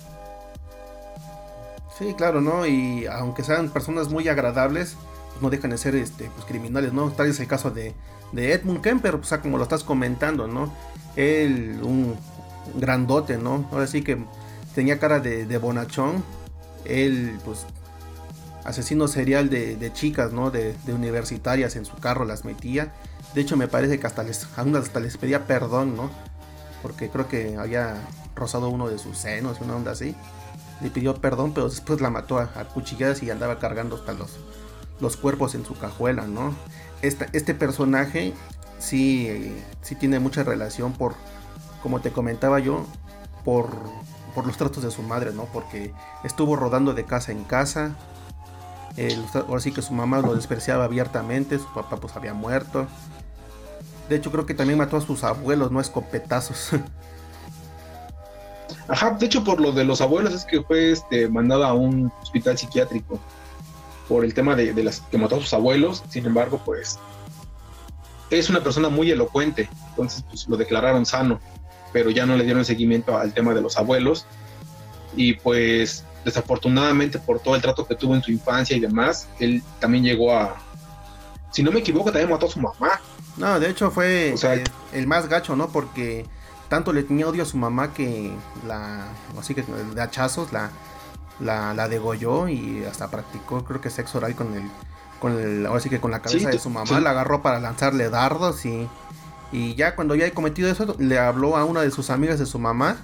Sí, 1.96 2.14
claro, 2.14 2.40
¿no? 2.40 2.66
Y 2.66 3.06
aunque 3.06 3.44
sean 3.44 3.68
personas 3.68 4.08
muy 4.08 4.26
agradables, 4.26 4.96
no 5.40 5.50
dejan 5.50 5.70
de 5.70 5.78
ser 5.78 5.94
este, 5.94 6.30
pues, 6.34 6.46
criminales, 6.46 6.92
¿no? 6.92 7.10
Tal 7.10 7.28
es 7.28 7.40
el 7.40 7.46
caso 7.46 7.70
de, 7.70 7.94
de 8.32 8.52
Edmund 8.52 8.80
Kemper, 8.80 9.14
o 9.16 9.24
sea, 9.24 9.40
como 9.40 9.58
lo 9.58 9.64
estás 9.64 9.84
comentando, 9.84 10.46
¿no? 10.46 10.72
Él, 11.16 11.80
un 11.82 12.16
grandote, 12.76 13.38
¿no? 13.38 13.68
Ahora 13.72 13.86
sí 13.86 14.02
que 14.02 14.18
tenía 14.74 14.98
cara 14.98 15.20
de, 15.20 15.58
bonachón. 15.58 16.24
Él, 16.84 17.38
pues, 17.44 17.66
asesino 18.64 19.08
serial 19.08 19.48
de, 19.50 19.90
chicas, 19.92 20.32
¿no? 20.32 20.50
De, 20.50 20.74
universitarias 20.88 21.76
en 21.76 21.84
su 21.84 21.96
carro 21.96 22.24
las 22.24 22.44
metía. 22.44 22.92
De 23.34 23.40
hecho, 23.40 23.56
me 23.56 23.68
parece 23.68 23.98
que 23.98 24.06
hasta 24.06 24.22
les, 24.22 24.46
hasta 24.56 25.00
les 25.00 25.16
pedía 25.16 25.46
perdón, 25.46 25.96
¿no? 25.96 26.10
Porque 26.82 27.08
creo 27.08 27.28
que 27.28 27.56
había 27.56 27.96
rozado 28.34 28.68
uno 28.68 28.88
de 28.88 28.98
sus 28.98 29.16
senos, 29.16 29.60
una 29.60 29.76
onda 29.76 29.92
así. 29.92 30.14
Le 30.80 30.90
pidió 30.90 31.14
perdón, 31.14 31.52
pero 31.54 31.68
después 31.68 32.00
la 32.00 32.10
mató 32.10 32.38
a, 32.38 32.48
cuchilladas 32.74 33.22
y 33.22 33.30
andaba 33.30 33.58
cargando 33.58 33.96
hasta 33.96 34.12
los, 34.12 34.32
los 35.00 35.16
cuerpos 35.16 35.54
en 35.54 35.64
su 35.64 35.76
cajuela, 35.76 36.26
¿no? 36.26 36.54
Este, 37.02 37.54
personaje 37.54 38.32
sí, 38.78 39.54
sí 39.82 39.94
tiene 39.94 40.20
mucha 40.20 40.42
relación 40.42 40.92
por, 40.92 41.14
como 41.82 42.00
te 42.00 42.10
comentaba 42.12 42.60
yo, 42.60 42.86
por, 43.44 43.68
por 44.34 44.46
los 44.46 44.56
tratos 44.56 44.82
de 44.82 44.90
su 44.90 45.02
madre, 45.02 45.32
¿no? 45.32 45.44
Porque 45.46 45.92
estuvo 46.22 46.56
rodando 46.56 46.94
de 46.94 47.04
casa 47.04 47.32
en 47.32 47.44
casa, 47.44 47.94
ahora 49.34 49.60
sí 49.60 49.72
que 49.72 49.82
su 49.82 49.92
mamá 49.92 50.20
lo 50.20 50.34
despreciaba 50.34 50.84
abiertamente, 50.84 51.58
su 51.58 51.72
papá 51.74 51.96
pues 51.96 52.16
había 52.16 52.32
muerto. 52.32 52.86
De 54.08 54.16
hecho 54.16 54.30
creo 54.30 54.46
que 54.46 54.54
también 54.54 54.78
mató 54.78 54.96
a 54.96 55.00
sus 55.00 55.24
abuelos, 55.24 55.70
no 55.70 55.80
escopetazos. 55.80 56.70
Ajá, 58.88 59.10
de 59.12 59.26
hecho 59.26 59.42
por 59.44 59.60
lo 59.60 59.72
de 59.72 59.84
los 59.84 60.00
abuelos 60.00 60.34
es 60.34 60.44
que 60.44 60.62
fue 60.62 60.92
este, 60.92 61.28
mandado 61.28 61.64
a 61.64 61.72
un 61.72 62.12
hospital 62.22 62.56
psiquiátrico 62.56 63.18
por 64.14 64.24
el 64.24 64.32
tema 64.32 64.54
de, 64.54 64.72
las 64.84 65.00
que 65.00 65.18
mató 65.18 65.34
a 65.34 65.40
sus 65.40 65.52
abuelos. 65.54 66.04
Sin 66.08 66.24
embargo, 66.24 66.62
pues 66.64 67.00
es 68.30 68.48
una 68.48 68.62
persona 68.62 68.88
muy 68.88 69.10
elocuente, 69.10 69.68
entonces 69.88 70.24
pues, 70.28 70.46
lo 70.46 70.56
declararon 70.56 71.04
sano, 71.04 71.40
pero 71.92 72.10
ya 72.10 72.24
no 72.24 72.36
le 72.36 72.44
dieron 72.44 72.64
seguimiento 72.64 73.18
al 73.18 73.34
tema 73.34 73.52
de 73.54 73.60
los 73.60 73.76
abuelos. 73.76 74.24
Y 75.16 75.32
pues 75.32 76.04
desafortunadamente 76.24 77.18
por 77.18 77.40
todo 77.40 77.56
el 77.56 77.60
trato 77.60 77.88
que 77.88 77.96
tuvo 77.96 78.14
en 78.14 78.22
su 78.22 78.30
infancia 78.30 78.76
y 78.76 78.78
demás, 78.80 79.26
él 79.40 79.64
también 79.80 80.04
llegó 80.04 80.32
a, 80.32 80.62
si 81.50 81.64
no 81.64 81.72
me 81.72 81.80
equivoco, 81.80 82.12
también 82.12 82.30
mató 82.30 82.46
a 82.46 82.50
su 82.50 82.60
mamá. 82.60 83.00
No, 83.36 83.58
de 83.58 83.68
hecho 83.68 83.90
fue 83.90 84.36
el, 84.92 85.06
más 85.08 85.28
gacho, 85.28 85.56
¿no? 85.56 85.70
Porque 85.70 86.24
tanto 86.68 86.92
le 86.92 87.02
tenía 87.02 87.26
odio 87.26 87.42
a 87.42 87.46
su 87.46 87.56
mamá 87.56 87.92
que 87.92 88.30
la, 88.64 89.08
así 89.36 89.56
que 89.56 89.64
de 89.64 90.00
hachazos 90.00 90.52
la, 90.52 90.70
la, 91.40 91.74
la 91.74 91.88
degolló 91.88 92.48
y 92.48 92.84
hasta 92.84 93.10
practicó, 93.10 93.64
creo 93.64 93.80
que 93.80 93.90
sexo 93.90 94.18
oral 94.18 94.34
con 94.34 94.54
el, 94.54 94.70
con 95.20 95.38
el, 95.38 95.66
ahora 95.66 95.80
sí 95.80 95.90
que 95.90 96.00
con 96.00 96.10
la 96.10 96.22
cabeza 96.22 96.50
de 96.50 96.58
su 96.58 96.70
mamá, 96.70 97.00
la 97.00 97.10
agarró 97.10 97.42
para 97.42 97.60
lanzarle 97.60 98.08
dardos 98.10 98.64
y, 98.66 98.88
y 99.52 99.74
ya 99.74 99.96
cuando 99.96 100.14
ya 100.14 100.26
he 100.26 100.32
cometido 100.32 100.70
eso, 100.70 100.96
le 100.98 101.18
habló 101.18 101.56
a 101.56 101.64
una 101.64 101.82
de 101.82 101.90
sus 101.90 102.10
amigas 102.10 102.38
de 102.38 102.46
su 102.46 102.58
mamá 102.58 102.98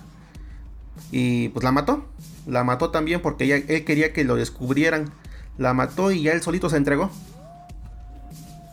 y 1.11 1.49
pues 1.51 1.65
la 1.65 1.73
mató. 1.73 2.05
La 2.47 2.65
mató 2.65 2.91
también 2.91 3.21
porque 3.21 3.45
ella, 3.45 3.57
él 3.69 3.85
quería 3.85 4.13
que 4.13 4.25
lo 4.25 4.37
descubrieran. 4.37 5.13
La 5.59 5.75
mató 5.75 6.11
y 6.11 6.23
ya 6.23 6.33
él 6.33 6.43
solito 6.43 6.71
se 6.71 6.77
entregó. 6.77 7.11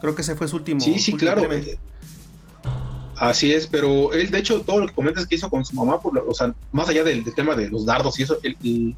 Creo 0.01 0.15
que 0.15 0.21
ese 0.21 0.35
fue 0.35 0.47
su 0.47 0.57
último. 0.57 0.79
Sí, 0.79 0.99
sí, 0.99 1.13
claro. 1.13 1.43
Así 3.17 3.51
es, 3.51 3.65
pero 3.65 4.13
él, 4.13 4.29
de 4.29 4.37
hecho, 4.37 4.61
todo 4.61 4.79
lo 4.79 4.87
que 4.87 4.93
comentas 4.93 5.25
que 5.25 5.35
hizo 5.35 5.49
con 5.49 5.65
su 5.65 5.75
mamá, 5.75 5.99
por, 5.99 6.17
o 6.19 6.33
sea, 6.35 6.53
más 6.71 6.87
allá 6.87 7.03
del, 7.03 7.23
tema 7.33 7.55
de 7.55 7.67
los 7.67 7.85
dardos 7.85 8.19
y 8.19 8.23
eso, 8.23 8.37
el, 8.43 8.95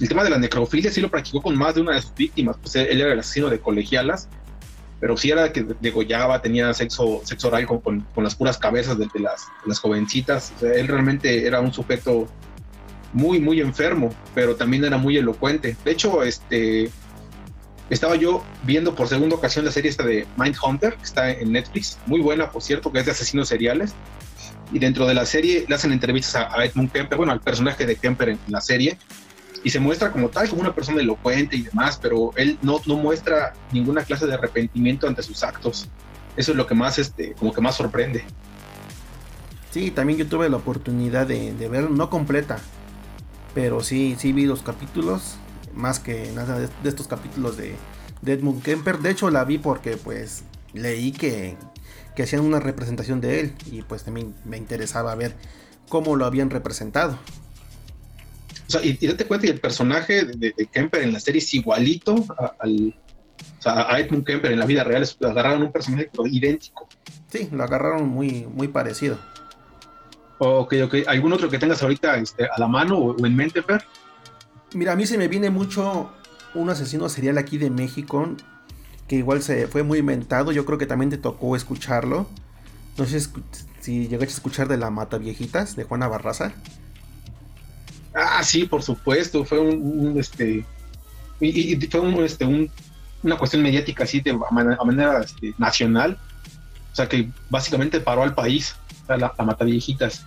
el, 0.00 0.08
tema 0.08 0.24
de 0.24 0.30
la 0.30 0.38
necrofilia 0.38 0.90
sí 0.90 1.00
lo 1.00 1.10
practicó 1.10 1.42
con 1.42 1.56
más 1.56 1.74
de 1.74 1.80
una 1.80 1.94
de 1.94 2.02
sus 2.02 2.14
víctimas. 2.14 2.56
Pues 2.60 2.76
él, 2.76 3.00
era 3.00 3.12
el 3.12 3.18
asesino 3.18 3.48
de 3.48 3.60
colegialas, 3.60 4.28
pero 5.00 5.16
sí 5.16 5.30
era 5.30 5.52
que 5.52 5.66
degollaba, 5.80 6.40
tenía 6.42 6.72
sexo, 6.74 7.20
sexo 7.24 7.48
oral 7.48 7.66
con, 7.66 7.80
con, 7.80 8.24
las 8.24 8.34
puras 8.34 8.58
cabezas 8.58 8.98
de, 8.98 9.08
las, 9.20 9.46
las, 9.66 9.78
jovencitas. 9.78 10.52
O 10.56 10.60
sea, 10.60 10.72
él 10.74 10.88
realmente 10.88 11.46
era 11.46 11.60
un 11.60 11.72
sujeto 11.72 12.28
muy, 13.12 13.40
muy 13.40 13.60
enfermo, 13.60 14.14
pero 14.34 14.56
también 14.56 14.84
era 14.84 14.96
muy 14.96 15.16
elocuente. 15.16 15.76
De 15.84 15.90
hecho, 15.90 16.22
este, 16.22 16.90
estaba 17.90 18.16
yo 18.16 18.42
viendo 18.64 18.94
por 18.94 19.08
segunda 19.08 19.36
ocasión 19.36 19.64
la 19.64 19.70
serie 19.70 19.90
esta 19.90 20.04
de 20.04 20.26
Mindhunter, 20.36 20.94
que 20.94 21.02
está 21.02 21.30
en 21.30 21.52
Netflix, 21.52 21.98
muy 22.06 22.20
buena, 22.20 22.50
por 22.50 22.62
cierto, 22.62 22.90
que 22.90 23.00
es 23.00 23.06
de 23.06 23.12
asesinos 23.12 23.48
seriales. 23.48 23.94
Y 24.72 24.78
dentro 24.78 25.06
de 25.06 25.12
la 25.12 25.26
serie 25.26 25.66
le 25.68 25.74
hacen 25.74 25.92
entrevistas 25.92 26.46
a, 26.50 26.64
Edmund 26.64 26.90
Kemper, 26.90 27.18
bueno, 27.18 27.32
al 27.32 27.40
personaje 27.40 27.84
de 27.84 27.96
Kemper 27.96 28.30
en, 28.30 28.38
la 28.48 28.62
serie, 28.62 28.96
y 29.64 29.70
se 29.70 29.80
muestra 29.80 30.10
como 30.10 30.28
tal, 30.28 30.48
como 30.48 30.62
una 30.62 30.74
persona 30.74 31.00
elocuente 31.00 31.56
y 31.56 31.62
demás, 31.62 31.98
pero 32.00 32.32
él 32.36 32.58
no, 32.62 32.80
no 32.86 32.96
muestra 32.96 33.54
ninguna 33.72 34.04
clase 34.04 34.26
de 34.26 34.34
arrepentimiento 34.34 35.06
ante 35.06 35.22
sus 35.22 35.42
actos. 35.42 35.88
Eso 36.36 36.52
es 36.52 36.56
lo 36.56 36.66
que 36.66 36.74
más, 36.74 36.98
este, 36.98 37.34
como 37.34 37.52
que 37.52 37.60
más 37.60 37.76
sorprende. 37.76 38.24
Sí, 39.70 39.90
también 39.90 40.18
yo 40.18 40.26
tuve 40.26 40.48
la 40.48 40.56
oportunidad 40.56 41.26
de, 41.26 41.54
de 41.54 41.68
ver, 41.68 41.90
no 41.90 42.10
completa, 42.10 42.58
pero 43.54 43.82
sí, 43.82 44.16
sí 44.18 44.32
vi 44.32 44.46
los 44.46 44.62
capítulos, 44.62 45.36
más 45.74 46.00
que 46.00 46.30
nada 46.34 46.58
de, 46.58 46.68
estos 46.84 47.06
capítulos 47.06 47.56
de, 47.56 47.76
Edmund 48.24 48.62
Kemper. 48.62 48.98
De 48.98 49.10
hecho 49.10 49.30
la 49.30 49.44
vi 49.44 49.58
porque 49.58 49.96
pues 49.96 50.44
leí 50.72 51.12
que, 51.12 51.56
que 52.14 52.22
hacían 52.22 52.42
una 52.42 52.60
representación 52.60 53.20
de 53.20 53.40
él 53.40 53.54
y 53.70 53.82
pues 53.82 54.04
también 54.04 54.34
me 54.44 54.56
interesaba 54.56 55.14
ver 55.14 55.34
cómo 55.88 56.16
lo 56.16 56.24
habían 56.24 56.50
representado. 56.50 57.18
O 58.74 58.78
sea, 58.78 58.84
y, 58.84 59.06
date 59.06 59.26
cuenta 59.26 59.46
que 59.46 59.52
el 59.52 59.60
personaje 59.60 60.24
de, 60.24 60.54
Kemper 60.72 61.02
en 61.02 61.12
la 61.12 61.20
serie 61.20 61.40
es 61.40 61.52
igualito 61.52 62.24
a, 62.38 62.54
al, 62.60 62.94
a 63.66 64.00
Edmund 64.00 64.24
Kemper 64.24 64.52
en 64.52 64.58
la 64.58 64.66
vida 64.66 64.82
real. 64.82 65.06
Agarraron 65.22 65.62
un 65.62 65.72
personaje 65.72 66.10
idéntico. 66.24 66.88
Sí, 67.28 67.48
lo 67.52 67.64
agarraron 67.64 68.08
muy, 68.08 68.46
muy 68.46 68.68
parecido. 68.68 69.18
Ok, 70.38 70.74
ok. 70.84 70.94
¿Algún 71.06 71.34
otro 71.34 71.50
que 71.50 71.58
tengas 71.58 71.82
ahorita 71.82 72.16
este, 72.16 72.46
a 72.46 72.58
la 72.58 72.66
mano 72.66 72.96
o, 72.96 73.26
en 73.26 73.36
mente, 73.36 73.62
Fer? 73.62 73.84
Mira, 74.72 74.92
a 74.92 74.96
mí 74.96 75.04
se 75.04 75.18
me 75.18 75.28
viene 75.28 75.50
mucho 75.50 76.10
un 76.54 76.70
asesino 76.70 77.10
serial 77.10 77.36
aquí 77.36 77.58
de 77.58 77.68
México 77.68 78.34
que 79.06 79.16
igual 79.16 79.42
se 79.42 79.66
fue 79.66 79.82
muy 79.82 79.98
inventado. 79.98 80.50
Yo 80.50 80.64
creo 80.64 80.78
que 80.78 80.86
también 80.86 81.10
te 81.10 81.18
tocó 81.18 81.56
escucharlo. 81.56 82.26
No 82.96 83.04
sé 83.04 83.20
si 83.80 84.08
llegaste 84.08 84.32
a 84.32 84.36
escuchar 84.36 84.68
de 84.68 84.78
la 84.78 84.90
Mata 84.90 85.18
Viejitas 85.18 85.76
de 85.76 85.84
Juana 85.84 86.08
Barraza. 86.08 86.52
Ah, 88.14 88.42
sí, 88.42 88.64
por 88.64 88.82
supuesto. 88.82 89.44
Fue 89.44 89.58
un, 89.58 90.18
este. 90.18 90.64
Y, 91.40 91.76
fue 91.86 92.00
un, 92.00 92.22
este, 92.24 92.44
una 93.22 93.36
cuestión 93.36 93.62
mediática 93.62 94.04
así 94.04 94.20
de 94.20 94.30
a 94.30 94.84
manera, 94.84 95.20
este, 95.20 95.54
nacional. 95.58 96.18
O 96.92 96.94
sea 96.94 97.08
que 97.08 97.30
básicamente 97.50 98.00
paró 98.00 98.22
al 98.22 98.34
país. 98.34 98.76
La, 99.08 99.16
la 99.16 99.44
Mata 99.44 99.64
Viejitas. 99.64 100.24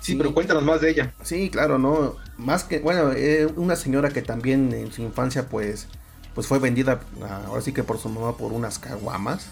Sí, 0.00 0.14
pero 0.14 0.32
cuéntanos 0.32 0.64
más 0.64 0.80
de 0.80 0.90
ella. 0.90 1.12
Sí, 1.22 1.50
claro, 1.50 1.78
no. 1.78 2.16
Más 2.38 2.64
que, 2.64 2.78
bueno, 2.78 3.12
eh, 3.12 3.46
una 3.56 3.76
señora 3.76 4.08
que 4.08 4.22
también 4.22 4.72
en 4.72 4.92
su 4.92 5.02
infancia, 5.02 5.48
pues, 5.48 5.88
pues 6.34 6.46
fue 6.46 6.58
vendida, 6.58 7.00
ah, 7.22 7.42
ahora 7.46 7.60
sí 7.60 7.72
que 7.72 7.84
por 7.84 7.98
su 7.98 8.08
mamá, 8.08 8.36
por 8.36 8.52
unas 8.52 8.78
caguamas. 8.78 9.46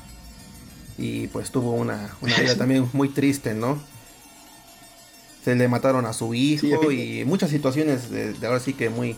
Y 0.97 1.29
pues 1.29 1.53
tuvo 1.53 1.73
una, 1.73 2.11
vida 2.23 2.57
también 2.59 2.89
muy 2.93 3.11
triste, 3.11 3.55
¿no? 3.55 3.79
Se 5.49 5.55
le 5.55 5.67
mataron 5.67 6.05
a 6.05 6.13
su 6.13 6.35
hijo 6.35 6.93
y 6.93 7.25
muchas 7.25 7.49
situaciones 7.49 8.11
de, 8.11 8.37
ahora 8.47 8.61
sí 8.61 8.75
que 8.75 8.91
muy, 8.91 9.17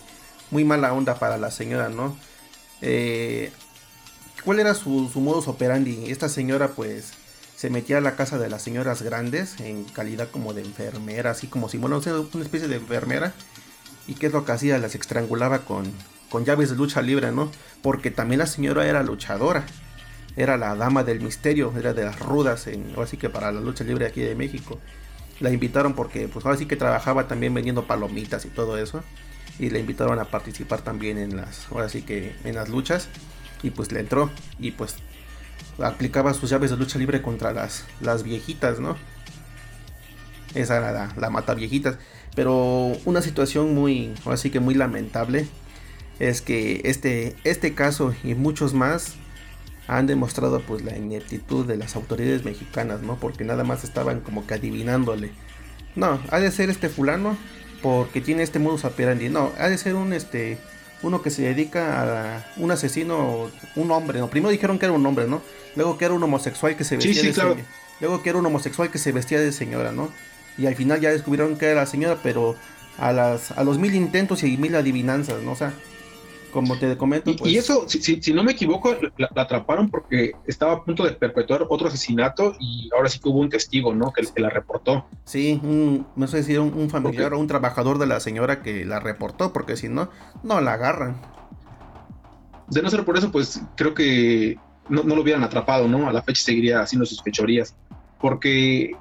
muy 0.53 0.62
mala 0.62 0.93
onda 0.93 1.18
para 1.18 1.39
la 1.39 1.51
señora, 1.51 1.89
¿no? 1.89 2.16
Eh, 2.83 3.51
¿Cuál 4.45 4.61
era 4.61 4.74
su, 4.74 5.11
su 5.12 5.20
modus 5.20 5.49
operandi? 5.49 6.05
Esta 6.09 6.28
señora, 6.28 6.68
pues, 6.68 7.14
se 7.57 7.68
metía 7.68 7.99
a 7.99 8.01
la 8.01 8.14
casa 8.14 8.39
de 8.39 8.49
las 8.49 8.62
señoras 8.62 9.03
grandes 9.03 9.59
en 9.59 9.83
calidad 9.83 10.31
como 10.31 10.55
de 10.55 10.62
enfermera, 10.62 11.33
así 11.33 11.49
como 11.49 11.68
si, 11.68 11.78
bueno, 11.78 12.01
una 12.33 12.45
especie 12.45 12.68
de 12.68 12.76
enfermera. 12.76 13.33
¿Y 14.07 14.14
qué 14.14 14.26
es 14.26 14.33
lo 14.33 14.45
que 14.45 14.53
hacía? 14.53 14.78
Las 14.78 14.95
estrangulaba 14.95 15.64
con, 15.64 15.91
con 16.28 16.45
llaves 16.45 16.70
de 16.70 16.76
lucha 16.76 17.03
libre, 17.03 17.33
¿no? 17.33 17.51
Porque 17.83 18.12
también 18.12 18.39
la 18.39 18.47
señora 18.47 18.87
era 18.87 19.03
luchadora. 19.03 19.66
Era 20.37 20.57
la 20.57 20.76
dama 20.76 21.03
del 21.03 21.22
misterio, 21.22 21.74
era 21.76 21.93
de 21.93 22.05
las 22.05 22.20
rudas, 22.20 22.68
en, 22.68 22.95
así 23.03 23.16
que 23.16 23.31
para 23.31 23.51
la 23.51 23.61
lucha 23.61 23.83
libre 23.83 24.07
aquí 24.07 24.20
de 24.20 24.37
México. 24.37 24.78
La 25.41 25.51
invitaron 25.51 25.95
porque, 25.95 26.28
pues 26.28 26.45
ahora 26.45 26.59
sí 26.59 26.66
que 26.66 26.76
trabajaba 26.76 27.26
también 27.26 27.55
vendiendo 27.55 27.86
palomitas 27.86 28.45
y 28.45 28.49
todo 28.49 28.78
eso. 28.78 29.03
Y 29.59 29.70
le 29.70 29.80
invitaron 29.80 30.18
a 30.18 30.26
participar 30.26 30.82
también 30.82 31.18
en 31.18 31.36
las, 31.36 31.66
ahora 31.70 31.88
sí 31.88 32.03
que 32.03 32.34
en 32.45 32.55
las 32.55 32.68
luchas. 32.68 33.09
Y 33.62 33.70
pues 33.70 33.91
le 33.93 34.01
entró. 34.01 34.30
Y 34.59 34.72
pues 34.72 34.97
aplicaba 35.78 36.34
sus 36.34 36.51
llaves 36.51 36.70
de 36.70 36.76
lucha 36.76 36.99
libre 36.99 37.22
contra 37.22 37.53
las, 37.53 37.84
las 38.01 38.22
viejitas, 38.22 38.80
¿no? 38.80 38.97
Esa 40.55 40.76
era 40.76 41.12
la, 41.16 41.30
mata 41.30 41.55
viejitas. 41.55 41.97
Pero 42.34 42.93
una 43.05 43.22
situación 43.22 43.74
muy, 43.74 44.12
así 44.26 44.51
que 44.51 44.61
muy 44.61 44.74
lamentable, 44.74 45.47
es 46.18 46.43
que 46.43 46.82
este, 46.84 47.36
este 47.45 47.74
caso 47.74 48.14
y 48.22 48.34
muchos 48.34 48.74
más 48.74 49.14
han 49.91 50.07
demostrado 50.07 50.61
pues 50.61 50.84
la 50.84 50.97
ineptitud 50.97 51.66
de 51.66 51.76
las 51.76 51.97
autoridades 51.97 52.45
mexicanas, 52.45 53.03
¿no? 53.03 53.16
Porque 53.16 53.43
nada 53.43 53.64
más 53.64 53.82
estaban 53.82 54.20
como 54.20 54.47
que 54.47 54.55
adivinándole. 54.55 55.32
No, 55.97 56.20
ha 56.30 56.38
de 56.38 56.53
ser 56.53 56.70
este 56.70 56.88
fulano 56.88 57.36
porque 57.82 58.20
tiene 58.20 58.45
este 58.45 58.61
modus 58.61 58.84
operandi. 58.84 59.28
No, 59.30 59.51
ha 59.59 59.68
de 59.68 59.76
ser 59.78 59.97
un 59.97 60.12
este 60.12 60.59
uno 61.03 61.22
que 61.22 61.30
se 61.30 61.43
dedica 61.43 62.36
a 62.36 62.47
un 62.57 62.70
asesino, 62.70 63.51
un 63.74 63.91
hombre, 63.91 64.20
¿no? 64.20 64.30
Primero 64.30 64.53
dijeron 64.53 64.78
que 64.78 64.86
era 64.86 64.93
un 64.93 65.05
hombre, 65.05 65.26
¿no? 65.26 65.43
Luego 65.74 65.99
que 65.99 66.05
era 66.05 66.14
un 66.14 66.22
homosexual 66.22 66.76
que 66.76 66.84
se 66.84 66.97
vestía 66.97 67.22
de 67.22 67.32
señora. 67.32 67.61
Luego 68.01 68.22
que 68.22 68.30
era 68.30 68.38
un 68.38 68.47
homosexual 68.47 68.93
que 68.93 68.99
se 68.99 69.11
vestía 69.11 69.41
de 69.41 69.51
señora, 69.51 69.91
¿no? 69.91 70.11
Y 70.57 70.66
al 70.66 70.76
final 70.76 71.01
ya 71.01 71.11
descubrieron 71.11 71.57
que 71.57 71.66
era 71.66 71.80
la 71.80 71.86
señora, 71.86 72.20
pero 72.22 72.55
a 72.97 73.12
las 73.12 73.51
a 73.51 73.64
los 73.64 73.78
mil 73.78 73.95
intentos 73.97 74.45
y 74.45 74.57
mil 74.57 74.76
adivinanzas, 74.76 75.43
¿no? 75.43 75.51
O 75.51 75.57
sea, 75.57 75.72
como 76.51 76.78
te 76.78 76.96
comento. 76.96 77.34
Pues... 77.36 77.53
Y, 77.53 77.57
eso, 77.57 77.84
si, 77.88 78.32
no 78.32 78.42
me 78.42 78.53
equivoco, 78.53 78.94
la, 79.16 79.30
atraparon 79.34 79.90
porque 79.90 80.32
estaba 80.46 80.72
a 80.72 80.84
punto 80.84 81.05
de 81.05 81.12
perpetuar 81.12 81.66
otro 81.68 81.88
asesinato 81.88 82.55
y 82.61 82.90
ahora 82.94 83.09
sí 83.09 83.18
que 83.18 83.28
hubo 83.28 83.40
un 83.40 83.48
testigo, 83.48 83.94
¿no? 83.94 84.12
Que, 84.12 84.22
la 84.40 84.51
reportó. 84.51 85.07
Sí, 85.24 85.61
un, 85.62 86.07
no 86.16 86.26
sé 86.26 86.42
si 86.42 86.57
un, 86.57 86.72
un 86.74 86.88
familiar 86.90 87.34
o 87.34 87.38
un 87.38 87.46
trabajador 87.46 87.98
de 87.98 88.07
la 88.07 88.20
señora 88.20 88.62
que 88.62 88.84
la 88.84 89.01
reportó, 89.01 89.53
porque 89.53 89.76
si 89.76 89.88
no, 89.88 90.11
no 90.42 90.61
la 90.61 90.74
agarran. 90.74 91.20
De 92.68 92.82
no 92.82 92.90
ser 92.90 93.05
por 93.05 93.18
eso, 93.18 93.32
pues 93.32 93.61
creo 93.76 93.94
que 93.94 94.59
no, 94.88 95.03
no 95.03 95.14
lo 95.14 95.22
hubieran 95.22 95.42
atrapado, 95.42 95.88
¿no? 95.88 96.09
A 96.09 96.12
la 96.12 96.22
fecha 96.22 96.42
seguiría 96.42 96.80
haciendo 96.80 97.07
sus 97.07 97.22
fechorías. 97.22 97.74
Porque 98.20 98.92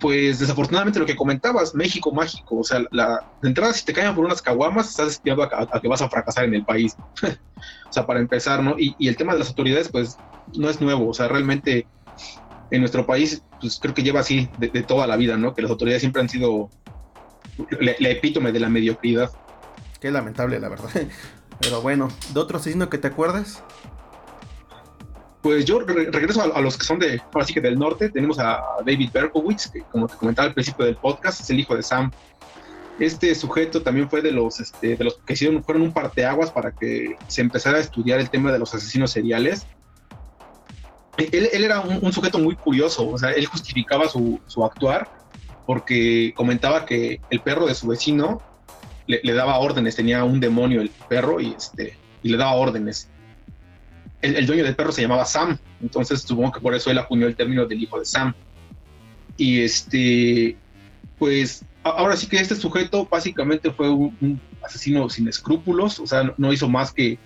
pues 0.00 0.40
desafortunadamente 0.40 0.98
lo 0.98 1.06
que 1.06 1.16
comentabas, 1.16 1.74
México 1.74 2.12
mágico, 2.12 2.58
o 2.58 2.64
sea, 2.64 2.82
la, 2.90 3.24
de 3.40 3.48
entrada 3.48 3.72
si 3.72 3.84
te 3.84 3.92
caen 3.92 4.14
por 4.14 4.24
unas 4.24 4.42
caguamas, 4.42 4.90
estás 4.90 5.06
destinado 5.06 5.44
a, 5.44 5.80
que 5.80 5.88
vas 5.88 6.02
a 6.02 6.08
fracasar 6.08 6.44
en 6.44 6.54
el 6.54 6.64
país. 6.64 6.96
o 7.22 7.92
sea, 7.92 8.06
para 8.06 8.20
empezar, 8.20 8.62
¿no? 8.62 8.76
Y, 8.78 8.94
el 9.06 9.16
tema 9.16 9.32
de 9.32 9.40
las 9.40 9.48
autoridades, 9.48 9.88
pues, 9.88 10.18
no 10.56 10.68
es 10.68 10.80
nuevo, 10.80 11.08
o 11.08 11.14
sea, 11.14 11.28
realmente 11.28 11.86
en 12.70 12.80
nuestro 12.80 13.06
país, 13.06 13.42
pues 13.60 13.78
creo 13.80 13.94
que 13.94 14.02
lleva 14.02 14.20
así 14.20 14.48
de, 14.58 14.68
toda 14.82 15.06
la 15.06 15.16
vida, 15.16 15.36
¿no? 15.36 15.54
Que 15.54 15.62
las 15.62 15.70
autoridades 15.70 16.02
siempre 16.02 16.20
han 16.20 16.28
sido 16.28 16.68
la, 17.80 18.10
epítome 18.10 18.50
de 18.50 18.60
la 18.60 18.68
mediocridad. 18.68 19.30
Qué 20.00 20.10
lamentable, 20.10 20.58
la 20.58 20.68
verdad. 20.68 20.90
Pero 21.60 21.80
bueno, 21.80 22.08
¿de 22.34 22.40
otro 22.40 22.58
asesino 22.58 22.90
que 22.90 22.98
te 22.98 23.06
acuerdas? 23.06 23.62
Pues 25.46 25.64
yo 25.64 25.78
regreso 25.78 26.42
a, 26.42 26.60
los 26.60 26.76
que 26.76 26.84
son 26.84 26.98
de, 26.98 27.22
ahora 27.32 27.46
sí 27.46 27.54
que 27.54 27.60
del 27.60 27.78
norte. 27.78 28.08
Tenemos 28.08 28.36
a 28.40 28.64
David 28.84 29.10
Berkowitz, 29.12 29.68
que 29.68 29.82
como 29.82 30.08
te 30.08 30.16
comentaba 30.16 30.48
al 30.48 30.54
principio 30.54 30.84
del 30.84 30.96
podcast, 30.96 31.40
es 31.40 31.48
el 31.50 31.60
hijo 31.60 31.76
de 31.76 31.84
Sam. 31.84 32.10
Este 32.98 33.32
sujeto 33.32 33.80
también 33.80 34.10
fue 34.10 34.22
de 34.22 34.32
los, 34.32 34.58
este, 34.58 34.96
de 34.96 35.04
los 35.04 35.18
que 35.18 35.34
hicieron, 35.34 35.62
fueron 35.62 35.84
un 35.84 35.92
parteaguas 35.92 36.50
para 36.50 36.72
que 36.72 37.14
se 37.28 37.42
empezara 37.42 37.78
a 37.78 37.80
estudiar 37.80 38.18
el 38.18 38.28
tema 38.28 38.50
de 38.50 38.58
los 38.58 38.74
asesinos 38.74 39.12
seriales. 39.12 39.68
Él, 41.16 41.48
era 41.52 41.78
un, 41.78 42.12
sujeto 42.12 42.40
muy 42.40 42.56
curioso, 42.56 43.08
o 43.08 43.16
sea, 43.16 43.30
él 43.30 43.46
justificaba 43.46 44.08
su, 44.08 44.40
su, 44.48 44.64
actuar 44.64 45.08
porque 45.64 46.34
comentaba 46.34 46.84
que 46.84 47.20
el 47.30 47.38
perro 47.38 47.66
de 47.66 47.76
su 47.76 47.86
vecino 47.86 48.42
le, 49.06 49.20
le, 49.22 49.32
daba 49.32 49.60
órdenes, 49.60 49.94
tenía 49.94 50.24
un 50.24 50.40
demonio 50.40 50.80
el 50.80 50.90
perro 51.08 51.40
y, 51.40 51.52
este, 51.52 51.96
y 52.24 52.30
le 52.30 52.36
daba 52.36 52.54
órdenes 52.54 53.10
el, 54.22 54.46
dueño 54.46 54.64
del 54.64 54.74
perro 54.74 54.92
se 54.92 55.02
llamaba 55.02 55.24
Sam, 55.24 55.58
entonces 55.80 56.22
supongo 56.22 56.52
que 56.52 56.60
por 56.60 56.74
eso 56.74 56.90
él 56.90 56.98
acuñó 56.98 57.26
el 57.26 57.36
término 57.36 57.66
del 57.66 57.82
hijo 57.82 57.98
de 57.98 58.04
Sam. 58.04 58.34
Y 59.36 59.60
este, 59.60 60.56
pues 61.18 61.64
ahora 61.82 62.16
sí 62.16 62.26
que 62.26 62.38
este 62.38 62.56
sujeto 62.56 63.06
básicamente 63.10 63.70
fue 63.70 63.90
un, 63.90 64.40
asesino 64.62 65.08
sin 65.08 65.28
escrúpulos, 65.28 66.00
o 66.00 66.06
sea, 66.06 66.34
no, 66.36 66.52
hizo 66.52 66.68
más 66.68 66.92
que, 66.92 67.18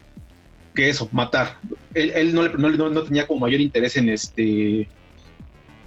que 0.74 0.88
eso, 0.88 1.08
matar. 1.12 1.58
Él, 1.94 2.34
no, 2.34 2.48
no, 2.48 3.02
tenía 3.02 3.26
como 3.26 3.40
mayor 3.40 3.60
interés 3.60 3.96
en 3.96 4.10
este 4.10 4.88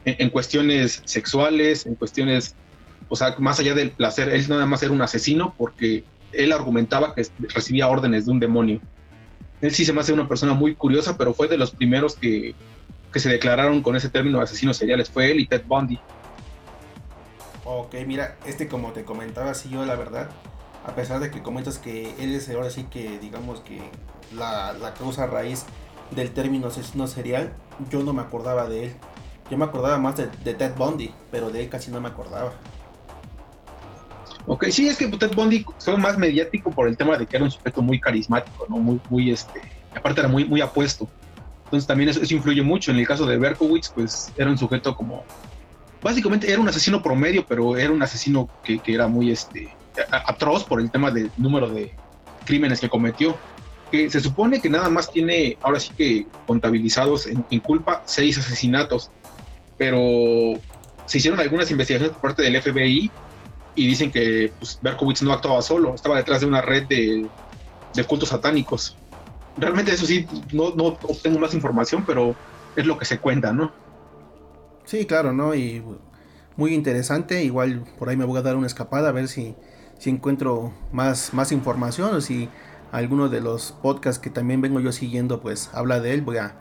en, 0.06 0.30
cuestiones 0.30 1.02
sexuales, 1.06 1.86
en 1.86 1.96
cuestiones, 1.96 2.56
o 3.08 3.16
sea, 3.16 3.36
más 3.38 3.60
allá 3.60 3.74
del 3.74 3.92
placer, 3.92 4.30
él 4.30 4.46
nada 4.50 4.66
más 4.66 4.82
era 4.84 4.92
un 4.92 5.02
asesino 5.02 5.54
porque 5.58 6.04
él 6.32 6.52
argumentaba 6.52 7.14
que 7.14 7.26
recibía 7.54 7.88
órdenes 7.88 8.26
de 8.26 8.32
un 8.32 8.40
demonio. 8.40 8.82
Él 9.64 9.74
sí 9.74 9.86
se 9.86 9.94
me 9.94 10.02
hace 10.02 10.12
una 10.12 10.28
persona 10.28 10.54
muy 10.54 10.76
curiosa, 10.76 11.18
pero 11.18 11.34
fue 11.34 11.48
de 11.48 11.58
los 11.58 11.72
primeros 11.72 12.18
que, 12.18 12.54
se 13.16 13.30
declararon 13.30 13.82
con 13.82 13.96
ese 13.96 14.10
término 14.10 14.40
de 14.40 14.44
asesinos 14.44 14.76
seriales. 14.76 15.10
Fue 15.10 15.32
él 15.32 15.40
y 15.40 15.48
Ted 15.48 15.64
Bundy. 15.66 15.98
Ok, 17.64 17.96
mira, 18.06 18.36
este 18.46 18.68
como 18.68 18.92
te 18.92 19.06
comentaba, 19.06 19.54
sí 19.54 19.70
yo 19.70 19.86
la 19.86 19.96
verdad, 19.96 20.30
a 20.86 20.96
pesar 20.96 21.22
de 21.22 21.32
que 21.32 21.42
comentas 21.42 21.78
que 21.78 22.14
él 22.20 22.36
es 22.36 22.50
ahora 22.50 22.70
sí 22.70 22.88
que 22.92 23.18
digamos 23.20 23.62
que 23.62 23.80
la, 24.36 24.94
causa 25.00 25.28
raíz 25.28 25.64
del 26.12 26.32
término 26.32 26.68
asesino 26.68 27.08
serial, 27.08 27.54
yo 27.90 28.04
no 28.04 28.12
me 28.12 28.22
acordaba 28.22 28.68
de 28.68 28.88
él. 28.88 28.96
Yo 29.50 29.58
me 29.58 29.64
acordaba 29.64 29.98
más 29.98 30.18
de 30.18 30.54
Ted 30.54 30.74
Bundy, 30.76 31.14
pero 31.32 31.52
de 31.52 31.64
él 31.64 31.70
casi 31.70 31.90
no 31.90 32.02
me 32.02 32.10
acordaba. 32.10 32.52
Ok, 34.46 34.66
sí, 34.70 34.88
es 34.88 34.98
que 34.98 35.08
Ted 35.08 35.34
Bundy 35.36 35.66
fue 35.80 35.98
más 35.98 36.18
mediático 36.18 36.70
por 36.72 36.88
el 36.88 36.98
tema 36.98 37.18
de 37.18 37.26
que 37.26 37.38
era 37.38 37.46
un 37.46 37.52
sujeto 37.52 37.82
muy 37.82 38.00
carismático, 38.00 38.66
¿no? 38.70 38.78
Muy, 38.78 39.00
muy, 39.10 39.32
este, 39.32 39.62
aparte 39.96 40.20
era 40.20 40.30
muy, 40.30 40.46
muy 40.46 40.60
apuesto. 40.60 41.08
Entonces 41.66 41.88
también 41.88 42.10
eso, 42.10 42.22
influye 42.34 42.62
mucho. 42.62 42.92
En 42.92 42.98
el 42.98 43.08
caso 43.08 43.26
de 43.26 43.38
Berkowitz, 43.38 43.90
pues 43.90 44.32
era 44.38 44.50
un 44.50 44.58
sujeto 44.58 44.96
como, 44.96 45.24
básicamente 46.02 46.52
era 46.52 46.62
un 46.62 46.68
asesino 46.68 47.02
promedio, 47.02 47.46
pero 47.48 47.78
era 47.78 47.92
un 47.92 48.04
asesino 48.04 48.50
que, 48.64 48.80
que 48.80 48.94
era 48.94 49.08
muy, 49.08 49.32
este, 49.32 49.74
atroz 50.12 50.66
por 50.66 50.82
el 50.82 50.92
tema 50.92 51.10
del 51.10 51.32
número 51.38 51.70
de 51.70 51.94
crímenes 52.46 52.82
que 52.82 52.90
cometió. 52.90 53.38
Que 53.92 54.10
se 54.10 54.20
supone 54.20 54.60
que 54.60 54.70
nada 54.70 54.90
más 54.90 55.12
tiene, 55.12 55.58
ahora 55.62 55.80
sí 55.80 55.92
que 55.96 56.28
contabilizados 56.48 57.28
en, 57.28 57.46
en 57.50 57.60
culpa, 57.60 58.02
seis 58.06 58.38
asesinatos, 58.38 59.10
pero 59.78 60.60
se 61.06 61.20
hicieron 61.20 61.40
algunas 61.40 61.70
investigaciones 61.72 62.12
por 62.12 62.30
parte 62.30 62.42
del 62.42 62.62
FBI 62.62 63.12
y 63.76 63.88
dicen 63.88 64.12
que 64.12 64.52
pues, 64.60 64.80
Berkowitz 64.82 65.22
no 65.22 65.34
actuaba 65.34 65.62
solo, 65.62 65.96
estaba 65.96 66.18
detrás 66.18 66.42
de 66.42 66.48
una 66.48 66.62
red 66.62 66.86
de, 66.88 67.28
cultos 68.08 68.30
satánicos. 68.30 68.98
Realmente 69.58 69.92
eso 69.92 70.06
sí, 70.06 70.28
no, 70.52 70.74
no 70.76 70.86
obtengo 70.86 71.40
más 71.40 71.54
información, 71.54 72.04
pero 72.06 72.36
es 72.76 72.86
lo 72.86 72.98
que 72.98 73.06
se 73.06 73.20
cuenta, 73.20 73.54
¿no? 73.54 73.72
Sí, 74.86 75.06
claro, 75.06 75.32
¿no? 75.32 75.56
Y 75.56 75.84
muy 76.56 76.74
interesante, 76.74 77.44
igual 77.44 77.84
por 77.98 78.10
ahí 78.10 78.18
me 78.18 78.26
voy 78.26 78.40
a 78.40 78.42
dar 78.42 78.56
una 78.56 78.68
escapada 78.68 79.10
a 79.10 79.12
ver 79.12 79.28
si, 79.28 79.56
si 80.00 80.10
encuentro 80.10 80.74
más, 80.92 81.34
más 81.34 81.52
información 81.52 82.16
o 82.16 82.22
si 82.22 82.50
alguno 82.92 83.30
de 83.30 83.42
los 83.42 83.72
podcasts 83.72 84.20
que 84.20 84.30
también 84.30 84.62
vengo 84.62 84.80
yo 84.80 84.92
siguiendo 84.92 85.42
pues 85.42 85.72
habla 85.74 86.00
de 86.00 86.14
él, 86.14 86.22
voy 86.22 86.38
a, 86.38 86.56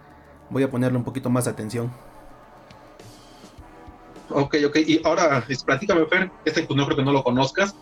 voy 0.50 0.62
a 0.62 0.70
ponerle 0.70 0.96
un 0.96 1.04
poquito 1.04 1.28
más 1.28 1.44
de 1.44 1.50
atención. 1.50 1.92
Ok, 4.34 4.56
ok. 4.66 4.76
Y 4.86 5.00
ahora, 5.04 5.44
platícame, 5.64 6.06
Fer, 6.06 6.30
este 6.44 6.66
no 6.74 6.84
creo 6.84 6.96
que 6.96 7.04
no 7.04 7.12
lo 7.12 7.22
conozcas. 7.22 7.74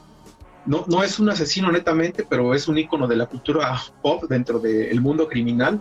No, 0.66 0.84
no 0.88 1.02
es 1.02 1.18
un 1.18 1.30
asesino 1.30 1.72
netamente, 1.72 2.26
pero 2.28 2.54
es 2.54 2.68
un 2.68 2.78
ícono 2.78 3.08
de 3.08 3.16
la 3.16 3.26
cultura 3.26 3.80
pop 4.02 4.24
dentro 4.28 4.58
del 4.58 5.00
mundo 5.00 5.28
criminal 5.28 5.80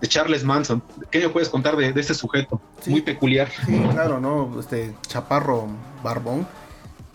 de 0.00 0.08
Charles 0.08 0.44
Manson. 0.44 0.82
¿Qué 1.10 1.20
me 1.20 1.28
puedes 1.28 1.48
contar 1.48 1.76
de, 1.76 1.88
este 1.94 2.14
sujeto? 2.14 2.60
Muy 2.86 3.02
peculiar. 3.02 3.48
Sí, 3.66 3.80
claro, 3.92 4.20
¿no? 4.20 4.58
Este 4.58 4.94
chaparro 5.06 5.68
barbón. 6.02 6.46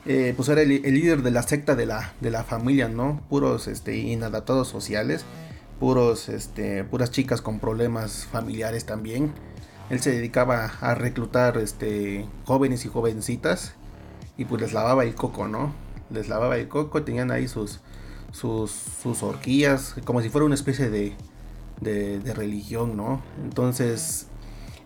Eh, 0.06 0.34
pues 0.36 0.50
era 0.50 0.62
el, 0.62 0.70
líder 0.70 1.22
de 1.22 1.32
la 1.32 1.44
secta 1.44 1.76
de 1.76 1.86
la, 1.86 2.14
de 2.22 2.32
la 2.32 2.44
familia, 2.44 2.88
¿no? 2.88 3.22
Puros 3.30 3.68
este, 3.68 3.98
inadaptados 3.98 4.68
sociales, 4.68 5.26
puros, 5.80 6.28
este, 6.28 6.84
puras 6.86 7.12
chicas 7.12 7.42
con 7.42 7.60
problemas 7.60 8.26
familiares 8.32 8.86
también 8.86 9.34
él 9.92 10.00
se 10.00 10.12
dedicaba 10.12 10.72
a 10.80 10.96
reclutar 10.96 11.58
este, 11.58 12.26
jóvenes 12.46 12.86
y 12.86 12.88
jovencitas 12.88 13.76
y 14.38 14.46
pues 14.46 14.62
les 14.62 14.72
lavaba 14.72 15.04
el 15.04 15.16
coco, 15.16 15.50
¿no? 15.50 15.74
Les 16.10 16.30
lavaba 16.30 16.56
el 16.56 16.70
coco, 16.70 17.04
tenían 17.04 17.30
ahí 17.30 17.50
sus, 17.50 17.82
sus, 18.32 18.72
sus 18.72 19.22
horquillas, 19.22 19.96
como 20.06 20.22
si 20.22 20.30
fuera 20.30 20.46
una 20.46 20.56
especie 20.56 20.90
de, 20.90 21.14
de, 21.82 22.34
religión, 22.34 22.96
¿no? 22.96 23.22
Entonces, 23.44 24.28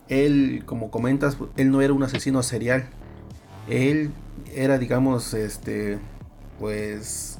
él, 0.10 0.64
como 0.66 0.90
comentas, 0.90 1.38
él 1.56 1.70
no 1.70 1.84
era 1.84 1.94
un 1.94 2.02
asesino 2.02 2.42
serial. 2.42 2.90
Él 3.70 4.12
era, 4.56 4.80
digamos, 4.80 5.36
este, 5.36 6.00
pues, 6.60 7.38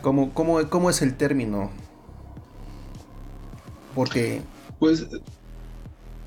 ¿cómo, 0.00 0.32
cómo, 0.32 0.70
cómo 0.70 0.88
es 0.88 1.02
el 1.02 1.18
término? 1.18 1.70
Porque... 3.94 4.40
Pues 4.78 5.06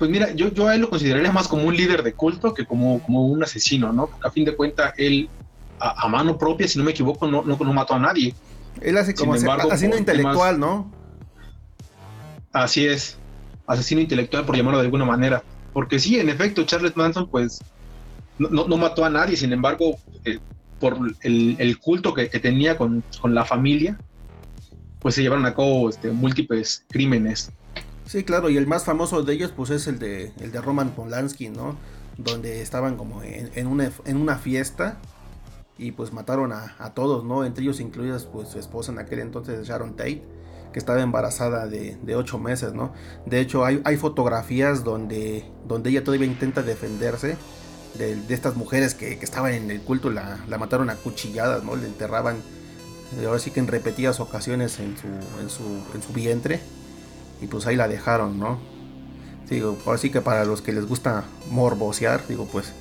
pues 0.00 0.10
mira, 0.10 0.32
yo, 0.32 0.48
yo 0.48 0.66
a 0.66 0.74
él 0.74 0.80
lo 0.80 0.88
consideraría 0.88 1.30
más 1.30 1.46
como 1.46 1.64
un 1.64 1.76
líder 1.76 2.02
de 2.02 2.14
culto 2.14 2.54
que 2.54 2.64
como, 2.64 3.02
como 3.02 3.26
un 3.26 3.42
asesino, 3.42 3.92
¿no? 3.92 4.06
Porque 4.06 4.26
a 4.26 4.30
fin 4.30 4.46
de 4.46 4.56
cuentas, 4.56 4.94
él 4.96 5.28
a, 5.78 6.08
mano 6.08 6.38
propia, 6.38 6.66
si 6.66 6.78
no 6.78 6.86
me 6.86 6.92
equivoco, 6.92 7.26
no, 7.26 7.42
no, 7.42 7.72
mató 7.74 7.92
a 7.92 7.98
nadie. 7.98 8.34
Él 8.80 8.96
hace 8.96 9.14
como 9.14 9.34
asesino 9.34 9.98
intelectual, 9.98 10.58
¿no? 10.58 10.90
Así 12.50 12.86
es, 12.86 13.18
asesino 13.66 14.00
intelectual 14.00 14.46
por 14.46 14.56
llamarlo 14.56 14.78
de 14.78 14.86
alguna 14.86 15.04
manera. 15.04 15.42
Porque 15.74 15.98
sí, 15.98 16.18
en 16.18 16.30
efecto, 16.30 16.64
Charles 16.64 16.96
Manson 16.96 17.28
pues 17.28 17.60
no, 18.38 18.66
no 18.66 18.76
mató 18.78 19.04
a 19.04 19.10
nadie, 19.10 19.36
sin 19.36 19.52
embargo, 19.52 19.98
eh, 20.24 20.38
por 20.78 20.96
el, 21.20 21.56
el, 21.58 21.78
culto 21.78 22.14
que, 22.14 22.30
que 22.30 22.40
tenía 22.40 22.78
con, 22.78 23.04
con, 23.20 23.34
la 23.34 23.44
familia, 23.44 23.98
pues 24.98 25.14
se 25.14 25.20
llevaron 25.20 25.44
a 25.44 25.54
cabo 25.54 25.90
este, 25.90 26.10
múltiples 26.10 26.86
crímenes. 26.88 27.52
Sí, 28.10 28.24
claro, 28.24 28.50
y 28.50 28.56
el 28.56 28.66
más 28.66 28.82
famoso 28.82 29.22
de 29.22 29.34
ellos 29.34 29.52
pues 29.56 29.70
es 29.70 29.86
el 29.86 30.00
de, 30.00 30.32
el 30.40 30.50
de 30.50 30.60
Roman 30.60 30.90
Polanski, 30.96 31.48
¿no? 31.48 31.76
Donde 32.18 32.60
estaban 32.60 32.96
como 32.96 33.22
en, 33.22 33.68
una, 33.68 33.92
en 34.04 34.16
una 34.16 34.36
fiesta 34.36 34.98
y 35.78 35.92
pues 35.92 36.12
mataron 36.12 36.52
a, 36.52 36.92
todos, 36.92 37.22
¿no? 37.22 37.44
Entre 37.44 37.62
ellos 37.62 37.78
incluidas 37.78 38.24
pues 38.24 38.48
su 38.48 38.58
esposa 38.58 38.90
en 38.90 38.98
aquel 38.98 39.20
entonces, 39.20 39.64
Sharon 39.64 39.94
Tate. 39.94 40.24
que 40.72 40.80
estaba 40.80 41.00
embarazada 41.00 41.68
de, 41.68 41.98
de 42.02 42.16
ocho 42.16 42.40
meses, 42.40 42.72
¿no? 42.72 42.92
De 43.26 43.38
hecho, 43.38 43.64
hay, 43.64 43.80
hay, 43.84 43.96
fotografías 43.96 44.82
donde, 44.82 45.44
donde 45.68 45.90
ella 45.90 46.02
todavía 46.02 46.26
intenta 46.26 46.64
defenderse 46.64 47.36
de, 47.96 48.16
de 48.16 48.34
estas 48.34 48.56
mujeres 48.56 48.94
que, 48.94 49.20
que, 49.20 49.24
estaban 49.24 49.54
en 49.54 49.70
el 49.70 49.82
culto, 49.82 50.10
la, 50.10 50.44
la, 50.48 50.58
mataron 50.58 50.90
a 50.90 50.96
cuchilladas, 50.96 51.62
¿no? 51.62 51.76
Le 51.76 51.86
enterraban, 51.86 52.38
ahora 53.24 53.38
sí 53.38 53.52
que 53.52 53.60
en 53.60 53.68
repetidas 53.68 54.18
ocasiones 54.18 54.80
en 54.80 54.96
su, 54.96 55.06
en 55.06 55.48
su, 55.48 55.62
en 55.94 56.02
su 56.02 56.12
vientre, 56.12 56.60
y 57.40 57.46
pues 57.46 57.66
ahí 57.66 57.76
la 57.76 57.88
dejaron, 57.88 58.38
¿no? 58.38 58.58
Digo, 59.48 59.76
así 59.86 60.10
que 60.10 60.20
para 60.20 60.44
los 60.44 60.62
que 60.62 60.72
les 60.72 60.86
gusta 60.86 61.24
morbosear, 61.50 62.26
digo, 62.28 62.46
pues 62.46 62.72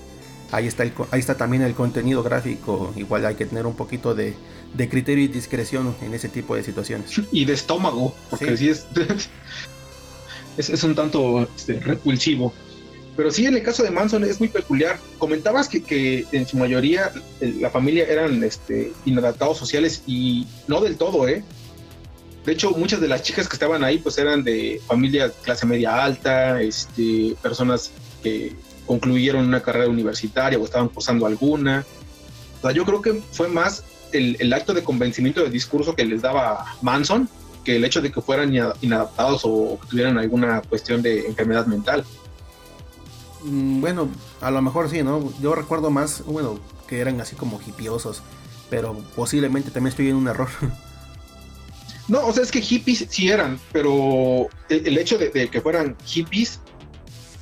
ahí 0.52 0.68
está, 0.68 0.84
el, 0.84 0.94
ahí 1.12 1.20
está 1.20 1.36
también 1.36 1.64
el 1.64 1.74
contenido 1.74 2.22
gráfico. 2.22 2.94
Igual 2.96 3.26
hay 3.26 3.36
que 3.36 3.46
tener 3.46 3.66
un 3.66 3.76
poquito 3.76 4.14
de, 4.14 4.36
de 4.74 4.90
criterio 4.90 5.24
y 5.24 5.28
discreción 5.28 5.96
en 6.02 6.14
ese 6.14 6.30
tipo 6.30 6.56
de 6.56 6.64
situaciones. 6.64 7.22
Y 7.32 7.46
de 7.46 7.54
estómago, 7.54 8.14
porque 8.30 8.56
sí, 8.56 8.70
es, 8.70 8.86
es, 10.58 10.70
es, 10.70 10.84
un 10.84 10.94
tanto 10.94 11.48
este, 11.56 11.80
repulsivo. 11.80 12.54
Pero 13.18 13.32
sí, 13.32 13.46
en 13.46 13.56
el 13.56 13.64
caso 13.64 13.84
de 13.84 13.92
Manson 13.92 14.24
es 14.24 14.40
muy 14.40 14.48
peculiar. 14.48 15.00
Comentabas 15.18 15.68
que, 15.68 15.84
que 15.84 16.26
en 16.32 16.48
su 16.48 16.56
mayoría 16.56 17.12
la 17.42 17.70
familia 17.70 18.06
eran 18.06 18.44
este, 18.44 18.94
inadaptados 19.06 19.58
sociales 19.58 20.04
y 20.08 20.48
no 20.68 20.80
del 20.80 20.96
todo, 20.96 21.28
¿eh? 21.28 21.44
De 22.46 22.54
hecho, 22.54 22.72
muchas 22.72 23.02
de 23.02 23.08
las 23.08 23.22
chicas 23.22 23.48
que 23.48 23.56
estaban 23.56 23.84
ahí 23.84 23.98
pues 23.98 24.18
eran 24.18 24.44
de 24.44 24.82
familia 24.88 25.32
clase 25.44 25.66
media 25.66 26.04
alta, 26.04 26.62
este, 26.62 27.36
personas 27.42 27.92
que 28.24 28.56
concluyeron 28.86 29.46
una 29.46 29.62
carrera 29.62 29.88
universitaria 29.88 30.58
o 30.58 30.64
estaban 30.64 30.90
cursando 30.90 31.26
alguna. 31.26 31.86
O 32.60 32.62
sea, 32.62 32.72
yo 32.72 32.86
creo 32.86 33.02
que 33.02 33.22
fue 33.32 33.48
más 33.48 33.84
el, 34.12 34.38
el, 34.40 34.52
acto 34.54 34.74
de 34.74 34.84
convencimiento 34.84 35.44
de 35.44 35.50
discurso 35.50 35.96
que 35.96 36.06
les 36.06 36.22
daba 36.22 36.66
Manson 36.82 37.30
que 37.64 37.76
el 37.76 37.86
hecho 37.86 38.02
de 38.02 38.12
que 38.12 38.22
fueran 38.22 38.54
inadaptados 38.82 39.42
o 39.44 39.80
que 39.82 39.88
tuvieran 39.88 40.18
alguna 40.18 40.62
cuestión 40.62 41.02
de 41.02 41.28
enfermedad 41.28 41.66
mental. 41.66 42.04
Mm, 43.44 43.82
bueno, 43.82 44.10
a 44.42 44.52
lo 44.52 44.62
mejor 44.62 44.90
sí, 44.90 45.04
¿no? 45.04 45.32
Yo 45.42 45.56
recuerdo 45.56 45.90
más, 45.90 46.24
bueno, 46.26 46.60
que 46.88 47.00
eran 47.00 47.20
así 47.22 47.36
como 47.36 47.60
hipiosos, 47.66 48.22
pero 48.70 48.98
posiblemente 49.16 49.72
también 49.72 49.90
estoy 49.90 50.10
en 50.10 50.16
un 50.16 50.28
error. 50.28 50.50
No, 52.10 52.26
o 52.26 52.34
sea, 52.34 52.42
es 52.42 52.52
que 52.52 52.60
hippies 52.60 53.06
sí 53.08 53.30
eran, 53.30 53.60
pero 53.72 54.50
el, 54.68 54.98
hecho 54.98 55.20
de, 55.20 55.30
de, 55.30 55.48
que 55.48 55.62
fueran 55.62 55.96
hippies, 56.06 56.60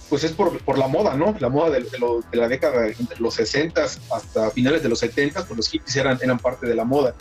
pues 0.09 0.26
es 0.26 0.34
por, 0.34 0.78
la 0.78 0.88
moda, 0.89 1.15
¿no? 1.15 1.36
La 1.39 1.47
moda 1.47 1.70
de, 1.70 1.80
de, 1.80 1.97
de 2.32 2.38
la 2.38 2.49
década 2.49 2.88
entre 2.88 3.18
los 3.20 3.36
60 3.36 3.82
hasta 3.82 4.51
finales 4.51 4.84
de 4.84 4.89
los 4.89 4.99
70, 4.99 5.45
pues 5.45 5.57
los 5.57 5.70
hippies 5.70 5.95
eran, 5.95 6.38
parte 6.39 6.68
de 6.68 6.76
la 6.76 6.84
moda. 6.84 7.15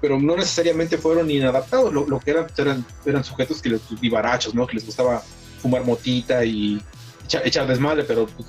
Pero 0.00 0.20
no 0.20 0.36
necesariamente 0.36 0.96
fueron 0.96 1.28
inadaptados, 1.28 1.92
lo, 1.92 2.20
que 2.20 2.30
eran, 2.30 2.46
pues 2.46 2.58
eran, 2.60 2.86
eran 3.04 3.24
sujetos 3.24 3.60
que 3.60 3.70
les 3.70 3.80
vivarachos, 4.00 4.54
¿no? 4.54 4.64
Que 4.64 4.74
les 4.74 4.86
gustaba 4.86 5.24
fumar 5.60 5.84
motita 5.84 6.44
y 6.44 6.80
echar, 7.24 7.44
echar 7.44 7.66
desmadre, 7.66 8.04
pero 8.04 8.26
pues, 8.26 8.46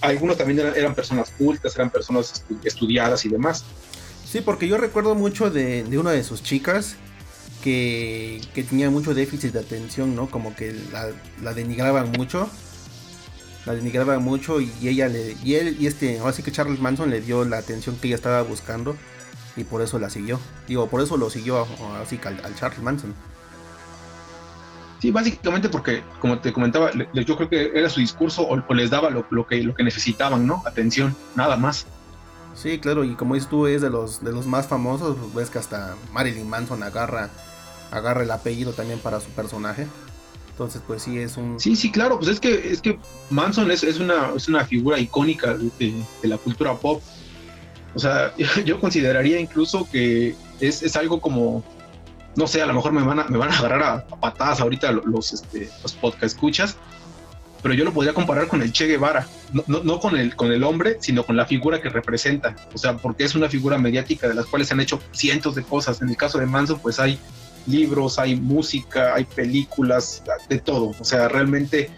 algunos 0.00 0.36
también 0.36 0.58
eran, 0.74 0.96
personas 0.96 1.30
cultas, 1.38 1.76
eran 1.76 1.90
personas 1.90 2.44
estudiadas 2.64 3.24
y 3.24 3.28
demás. 3.28 3.64
Sí, 4.26 4.40
porque 4.40 4.66
yo 4.66 4.76
recuerdo 4.76 5.14
mucho 5.14 5.50
de, 5.50 5.84
de 5.84 5.98
una 5.98 6.10
de 6.10 6.24
sus 6.24 6.42
chicas 6.42 6.96
que, 7.62 8.40
que, 8.54 8.64
tenía 8.64 8.90
mucho 8.90 9.14
déficit 9.14 9.52
de 9.52 9.60
atención, 9.60 10.14
¿no? 10.16 10.30
Como 10.30 10.54
que 10.54 10.74
la, 10.92 11.08
la, 11.42 11.54
denigraban 11.54 12.10
mucho. 12.12 12.48
La 13.66 13.74
denigraban 13.74 14.22
mucho 14.22 14.60
y 14.60 14.72
ella 14.82 15.08
le. 15.08 15.36
Y 15.44 15.54
él, 15.54 15.76
y 15.78 15.86
este, 15.86 16.18
ahora 16.18 16.32
sí 16.32 16.42
que 16.42 16.52
Charles 16.52 16.80
Manson 16.80 17.10
le 17.10 17.20
dio 17.20 17.44
la 17.44 17.58
atención 17.58 17.96
que 17.96 18.08
ella 18.08 18.16
estaba 18.16 18.42
buscando. 18.42 18.96
Y 19.56 19.64
por 19.64 19.82
eso 19.82 19.98
la 19.98 20.10
siguió. 20.10 20.40
Digo, 20.66 20.88
por 20.88 21.00
eso 21.00 21.16
lo 21.16 21.28
siguió 21.28 21.66
así 22.00 22.18
al, 22.24 22.44
al 22.44 22.54
Charles 22.54 22.80
Manson. 22.80 23.14
Sí, 25.00 25.10
básicamente 25.10 25.68
porque, 25.68 26.02
como 26.20 26.38
te 26.40 26.52
comentaba, 26.52 26.90
yo 27.14 27.36
creo 27.36 27.48
que 27.48 27.72
era 27.74 27.88
su 27.88 28.00
discurso 28.00 28.42
o, 28.42 28.62
o 28.66 28.74
les 28.74 28.90
daba 28.90 29.08
lo, 29.08 29.26
lo, 29.30 29.46
que, 29.46 29.62
lo 29.62 29.74
que 29.74 29.82
necesitaban, 29.82 30.46
¿no? 30.46 30.62
Atención, 30.66 31.16
nada 31.36 31.56
más. 31.56 31.86
Sí, 32.54 32.78
claro, 32.78 33.04
y 33.04 33.14
como 33.14 33.34
dices 33.34 33.48
tú, 33.48 33.66
es 33.66 33.80
de 33.80 33.88
los, 33.88 34.22
de 34.22 34.32
los 34.32 34.46
más 34.46 34.66
famosos, 34.66 35.16
pues 35.16 35.34
ves 35.34 35.50
que 35.50 35.58
hasta 35.58 35.96
Marilyn 36.12 36.48
Manson 36.48 36.82
agarra 36.82 37.30
agarra 37.90 38.22
el 38.22 38.30
apellido 38.30 38.72
también 38.72 38.98
para 38.98 39.20
su 39.20 39.30
personaje. 39.30 39.86
Entonces, 40.50 40.82
pues 40.86 41.02
sí 41.02 41.18
es 41.18 41.36
un. 41.36 41.58
Sí, 41.58 41.74
sí, 41.74 41.90
claro, 41.90 42.18
pues 42.18 42.28
es 42.28 42.40
que, 42.40 42.70
es 42.70 42.82
que 42.82 42.98
Manson 43.30 43.70
es, 43.70 43.82
es, 43.82 43.98
una, 43.98 44.32
es 44.36 44.46
una 44.46 44.64
figura 44.64 44.98
icónica 44.98 45.54
de, 45.54 45.70
de, 45.78 46.28
la 46.28 46.36
cultura 46.36 46.74
pop. 46.74 47.02
O 47.94 47.98
sea, 47.98 48.34
yo 48.64 48.78
consideraría 48.78 49.40
incluso 49.40 49.88
que 49.90 50.34
es, 50.60 50.82
es, 50.82 50.96
algo 50.96 51.20
como. 51.20 51.64
No 52.36 52.46
sé, 52.46 52.62
a 52.62 52.66
lo 52.66 52.74
mejor 52.74 52.92
me 52.92 53.02
van 53.02 53.20
a, 53.20 53.24
me 53.24 53.38
van 53.38 53.50
a 53.50 53.58
agarrar 53.58 53.82
a, 53.82 53.92
a 53.94 54.20
patadas 54.20 54.60
ahorita 54.60 54.92
los, 54.92 55.32
este, 55.32 55.70
los 55.82 55.94
podcast 55.94 56.24
escuchas, 56.24 56.76
pero 57.62 57.74
yo 57.74 57.84
lo 57.84 57.92
podría 57.92 58.12
comparar 58.12 58.46
con 58.46 58.62
el 58.62 58.72
Che 58.72 58.86
Guevara, 58.86 59.26
no, 59.52 59.64
no, 59.66 59.82
no, 59.82 59.98
con, 59.98 60.16
el, 60.16 60.36
con 60.36 60.52
el 60.52 60.62
hombre, 60.62 60.98
sino 61.00 61.24
con 61.24 61.36
la 61.36 61.46
figura 61.46 61.80
que 61.80 61.88
representa. 61.88 62.54
O 62.74 62.78
sea, 62.78 62.98
porque 62.98 63.24
es 63.24 63.34
una 63.34 63.48
figura 63.48 63.78
mediática 63.78 64.28
de 64.28 64.34
las 64.34 64.46
cuales 64.46 64.68
se 64.68 64.74
han 64.74 64.80
hecho 64.80 65.00
cientos 65.12 65.54
de 65.54 65.62
cosas. 65.62 66.02
En 66.02 66.08
el 66.08 66.16
caso 66.16 66.38
de 66.38 66.46
Manson, 66.46 66.78
pues 66.78 67.00
hay 67.00 67.18
libros, 67.66 68.18
hay 68.18 68.36
música, 68.36 69.14
hay 69.14 69.24
películas, 69.24 70.22
de 70.48 70.58
todo. 70.58 70.94
O 70.98 71.04
sea, 71.04 71.28
realmente, 71.28 71.90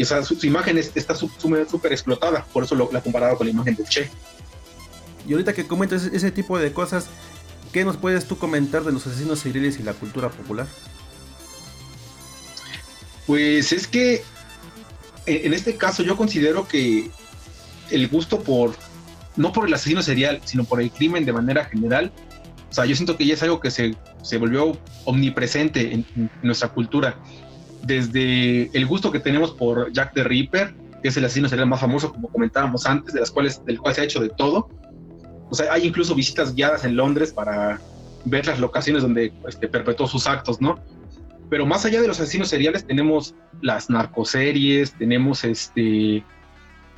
o 0.00 0.04
sea, 0.04 0.22
su, 0.22 0.34
su, 0.36 0.46
imagen 0.46 0.78
es, 0.78 0.92
está 0.94 1.14
súper 1.14 1.92
explotada, 1.92 2.44
por 2.52 2.64
eso 2.64 2.74
lo, 2.74 2.90
la 2.92 3.00
comparaba 3.00 3.36
con 3.36 3.46
la 3.46 3.52
imagen 3.52 3.74
del 3.74 3.88
Che. 3.88 4.10
Y 5.26 5.32
ahorita 5.32 5.52
que 5.52 5.66
comentas 5.66 6.04
ese 6.04 6.30
tipo 6.30 6.58
de 6.58 6.72
cosas, 6.72 7.06
¿qué 7.72 7.84
nos 7.84 7.96
puedes 7.96 8.26
tú 8.26 8.38
comentar 8.38 8.84
de 8.84 8.92
los 8.92 9.06
asesinos 9.06 9.38
seriales 9.38 9.78
y 9.78 9.82
la 9.82 9.92
cultura 9.92 10.28
popular? 10.30 10.66
Pues 13.26 13.72
es 13.72 13.86
que 13.86 14.22
en 15.26 15.54
este 15.54 15.76
caso 15.76 16.02
yo 16.02 16.16
considero 16.16 16.66
que 16.66 17.10
el 17.90 18.08
gusto 18.08 18.42
por, 18.42 18.74
no 19.36 19.52
por 19.52 19.68
el 19.68 19.74
asesino 19.74 20.02
serial, 20.02 20.40
sino 20.44 20.64
por 20.64 20.80
el 20.80 20.90
crimen 20.90 21.24
de 21.24 21.32
manera 21.32 21.64
general, 21.64 22.12
o 22.70 22.72
sea, 22.72 22.86
yo 22.86 22.94
siento 22.94 23.16
que 23.16 23.26
ya 23.26 23.34
es 23.34 23.42
algo 23.42 23.60
que 23.60 23.70
se, 23.70 23.96
se 24.22 24.38
volvió 24.38 24.76
omnipresente 25.04 25.92
en, 25.92 26.30
nuestra 26.42 26.68
cultura. 26.68 27.16
Desde 27.82 28.70
el 28.76 28.86
gusto 28.86 29.10
que 29.10 29.20
tenemos 29.20 29.52
por 29.52 29.92
Jack 29.92 30.12
the 30.14 30.24
Ripper, 30.24 30.74
que 31.02 31.08
es 31.08 31.16
el 31.16 31.24
asesino 31.24 31.48
serial 31.48 31.68
más 31.68 31.80
famoso, 31.80 32.12
como 32.12 32.28
comentábamos 32.28 32.86
antes, 32.86 33.14
de 33.14 33.20
las 33.20 33.30
cuales, 33.30 33.64
del 33.64 33.78
cual 33.78 33.94
se 33.94 34.02
ha 34.02 34.04
hecho 34.04 34.20
de 34.20 34.28
todo. 34.28 34.68
O 35.48 35.54
sea, 35.54 35.72
hay 35.72 35.86
incluso 35.86 36.14
visitas 36.14 36.54
guiadas 36.54 36.84
en 36.84 36.96
Londres 36.96 37.32
para 37.32 37.80
ver 38.24 38.46
las 38.46 38.60
locaciones 38.60 39.02
donde 39.02 39.32
este, 39.48 39.66
perpetuó 39.66 40.06
sus 40.06 40.26
actos, 40.26 40.60
¿no? 40.60 40.78
Pero 41.48 41.66
más 41.66 41.84
allá 41.84 42.00
de 42.00 42.06
los 42.06 42.20
asesinos 42.20 42.48
seriales, 42.48 42.86
tenemos 42.86 43.34
las 43.60 43.90
narcoseries, 43.90 44.92
tenemos 44.92 45.42
este 45.44 46.22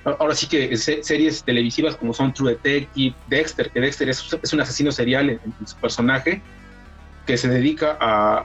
ahora 0.05 0.35
sí 0.35 0.47
que 0.47 0.77
series 0.77 1.45
televisivas 1.45 1.97
como 1.97 2.13
son 2.13 2.35
True 2.35 2.51
Detective, 2.51 3.15
Dexter, 3.29 3.71
que 3.71 3.81
Dexter 3.81 4.09
es, 4.09 4.53
un 4.53 4.61
asesino 4.61 4.91
serial 4.91 5.31
en, 5.31 5.41
su 5.65 5.77
personaje 5.77 6.43
que 7.27 7.37
se 7.37 7.49
dedica 7.49 7.97
a 8.01 8.45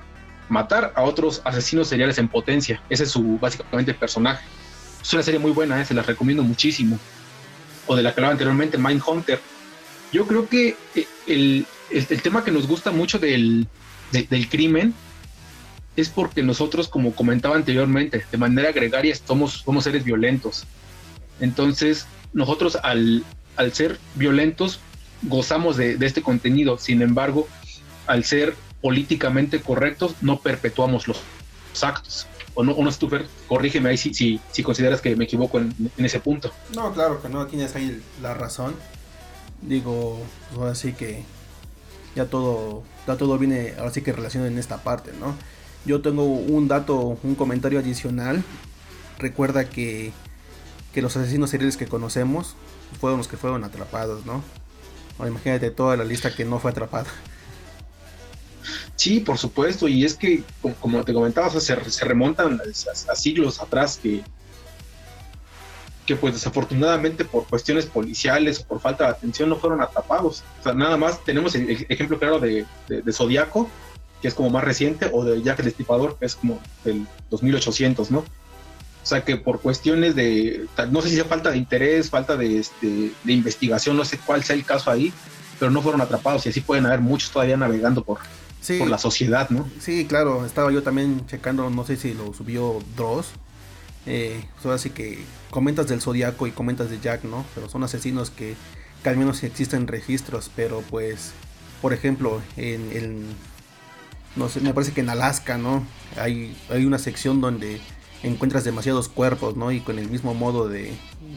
matar 0.49 0.93
a 0.95 1.03
otros 1.03 1.41
asesinos 1.43 1.87
seriales 1.87 2.17
en 2.17 2.27
potencia. 2.27 2.81
Ese 2.89 3.03
es 3.03 3.11
su 3.11 3.37
básicamente 3.37 3.93
personaje. 3.93 4.45
Es 5.01 5.13
una 5.13 5.23
serie 5.23 5.39
muy 5.39 5.51
buena, 5.51 5.81
¿eh? 5.81 5.85
se 5.85 5.93
la 5.93 6.03
recomiendo 6.03 6.43
muchísimo. 6.43 6.99
O 7.85 7.95
de 7.95 8.03
la 8.03 8.13
que 8.13 8.19
hablaba 8.19 8.33
anteriormente, 8.33 8.77
Mindhunter. 8.77 9.39
Yo 10.11 10.25
creo 10.27 10.47
que 10.47 10.75
el, 10.95 11.65
el, 11.91 12.07
el 12.09 12.21
tema 12.21 12.43
que 12.43 12.51
nos 12.51 12.67
gusta 12.67 12.91
mucho 12.91 13.19
del, 13.19 13.67
de, 14.11 14.23
del 14.23 14.49
crimen 14.49 14.93
es 15.95 16.09
porque 16.09 16.43
nosotros, 16.43 16.87
como 16.87 17.13
comentaba 17.13 17.55
anteriormente, 17.55 18.25
de 18.31 18.37
manera 18.37 18.71
gregaria 18.71 19.15
somos, 19.15 19.63
somos 19.65 19.83
seres 19.83 20.03
violentos 20.03 20.65
entonces, 21.39 22.07
nosotros 22.33 22.77
al, 22.83 23.23
al 23.55 23.73
ser 23.73 23.99
violentos 24.15 24.79
gozamos 25.23 25.77
de, 25.77 25.97
este 26.01 26.21
contenido, 26.21 26.77
sin 26.77 27.01
embargo, 27.01 27.47
al 28.05 28.23
ser 28.23 28.55
políticamente 28.81 29.61
correctos, 29.61 30.15
no 30.21 30.39
perpetuamos 30.39 31.07
los, 31.07 31.21
actos. 31.81 32.27
O 32.55 32.63
no, 32.63 32.71
o 32.71 32.83
no 32.83 32.91
Stufer, 32.91 33.27
corrígeme 33.47 33.89
ahí 33.89 33.97
si, 33.97 34.13
si, 34.13 34.39
si, 34.51 34.63
consideras 34.63 34.99
que 34.99 35.15
me 35.15 35.25
equivoco 35.25 35.59
en, 35.59 35.75
en, 35.95 36.05
ese 36.05 36.19
punto. 36.19 36.51
No, 36.73 36.91
claro 36.91 37.21
que 37.21 37.29
no, 37.29 37.41
aquí 37.41 37.51
tienes 37.51 37.75
ahí 37.75 38.01
la 38.21 38.33
razón. 38.33 38.75
Digo, 39.61 40.19
ahora 40.55 40.73
sí 40.73 40.93
que 40.93 41.23
ya 42.15 42.25
todo, 42.25 42.83
ya 43.05 43.15
todo 43.15 43.37
viene, 43.37 43.75
ahora 43.77 43.91
sí 43.91 44.01
que 44.01 44.11
relaciona 44.11 44.47
en 44.47 44.57
esta 44.57 44.77
parte, 44.83 45.11
¿no? 45.19 45.35
Yo 45.85 46.01
tengo 46.01 46.23
un 46.23 46.67
dato, 46.67 47.19
un 47.21 47.35
comentario 47.35 47.77
adicional. 47.77 48.43
Recuerda 49.19 49.69
que 49.69 50.11
que 50.97 51.03
los 51.03 51.15
asesinos 51.15 51.51
seriales 51.51 51.77
que 51.77 51.85
conocemos 51.85 52.55
fueron 52.99 53.19
los 53.19 53.27
que 53.27 53.37
fueron 53.37 53.63
atrapados, 53.63 54.25
¿no? 54.25 54.43
Imagínate 55.19 55.69
toda 55.69 55.95
la 55.95 56.03
lista 56.03 56.35
que 56.35 56.43
no 56.43 56.57
fue 56.57 56.71
atrapada. 56.71 57.05
Sí, 58.97 59.19
por 59.19 59.37
supuesto, 59.37 59.87
y 59.87 60.03
es 60.03 60.15
que, 60.15 60.43
como 60.81 61.03
te 61.03 61.13
comentaba, 61.13 61.47
o 61.47 61.59
sea, 61.59 61.61
se, 61.61 62.03
remontan 62.03 62.59
a, 62.59 63.15
siglos 63.15 63.61
atrás 63.61 63.99
que, 64.01 64.23
que, 66.07 66.15
pues 66.15 66.33
desafortunadamente 66.33 67.23
por 67.23 67.45
cuestiones 67.45 67.85
policiales 67.85 68.59
o 68.59 68.65
por 68.65 68.81
falta 68.81 69.03
de 69.03 69.11
atención 69.11 69.49
no 69.49 69.55
fueron 69.55 69.81
atrapados. 69.81 70.43
O 70.59 70.63
sea, 70.63 70.73
nada 70.73 70.97
más 70.97 71.23
tenemos 71.23 71.53
el, 71.53 71.85
ejemplo 71.89 72.17
claro 72.17 72.39
de, 72.39 72.65
de, 72.89 73.03
de 73.03 73.13
Zodíaco, 73.13 73.69
que 74.19 74.29
es 74.29 74.33
como 74.33 74.49
más 74.49 74.63
reciente, 74.63 75.07
o 75.13 75.23
de 75.23 75.43
Jack 75.43 75.59
el 75.59 75.65
Destripador, 75.65 76.17
que 76.17 76.25
es 76.25 76.35
como 76.35 76.59
del 76.83 77.05
2800, 77.29 78.09
¿no? 78.09 78.19
O 78.19 79.09
sea 79.09 79.23
que 79.23 79.37
por 79.37 79.61
cuestiones 79.61 80.15
de, 80.15 80.65
no 80.89 81.03
sé 81.03 81.09
si 81.09 81.15
sea 81.15 81.25
falta 81.25 81.51
de 81.51 81.57
interés, 81.57 82.09
falta 82.09 82.35
de, 82.35 82.57
este, 82.57 83.11
de 83.23 83.31
investigación, 83.31 83.95
no 83.95 84.03
sé 84.03 84.17
cuál 84.17 84.43
sea 84.43 84.55
el 84.55 84.65
caso 84.65 84.89
ahí, 84.89 85.13
pero 85.59 85.69
no 85.71 85.83
fueron 85.83 86.01
atrapados 86.01 86.45
y 86.45 86.49
así 86.49 86.61
pueden 86.61 86.87
haber 86.87 86.99
muchos 86.99 87.31
todavía 87.31 87.55
navegando 87.55 88.03
por, 88.03 88.17
por 88.79 88.89
la 88.89 88.97
sociedad, 88.97 89.49
¿no? 89.49 89.67
Sí, 89.79 90.05
claro, 90.05 90.45
estaba 90.45 90.71
yo 90.71 90.83
también 90.83 91.25
checando, 91.27 91.69
no 91.69 91.85
sé 91.85 91.97
si 91.97 92.13
lo 92.13 92.33
subió 92.33 92.79
Dross, 92.95 93.27
eh, 94.05 94.43
así 94.65 94.89
que 94.89 95.19
comentas 95.49 95.87
del 95.87 96.01
Zodiaco 96.01 96.47
y 96.47 96.51
comentas 96.51 96.89
de 96.89 96.99
Jack, 96.99 97.23
¿no? 97.23 97.45
Pero 97.55 97.69
son 97.69 97.83
asesinos 97.83 98.29
que, 98.29 98.55
que 99.03 99.09
al 99.09 99.17
menos 99.17 99.43
existen 99.43 99.87
registros, 99.87 100.49
pero 100.55 100.81
pues, 100.89 101.31
por 101.81 101.93
ejemplo, 101.93 102.41
en, 102.55 102.91
el 102.91 103.25
no 104.35 104.49
sé, 104.49 104.61
me 104.61 104.73
parece 104.73 104.93
que 104.93 105.01
en 105.01 105.09
Alaska, 105.09 105.57
¿no? 105.57 105.85
Hay, 106.17 106.57
hay 106.69 106.85
una 106.85 106.99
sección 106.99 107.41
donde 107.41 107.81
encuentras 108.23 108.63
demasiados 108.63 109.09
cuerpos, 109.09 109.57
¿no? 109.57 109.71
Y 109.71 109.81
con 109.81 109.99
el 109.99 110.09
mismo 110.09 110.33
modo 110.33 110.69
de, 110.69 110.93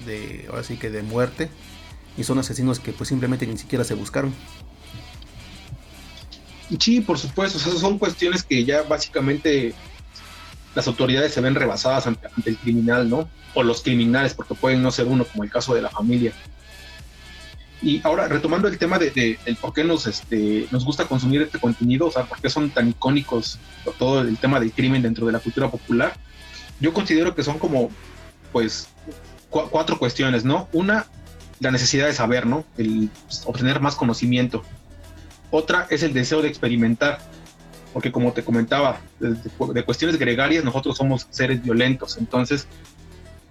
de 0.07 0.47
ahora 0.49 0.63
sí 0.63 0.77
que 0.77 0.91
de 0.91 1.03
muerte. 1.03 1.51
Y 2.17 2.25
son 2.25 2.39
asesinos 2.39 2.81
que 2.81 2.93
pues 2.93 3.09
simplemente 3.09 3.47
ni 3.47 3.57
siquiera 3.57 3.85
se 3.85 3.95
buscaron. 3.95 4.35
Sí, 6.79 7.01
por 7.01 7.19
supuesto, 7.19 7.59
o 7.59 7.79
son 7.79 7.99
cuestiones 7.99 8.43
que 8.43 8.65
ya 8.65 8.83
básicamente 8.83 9.75
las 10.75 10.87
autoridades 10.87 11.35
se 11.35 11.41
ven 11.41 11.55
rebasadas 11.55 12.07
ante, 12.07 12.29
el 12.47 12.57
criminal, 12.57 13.09
¿no? 13.09 13.29
O 13.55 13.63
los 13.63 13.83
criminales, 13.83 14.35
porque 14.35 14.55
pueden 14.55 14.83
no 14.83 14.91
ser 14.91 15.07
uno, 15.07 15.25
como 15.25 15.43
el 15.43 15.51
caso 15.51 15.75
de 15.75 15.83
la 15.83 15.91
familia. 15.91 16.33
Y 17.83 18.01
ahora, 18.05 18.29
retomando 18.29 18.69
el 18.69 18.79
tema 18.79 18.99
de, 18.99 19.39
por 19.61 19.73
qué 19.73 19.83
nos, 19.85 20.07
este, 20.07 20.69
nos 20.71 20.85
gusta 20.85 21.07
consumir 21.07 21.43
este 21.43 21.59
contenido, 21.59 22.07
o 22.07 22.11
sea, 22.11 22.25
por 22.25 22.41
qué 22.41 22.51
son 22.51 22.71
tan 22.71 22.89
icónicos 22.89 23.59
todo 23.99 24.21
el 24.21 24.37
tema 24.37 24.61
del 24.61 24.73
crimen 24.73 25.03
dentro 25.03 25.27
de 25.27 25.33
la 25.33 25.39
cultura 25.39 25.71
popular, 25.71 26.15
yo 26.79 26.93
considero 26.93 27.35
que 27.35 27.43
son 27.43 27.59
como, 27.59 27.91
pues, 28.53 28.89
cuatro 29.49 29.99
cuestiones, 29.99 30.45
¿no? 30.45 30.69
Una, 30.73 31.07
la 31.59 31.71
necesidad 31.71 32.07
de 32.07 32.13
saber, 32.13 32.47
¿no? 32.47 32.65
El 32.77 33.11
pues, 33.27 33.43
obtener 33.47 33.81
más 33.81 33.97
conocimiento. 33.97 34.63
Otra 35.51 35.87
es 35.91 36.03
el 36.03 36.13
deseo 36.13 36.43
de 36.43 36.49
experimentar, 36.49 37.19
porque 37.93 38.13
como 38.13 38.33
te 38.33 38.45
comentaba, 38.45 39.01
de, 39.19 39.85
cuestiones 39.85 40.19
gregarias 40.19 40.65
nosotros 40.65 40.97
somos 40.97 41.27
seres 41.31 41.63
violentos, 41.63 42.19
entonces 42.19 42.67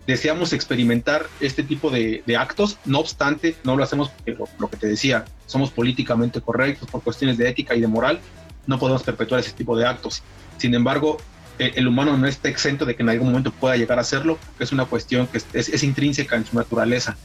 deseamos 0.08 0.54
experimentar 0.54 1.28
este 1.39 1.62
tipo 1.62 1.91
de, 1.91 2.24
actos, 2.38 2.78
no 2.86 3.00
obstante, 3.00 3.56
no 3.64 3.76
lo 3.76 3.84
hacemos 3.84 4.10
porque 4.10 4.38
lo, 4.58 4.70
que 4.70 4.78
te 4.78 4.88
decía, 4.88 5.26
somos 5.45 5.72
políticamente 5.72 6.41
correctos 6.41 6.89
por 6.89 7.04
cuestiones 7.04 7.38
de 7.38 7.50
ética 7.50 7.76
y 7.76 7.82
de 7.82 7.88
moral, 7.88 8.20
no 8.66 8.80
podemos 8.80 9.04
perpetuar 9.04 9.41
ese 9.41 9.52
tipo 9.52 9.78
de 9.78 9.86
actos. 9.86 10.24
Sin 10.58 10.74
embargo, 10.74 11.18
el 11.60 11.88
humano 11.88 12.18
no 12.18 12.26
está 12.26 12.47
exento 12.50 12.86
de 12.86 12.95
que 12.95 13.04
en 13.04 13.10
algún 13.10 13.28
momento 13.30 13.52
pueda 13.52 13.76
llegar 13.76 13.97
a 13.97 14.02
hacerlo, 14.02 14.39
es 14.60 14.72
una 14.72 14.86
cuestión 14.86 15.28
que 15.28 15.41
es, 15.54 15.84
intrínseca 15.84 16.38
en 16.38 16.45
su 16.45 16.56
naturaleza. 16.56 17.18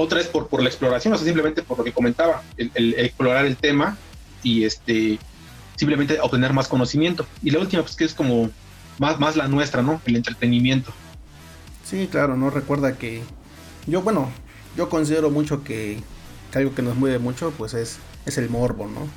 Otra 0.00 0.20
es 0.20 0.28
por, 0.28 0.46
por 0.46 0.62
la 0.62 0.68
exploración, 0.68 1.12
o 1.12 1.16
sea, 1.16 1.24
simplemente 1.24 1.60
por 1.60 1.76
lo 1.76 1.82
que 1.82 1.90
comentaba, 1.90 2.44
el, 2.56 2.94
explorar 2.98 3.44
el 3.46 3.56
tema 3.56 3.96
y 4.44 4.62
este, 4.62 5.18
simplemente 5.74 6.20
obtener 6.20 6.52
más 6.52 6.68
conocimiento. 6.68 7.26
Y 7.42 7.50
la 7.50 7.58
última, 7.58 7.82
pues 7.82 7.96
que 7.96 8.04
es 8.04 8.14
como 8.14 8.48
más, 9.00 9.18
más 9.18 9.34
la 9.34 9.48
nuestra, 9.48 9.82
¿no? 9.82 10.00
El 10.04 10.14
entretenimiento. 10.14 10.92
Sí, 11.84 12.06
claro, 12.08 12.36
no 12.36 12.48
recuerda 12.48 12.96
que 12.96 13.24
yo, 13.88 14.02
bueno, 14.02 14.30
yo 14.76 14.88
considero 14.88 15.30
mucho 15.30 15.64
que, 15.64 16.00
que 16.52 16.58
algo 16.58 16.76
que 16.76 16.82
nos 16.82 16.94
mueve 16.94 17.18
mucho, 17.18 17.52
pues 17.58 17.74
es, 17.74 17.98
es 18.24 18.38
el 18.38 18.48
morbo, 18.50 18.86
¿no? 18.86 19.08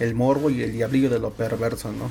El 0.00 0.14
morbo 0.14 0.48
y 0.48 0.62
el 0.62 0.72
diablillo 0.72 1.10
de 1.10 1.18
lo 1.18 1.34
perverso, 1.34 1.92
¿no? 1.92 2.10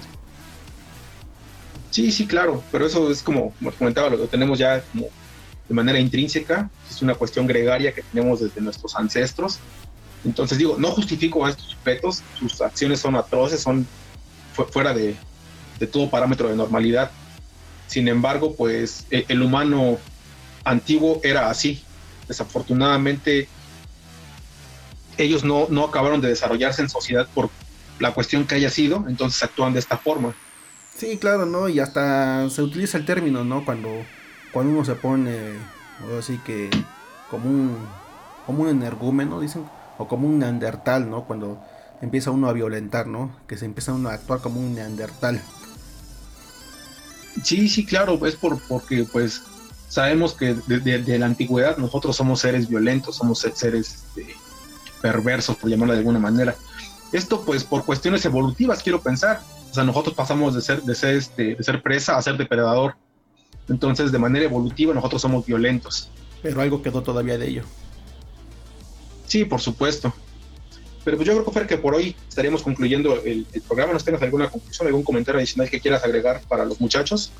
Sí, 1.89 2.11
sí, 2.11 2.27
claro, 2.27 2.63
pero 2.71 2.85
eso 2.85 3.09
es 3.09 3.23
como, 3.23 3.51
como 3.57 3.71
comentaba, 3.71 4.11
lo 4.11 4.27
tenemos 4.27 4.59
ya 4.59 4.83
como 4.91 5.07
de 5.71 5.75
manera 5.75 6.01
intrínseca, 6.01 6.69
es 6.89 7.01
una 7.01 7.15
cuestión 7.15 7.47
gregaria 7.47 7.93
que 7.93 8.01
tenemos 8.01 8.41
desde 8.41 8.59
nuestros 8.59 8.93
ancestros. 8.93 9.59
Entonces 10.25 10.57
digo, 10.57 10.75
no 10.77 10.89
justifico 10.89 11.45
a 11.45 11.51
estos 11.51 11.67
sujetos, 11.67 12.21
sus 12.37 12.59
acciones 12.59 12.99
son 12.99 13.15
atroces, 13.15 13.61
son 13.61 13.87
fuera 14.53 14.93
de, 14.93 15.15
todo 15.89 16.09
parámetro 16.09 16.49
de 16.49 16.57
normalidad. 16.57 17.09
Sin 17.87 18.09
embargo, 18.09 18.53
pues 18.53 19.05
e, 19.11 19.23
el 19.29 19.41
humano 19.41 19.97
antiguo 20.65 21.21
era 21.23 21.49
así. 21.49 21.81
Desafortunadamente, 22.27 23.47
ellos 25.17 25.45
no, 25.45 25.67
no 25.69 25.85
acabaron 25.85 26.19
de 26.19 26.27
desarrollarse 26.27 26.81
en 26.81 26.89
sociedad 26.89 27.29
por 27.33 27.49
la 27.97 28.13
cuestión 28.13 28.45
que 28.45 28.55
haya 28.55 28.69
sido, 28.69 29.05
entonces 29.07 29.41
actúan 29.41 29.71
de 29.71 29.79
esta 29.79 29.97
forma. 29.97 30.35
Sí, 30.93 31.17
claro, 31.17 31.45
¿no? 31.45 31.69
Y 31.69 31.79
hasta 31.79 32.49
se 32.49 32.61
utiliza 32.61 32.97
el 32.97 33.05
término, 33.05 33.45
¿no? 33.45 33.63
Cuando, 33.63 33.89
cuando 34.51 34.73
uno 34.73 34.85
se 34.85 34.95
pone, 34.95 35.57
así 36.17 36.37
que, 36.39 36.69
como 37.29 37.49
un, 37.49 37.87
como 38.45 38.63
un 38.63 38.69
energúmeno, 38.69 39.39
dicen, 39.39 39.65
o 39.97 40.07
como 40.07 40.27
un 40.27 40.39
neandertal, 40.39 41.09
¿no? 41.09 41.25
Cuando 41.25 41.57
empieza 42.01 42.31
uno 42.31 42.49
a 42.49 42.53
violentar, 42.53 43.07
¿no? 43.07 43.31
Que 43.47 43.57
se 43.57 43.65
empieza 43.65 43.93
uno 43.93 44.09
a 44.09 44.13
actuar 44.13 44.41
como 44.41 44.59
un 44.59 44.75
neandertal. 44.75 45.41
Sí, 47.43 47.69
sí, 47.69 47.85
claro, 47.85 48.25
es 48.25 48.35
por, 48.35 48.59
porque 48.67 49.05
pues 49.09 49.41
sabemos 49.87 50.33
que 50.33 50.55
de, 50.55 51.19
la 51.19 51.25
antigüedad 51.25 51.77
nosotros 51.77 52.15
somos 52.15 52.41
seres 52.41 52.67
violentos, 52.67 53.15
somos 53.15 53.39
seres 53.39 54.05
este, 54.15 54.35
perversos, 55.01 55.55
por 55.55 55.69
llamarlo 55.69 55.93
de 55.93 55.99
alguna 55.99 56.19
manera. 56.19 56.55
Esto 57.11 57.41
pues 57.41 57.63
por 57.63 57.85
cuestiones 57.85 58.25
evolutivas, 58.25 58.83
quiero 58.83 59.01
pensar 59.01 59.41
o 59.71 59.73
sea, 59.73 59.85
nosotros 59.85 60.13
pasamos 60.13 60.53
de 60.53 60.61
ser, 60.61 60.81
de 60.83 60.93
ser, 60.93 61.15
este, 61.15 61.55
de 61.55 61.63
ser 61.63 61.81
presa 61.81 62.17
a 62.17 62.21
ser 62.21 62.35
depredador. 62.35 62.95
Entonces, 63.69 64.11
de 64.11 64.19
manera 64.19 64.45
evolutiva, 64.45 64.93
nosotros 64.93 65.21
somos 65.21 65.45
violentos. 65.45 66.09
Pero 66.41 66.61
algo 66.61 66.81
quedó 66.81 67.03
todavía 67.03 67.37
de 67.37 67.47
ello. 67.47 67.63
Sí, 69.27 69.45
por 69.45 69.61
supuesto. 69.61 70.13
Pero 71.03 71.17
pues 71.17 71.27
yo 71.27 71.33
creo, 71.33 71.51
Fer, 71.51 71.67
que 71.67 71.77
por 71.77 71.95
hoy 71.95 72.15
estaríamos 72.27 72.61
concluyendo 72.61 73.15
el, 73.23 73.45
programa. 73.67 73.93
¿No 73.93 73.99
tienes 73.99 74.21
alguna 74.21 74.49
conclusión, 74.49 74.87
algún 74.87 75.03
comentario 75.03 75.39
adicional 75.39 75.69
que 75.69 75.79
quieras 75.79 76.03
agregar 76.03 76.41
para 76.47 76.65
los 76.65 76.79
muchachos? 76.79 77.31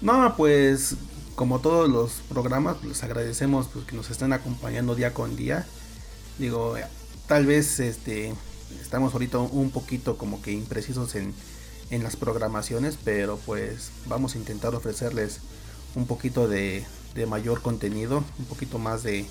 No, 0.00 0.34
pues 0.36 0.96
como 1.34 1.60
todos 1.60 1.88
los 1.88 2.12
programas, 2.28 2.82
les 2.84 3.02
agradecemos 3.02 3.68
pues, 3.72 3.86
que 3.86 3.96
nos 3.96 4.10
estén 4.10 4.32
acompañando 4.32 4.94
día 4.94 5.14
con 5.14 5.36
día. 5.36 5.66
Digo, 6.38 6.74
tal 7.26 7.46
vez 7.46 7.80
este 7.80 8.34
estamos 8.80 9.12
ahorita 9.12 9.38
un 9.38 9.70
poquito 9.70 10.16
como 10.16 10.42
que 10.42 10.52
imprecisos 10.52 11.14
en, 11.14 11.34
en 11.92 12.02
las 12.02 12.16
programaciones, 12.16 12.98
pero 13.04 13.38
pues 13.44 13.92
vamos 14.06 14.34
a 14.34 14.38
intentar 14.38 14.74
ofrecerles 14.74 15.40
un 15.94 16.06
poquito 16.06 16.48
de, 16.48 16.84
de 17.14 17.26
mayor 17.26 17.60
contenido, 17.60 18.24
un 18.38 18.44
poquito 18.46 18.78
más 18.78 19.02
de, 19.02 19.26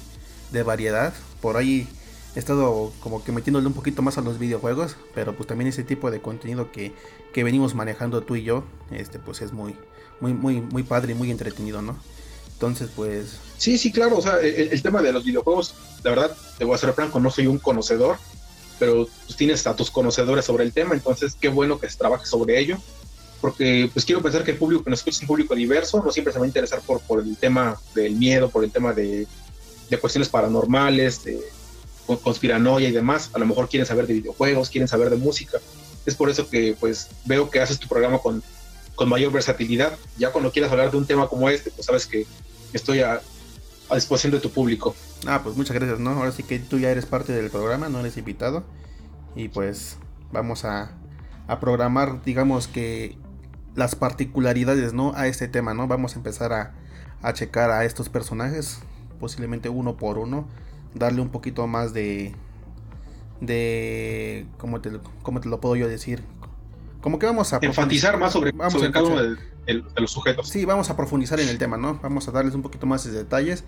de, 0.51 0.64
variedad. 0.64 1.12
Por 1.41 1.57
ahí 1.57 1.88
he 2.36 2.39
estado 2.39 2.93
como 3.01 3.24
que 3.24 3.32
metiéndole 3.32 3.66
un 3.66 3.74
poquito 3.74 4.03
más 4.03 4.20
a 4.20 4.22
los 4.22 4.38
videojuegos, 4.38 4.95
pero 5.16 5.36
pues 5.36 5.47
también 5.47 5.70
ese 5.70 5.84
tipo 5.84 6.12
de 6.12 6.22
contenido 6.22 6.72
que, 6.72 6.93
que 7.34 7.43
venimos 7.43 7.74
manejando 7.74 8.22
tú 8.22 8.36
y 8.36 8.43
yo, 8.43 8.64
este 8.91 9.18
pues 9.18 9.41
es 9.41 9.53
muy, 9.53 9.76
muy, 10.20 10.34
muy, 10.34 10.62
muy 10.62 10.84
padre 10.84 11.14
y 11.14 11.16
muy 11.16 11.32
entretenido, 11.32 11.82
¿no? 11.82 11.97
Entonces, 12.53 12.91
pues. 12.95 13.39
Sí, 13.57 13.80
sí, 13.80 13.91
claro. 13.91 14.18
O 14.18 14.22
sea, 14.22 14.39
el, 14.39 14.70
el, 14.72 14.82
tema 14.84 15.01
de 15.01 15.12
los 15.12 15.24
videojuegos, 15.24 15.74
la 16.03 16.12
verdad, 16.12 16.38
te 16.59 16.64
voy 16.64 16.76
a 16.76 16.78
ser 16.78 16.93
franco, 16.93 17.20
no 17.20 17.32
soy 17.32 17.47
un 17.47 17.57
conocedor 17.57 18.18
pero 18.82 19.08
pues, 19.28 19.38
tienes 19.38 19.68
a 19.68 19.76
tus 19.76 19.92
conocedores 19.92 20.44
sobre 20.44 20.64
el 20.64 20.74
tema, 20.74 20.96
entonces 20.96 21.38
qué 21.40 21.50
bueno 21.50 21.80
que 21.80 21.88
se 21.88 22.00
trabaje 22.00 22.26
sobre 22.26 22.60
ello, 22.60 22.80
porque 23.40 23.88
pues 23.94 24.06
quiero 24.06 24.24
pensar 24.24 24.44
que 24.44 24.50
el 24.50 24.58
público 24.58 24.84
que 24.84 24.90
nos 24.90 25.02
escucha 25.02 25.18
es 25.18 25.22
un 25.22 25.28
público 25.28 25.54
diverso, 25.54 26.02
no 26.04 26.12
siempre 26.12 26.34
se 26.34 26.40
va 26.40 26.46
a 26.46 26.48
interesar 26.48 26.82
por, 26.82 27.00
por 27.02 27.20
el 27.20 27.38
tema 27.38 27.80
del 27.94 28.16
miedo, 28.16 28.50
por 28.50 28.64
el 28.64 28.72
tema 28.72 28.92
de, 28.92 29.28
de 29.88 29.98
cuestiones 30.00 30.30
paranormales, 30.30 31.24
de 31.24 31.40
conspiranoia 32.24 32.90
y 32.90 32.92
demás, 32.92 33.30
a 33.34 33.38
lo 33.38 33.46
mejor 33.46 33.70
quieren 33.70 33.86
saber 33.86 34.08
de 34.08 34.16
videojuegos, 34.16 34.72
quieren 34.72 34.88
saber 34.88 35.12
de 35.12 35.18
música, 35.18 35.60
es 36.08 36.16
por 36.16 36.32
eso 36.32 36.50
que 36.50 36.76
pues 36.80 37.10
veo 37.26 37.52
que 37.52 37.62
haces 37.62 37.78
tu 37.78 37.88
programa 37.88 38.18
con, 38.18 38.42
con 38.96 39.08
mayor 39.08 39.32
versatilidad, 39.32 39.96
ya 40.18 40.32
cuando 40.32 40.52
quieras 40.52 40.72
hablar 40.72 40.90
de 40.90 40.98
un 40.98 41.06
tema 41.06 41.28
como 41.28 41.48
este, 41.50 41.70
pues 41.70 41.86
sabes 41.86 42.08
que 42.08 42.26
estoy 42.74 43.02
a, 43.02 43.22
a 43.90 43.96
disposición 43.96 44.32
de 44.32 44.40
tu 44.40 44.50
público. 44.50 44.96
Ah, 45.28 45.41
pues 45.43 45.55
muchas 45.55 45.76
gracias, 45.76 45.99
¿no? 45.99 46.11
Ahora 46.11 46.32
sí 46.32 46.43
que 46.43 46.59
tú 46.59 46.80
ya 46.80 46.89
eres 46.89 47.05
parte 47.05 47.32
del 47.34 47.51
programa, 47.51 47.89
no 47.89 47.99
eres 47.99 48.17
invitado. 48.17 48.63
Y 49.36 49.49
pues 49.49 49.97
vamos 50.32 50.65
a, 50.65 50.91
a 51.47 51.59
programar, 51.59 52.24
digamos 52.24 52.67
que 52.67 53.17
las 53.76 53.95
particularidades, 53.95 54.93
¿no? 54.93 55.13
A 55.15 55.28
este 55.28 55.47
tema, 55.47 55.74
¿no? 55.74 55.88
Vamos 55.88 56.15
a 56.15 56.17
empezar 56.17 56.53
a, 56.53 56.74
a 57.22 57.34
checar 57.34 57.69
a 57.72 57.86
estos 57.86 58.09
personajes, 58.09 58.80
posiblemente 59.19 59.69
uno 59.69 59.95
por 59.95 60.17
uno, 60.17 60.47
darle 60.95 61.22
un 61.22 61.30
poquito 61.30 61.67
más 61.67 61.93
de... 61.93 62.34
de... 63.39 64.47
¿Cómo 64.57 64.82
te, 64.82 64.91
cómo 65.22 65.39
te 65.39 65.49
lo 65.49 65.61
puedo 65.61 65.76
yo 65.76 65.88
decir? 65.88 66.24
Como 67.01 67.19
que 67.19 67.28
vamos 67.28 67.53
a... 67.53 67.59
Enfatizar 67.61 68.17
más 68.17 68.34
sobre, 68.34 68.51
vamos 68.51 68.82
cada 68.91 69.05
uno 69.05 69.22
de, 69.22 69.38
de 69.65 69.84
los 70.01 70.11
sujetos. 70.11 70.49
Sí, 70.49 70.65
vamos 70.65 70.89
a 70.89 70.97
profundizar 70.97 71.39
en 71.39 71.47
el 71.47 71.57
tema, 71.57 71.78
¿no? 71.78 71.99
Vamos 72.01 72.28
a 72.28 72.32
darles 72.32 72.55
un 72.55 72.63
poquito 72.63 72.88
más 72.88 73.05
de 73.05 73.11
detalles 73.11 73.63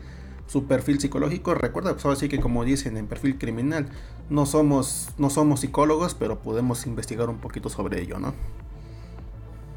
su 0.53 0.65
perfil 0.65 0.99
psicológico. 0.99 1.55
Recuerda, 1.55 1.93
pues 1.93 2.05
ahora 2.05 2.19
que 2.19 2.39
como 2.39 2.63
dicen 2.63 2.95
en 2.95 3.07
perfil 3.07 3.39
criminal, 3.39 3.89
no 4.29 4.45
somos, 4.45 5.09
no 5.17 5.31
somos 5.31 5.61
psicólogos, 5.61 6.13
pero 6.13 6.43
podemos 6.43 6.85
investigar 6.85 7.27
un 7.29 7.39
poquito 7.39 7.69
sobre 7.69 8.03
ello, 8.03 8.19
¿no? 8.19 8.35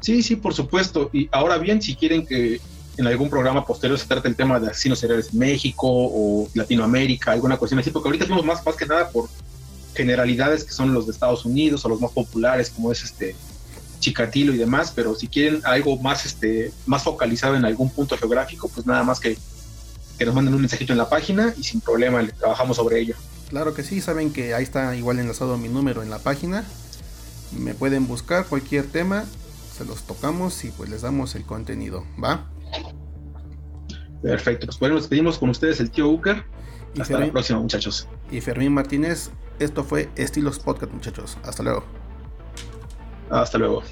Sí, 0.01 0.21
sí, 0.21 0.35
por 0.35 0.53
supuesto. 0.53 1.09
Y 1.11 1.29
ahora 1.31 1.57
bien, 1.57 1.81
si 1.81 1.95
quieren 1.95 2.27
que 2.27 2.61
en 2.95 3.07
algún 3.07 3.27
programa 3.27 3.65
posterior 3.65 3.97
se 3.97 4.05
trate 4.05 4.27
el 4.27 4.35
tema 4.35 4.59
de 4.59 4.67
asesinos 4.67 4.99
seriales 4.99 5.33
en 5.33 5.39
México 5.39 5.87
o 5.87 6.47
Latinoamérica, 6.53 7.31
alguna 7.31 7.57
cuestión 7.57 7.79
así, 7.79 7.89
porque 7.89 8.09
ahorita 8.09 8.27
fuimos 8.27 8.45
más, 8.45 8.63
más 8.63 8.75
que 8.75 8.85
nada 8.85 9.09
por 9.09 9.27
generalidades 9.95 10.63
que 10.63 10.73
son 10.73 10.93
los 10.93 11.07
de 11.07 11.11
Estados 11.11 11.43
Unidos 11.43 11.83
o 11.85 11.89
los 11.89 11.99
más 11.99 12.11
populares, 12.11 12.69
como 12.69 12.91
es 12.91 13.03
este 13.03 13.35
Chicatilo 13.99 14.53
y 14.53 14.57
demás, 14.57 14.93
pero 14.95 15.15
si 15.15 15.27
quieren 15.27 15.59
algo 15.65 15.97
más, 15.97 16.23
este, 16.27 16.71
más 16.85 17.01
focalizado 17.01 17.55
en 17.55 17.65
algún 17.65 17.89
punto 17.89 18.15
geográfico, 18.15 18.69
pues 18.69 18.85
nada 18.85 19.03
más 19.03 19.19
que, 19.19 19.35
que 20.17 20.25
nos 20.25 20.35
manden 20.35 20.53
un 20.53 20.61
mensajito 20.61 20.93
en 20.93 20.97
la 20.97 21.09
página 21.09 21.53
y 21.57 21.63
sin 21.63 21.81
problema 21.81 22.21
le 22.21 22.31
trabajamos 22.31 22.77
sobre 22.77 22.99
ello. 22.99 23.15
Claro 23.49 23.73
que 23.73 23.83
sí, 23.83 24.01
saben 24.01 24.33
que 24.33 24.53
ahí 24.53 24.63
está 24.63 24.95
igual 24.95 25.19
enlazado 25.19 25.57
mi 25.57 25.69
número 25.69 26.03
en 26.03 26.09
la 26.09 26.19
página. 26.19 26.65
Me 27.57 27.73
pueden 27.73 28.07
buscar 28.07 28.45
cualquier 28.45 28.85
tema, 28.87 29.25
se 29.77 29.85
los 29.85 30.03
tocamos 30.03 30.65
y 30.65 30.71
pues 30.71 30.89
les 30.89 31.01
damos 31.01 31.35
el 31.35 31.43
contenido, 31.45 32.05
¿va? 32.21 32.45
Perfecto, 34.21 34.65
pues 34.65 34.79
bueno, 34.79 34.95
nos 34.95 35.03
despedimos 35.03 35.37
con 35.37 35.49
ustedes 35.49 35.79
el 35.79 35.91
tío 35.91 36.09
Uker. 36.09 36.43
Hasta 36.99 37.19
la 37.19 37.31
próxima, 37.31 37.59
muchachos. 37.59 38.07
Y 38.31 38.41
Fermín 38.41 38.73
Martínez, 38.73 39.29
esto 39.59 39.83
fue 39.83 40.09
Estilos 40.15 40.59
Podcast, 40.59 40.91
muchachos. 40.91 41.37
Hasta 41.43 41.63
luego. 41.63 41.83
Hasta 43.29 43.57
luego. 43.57 43.83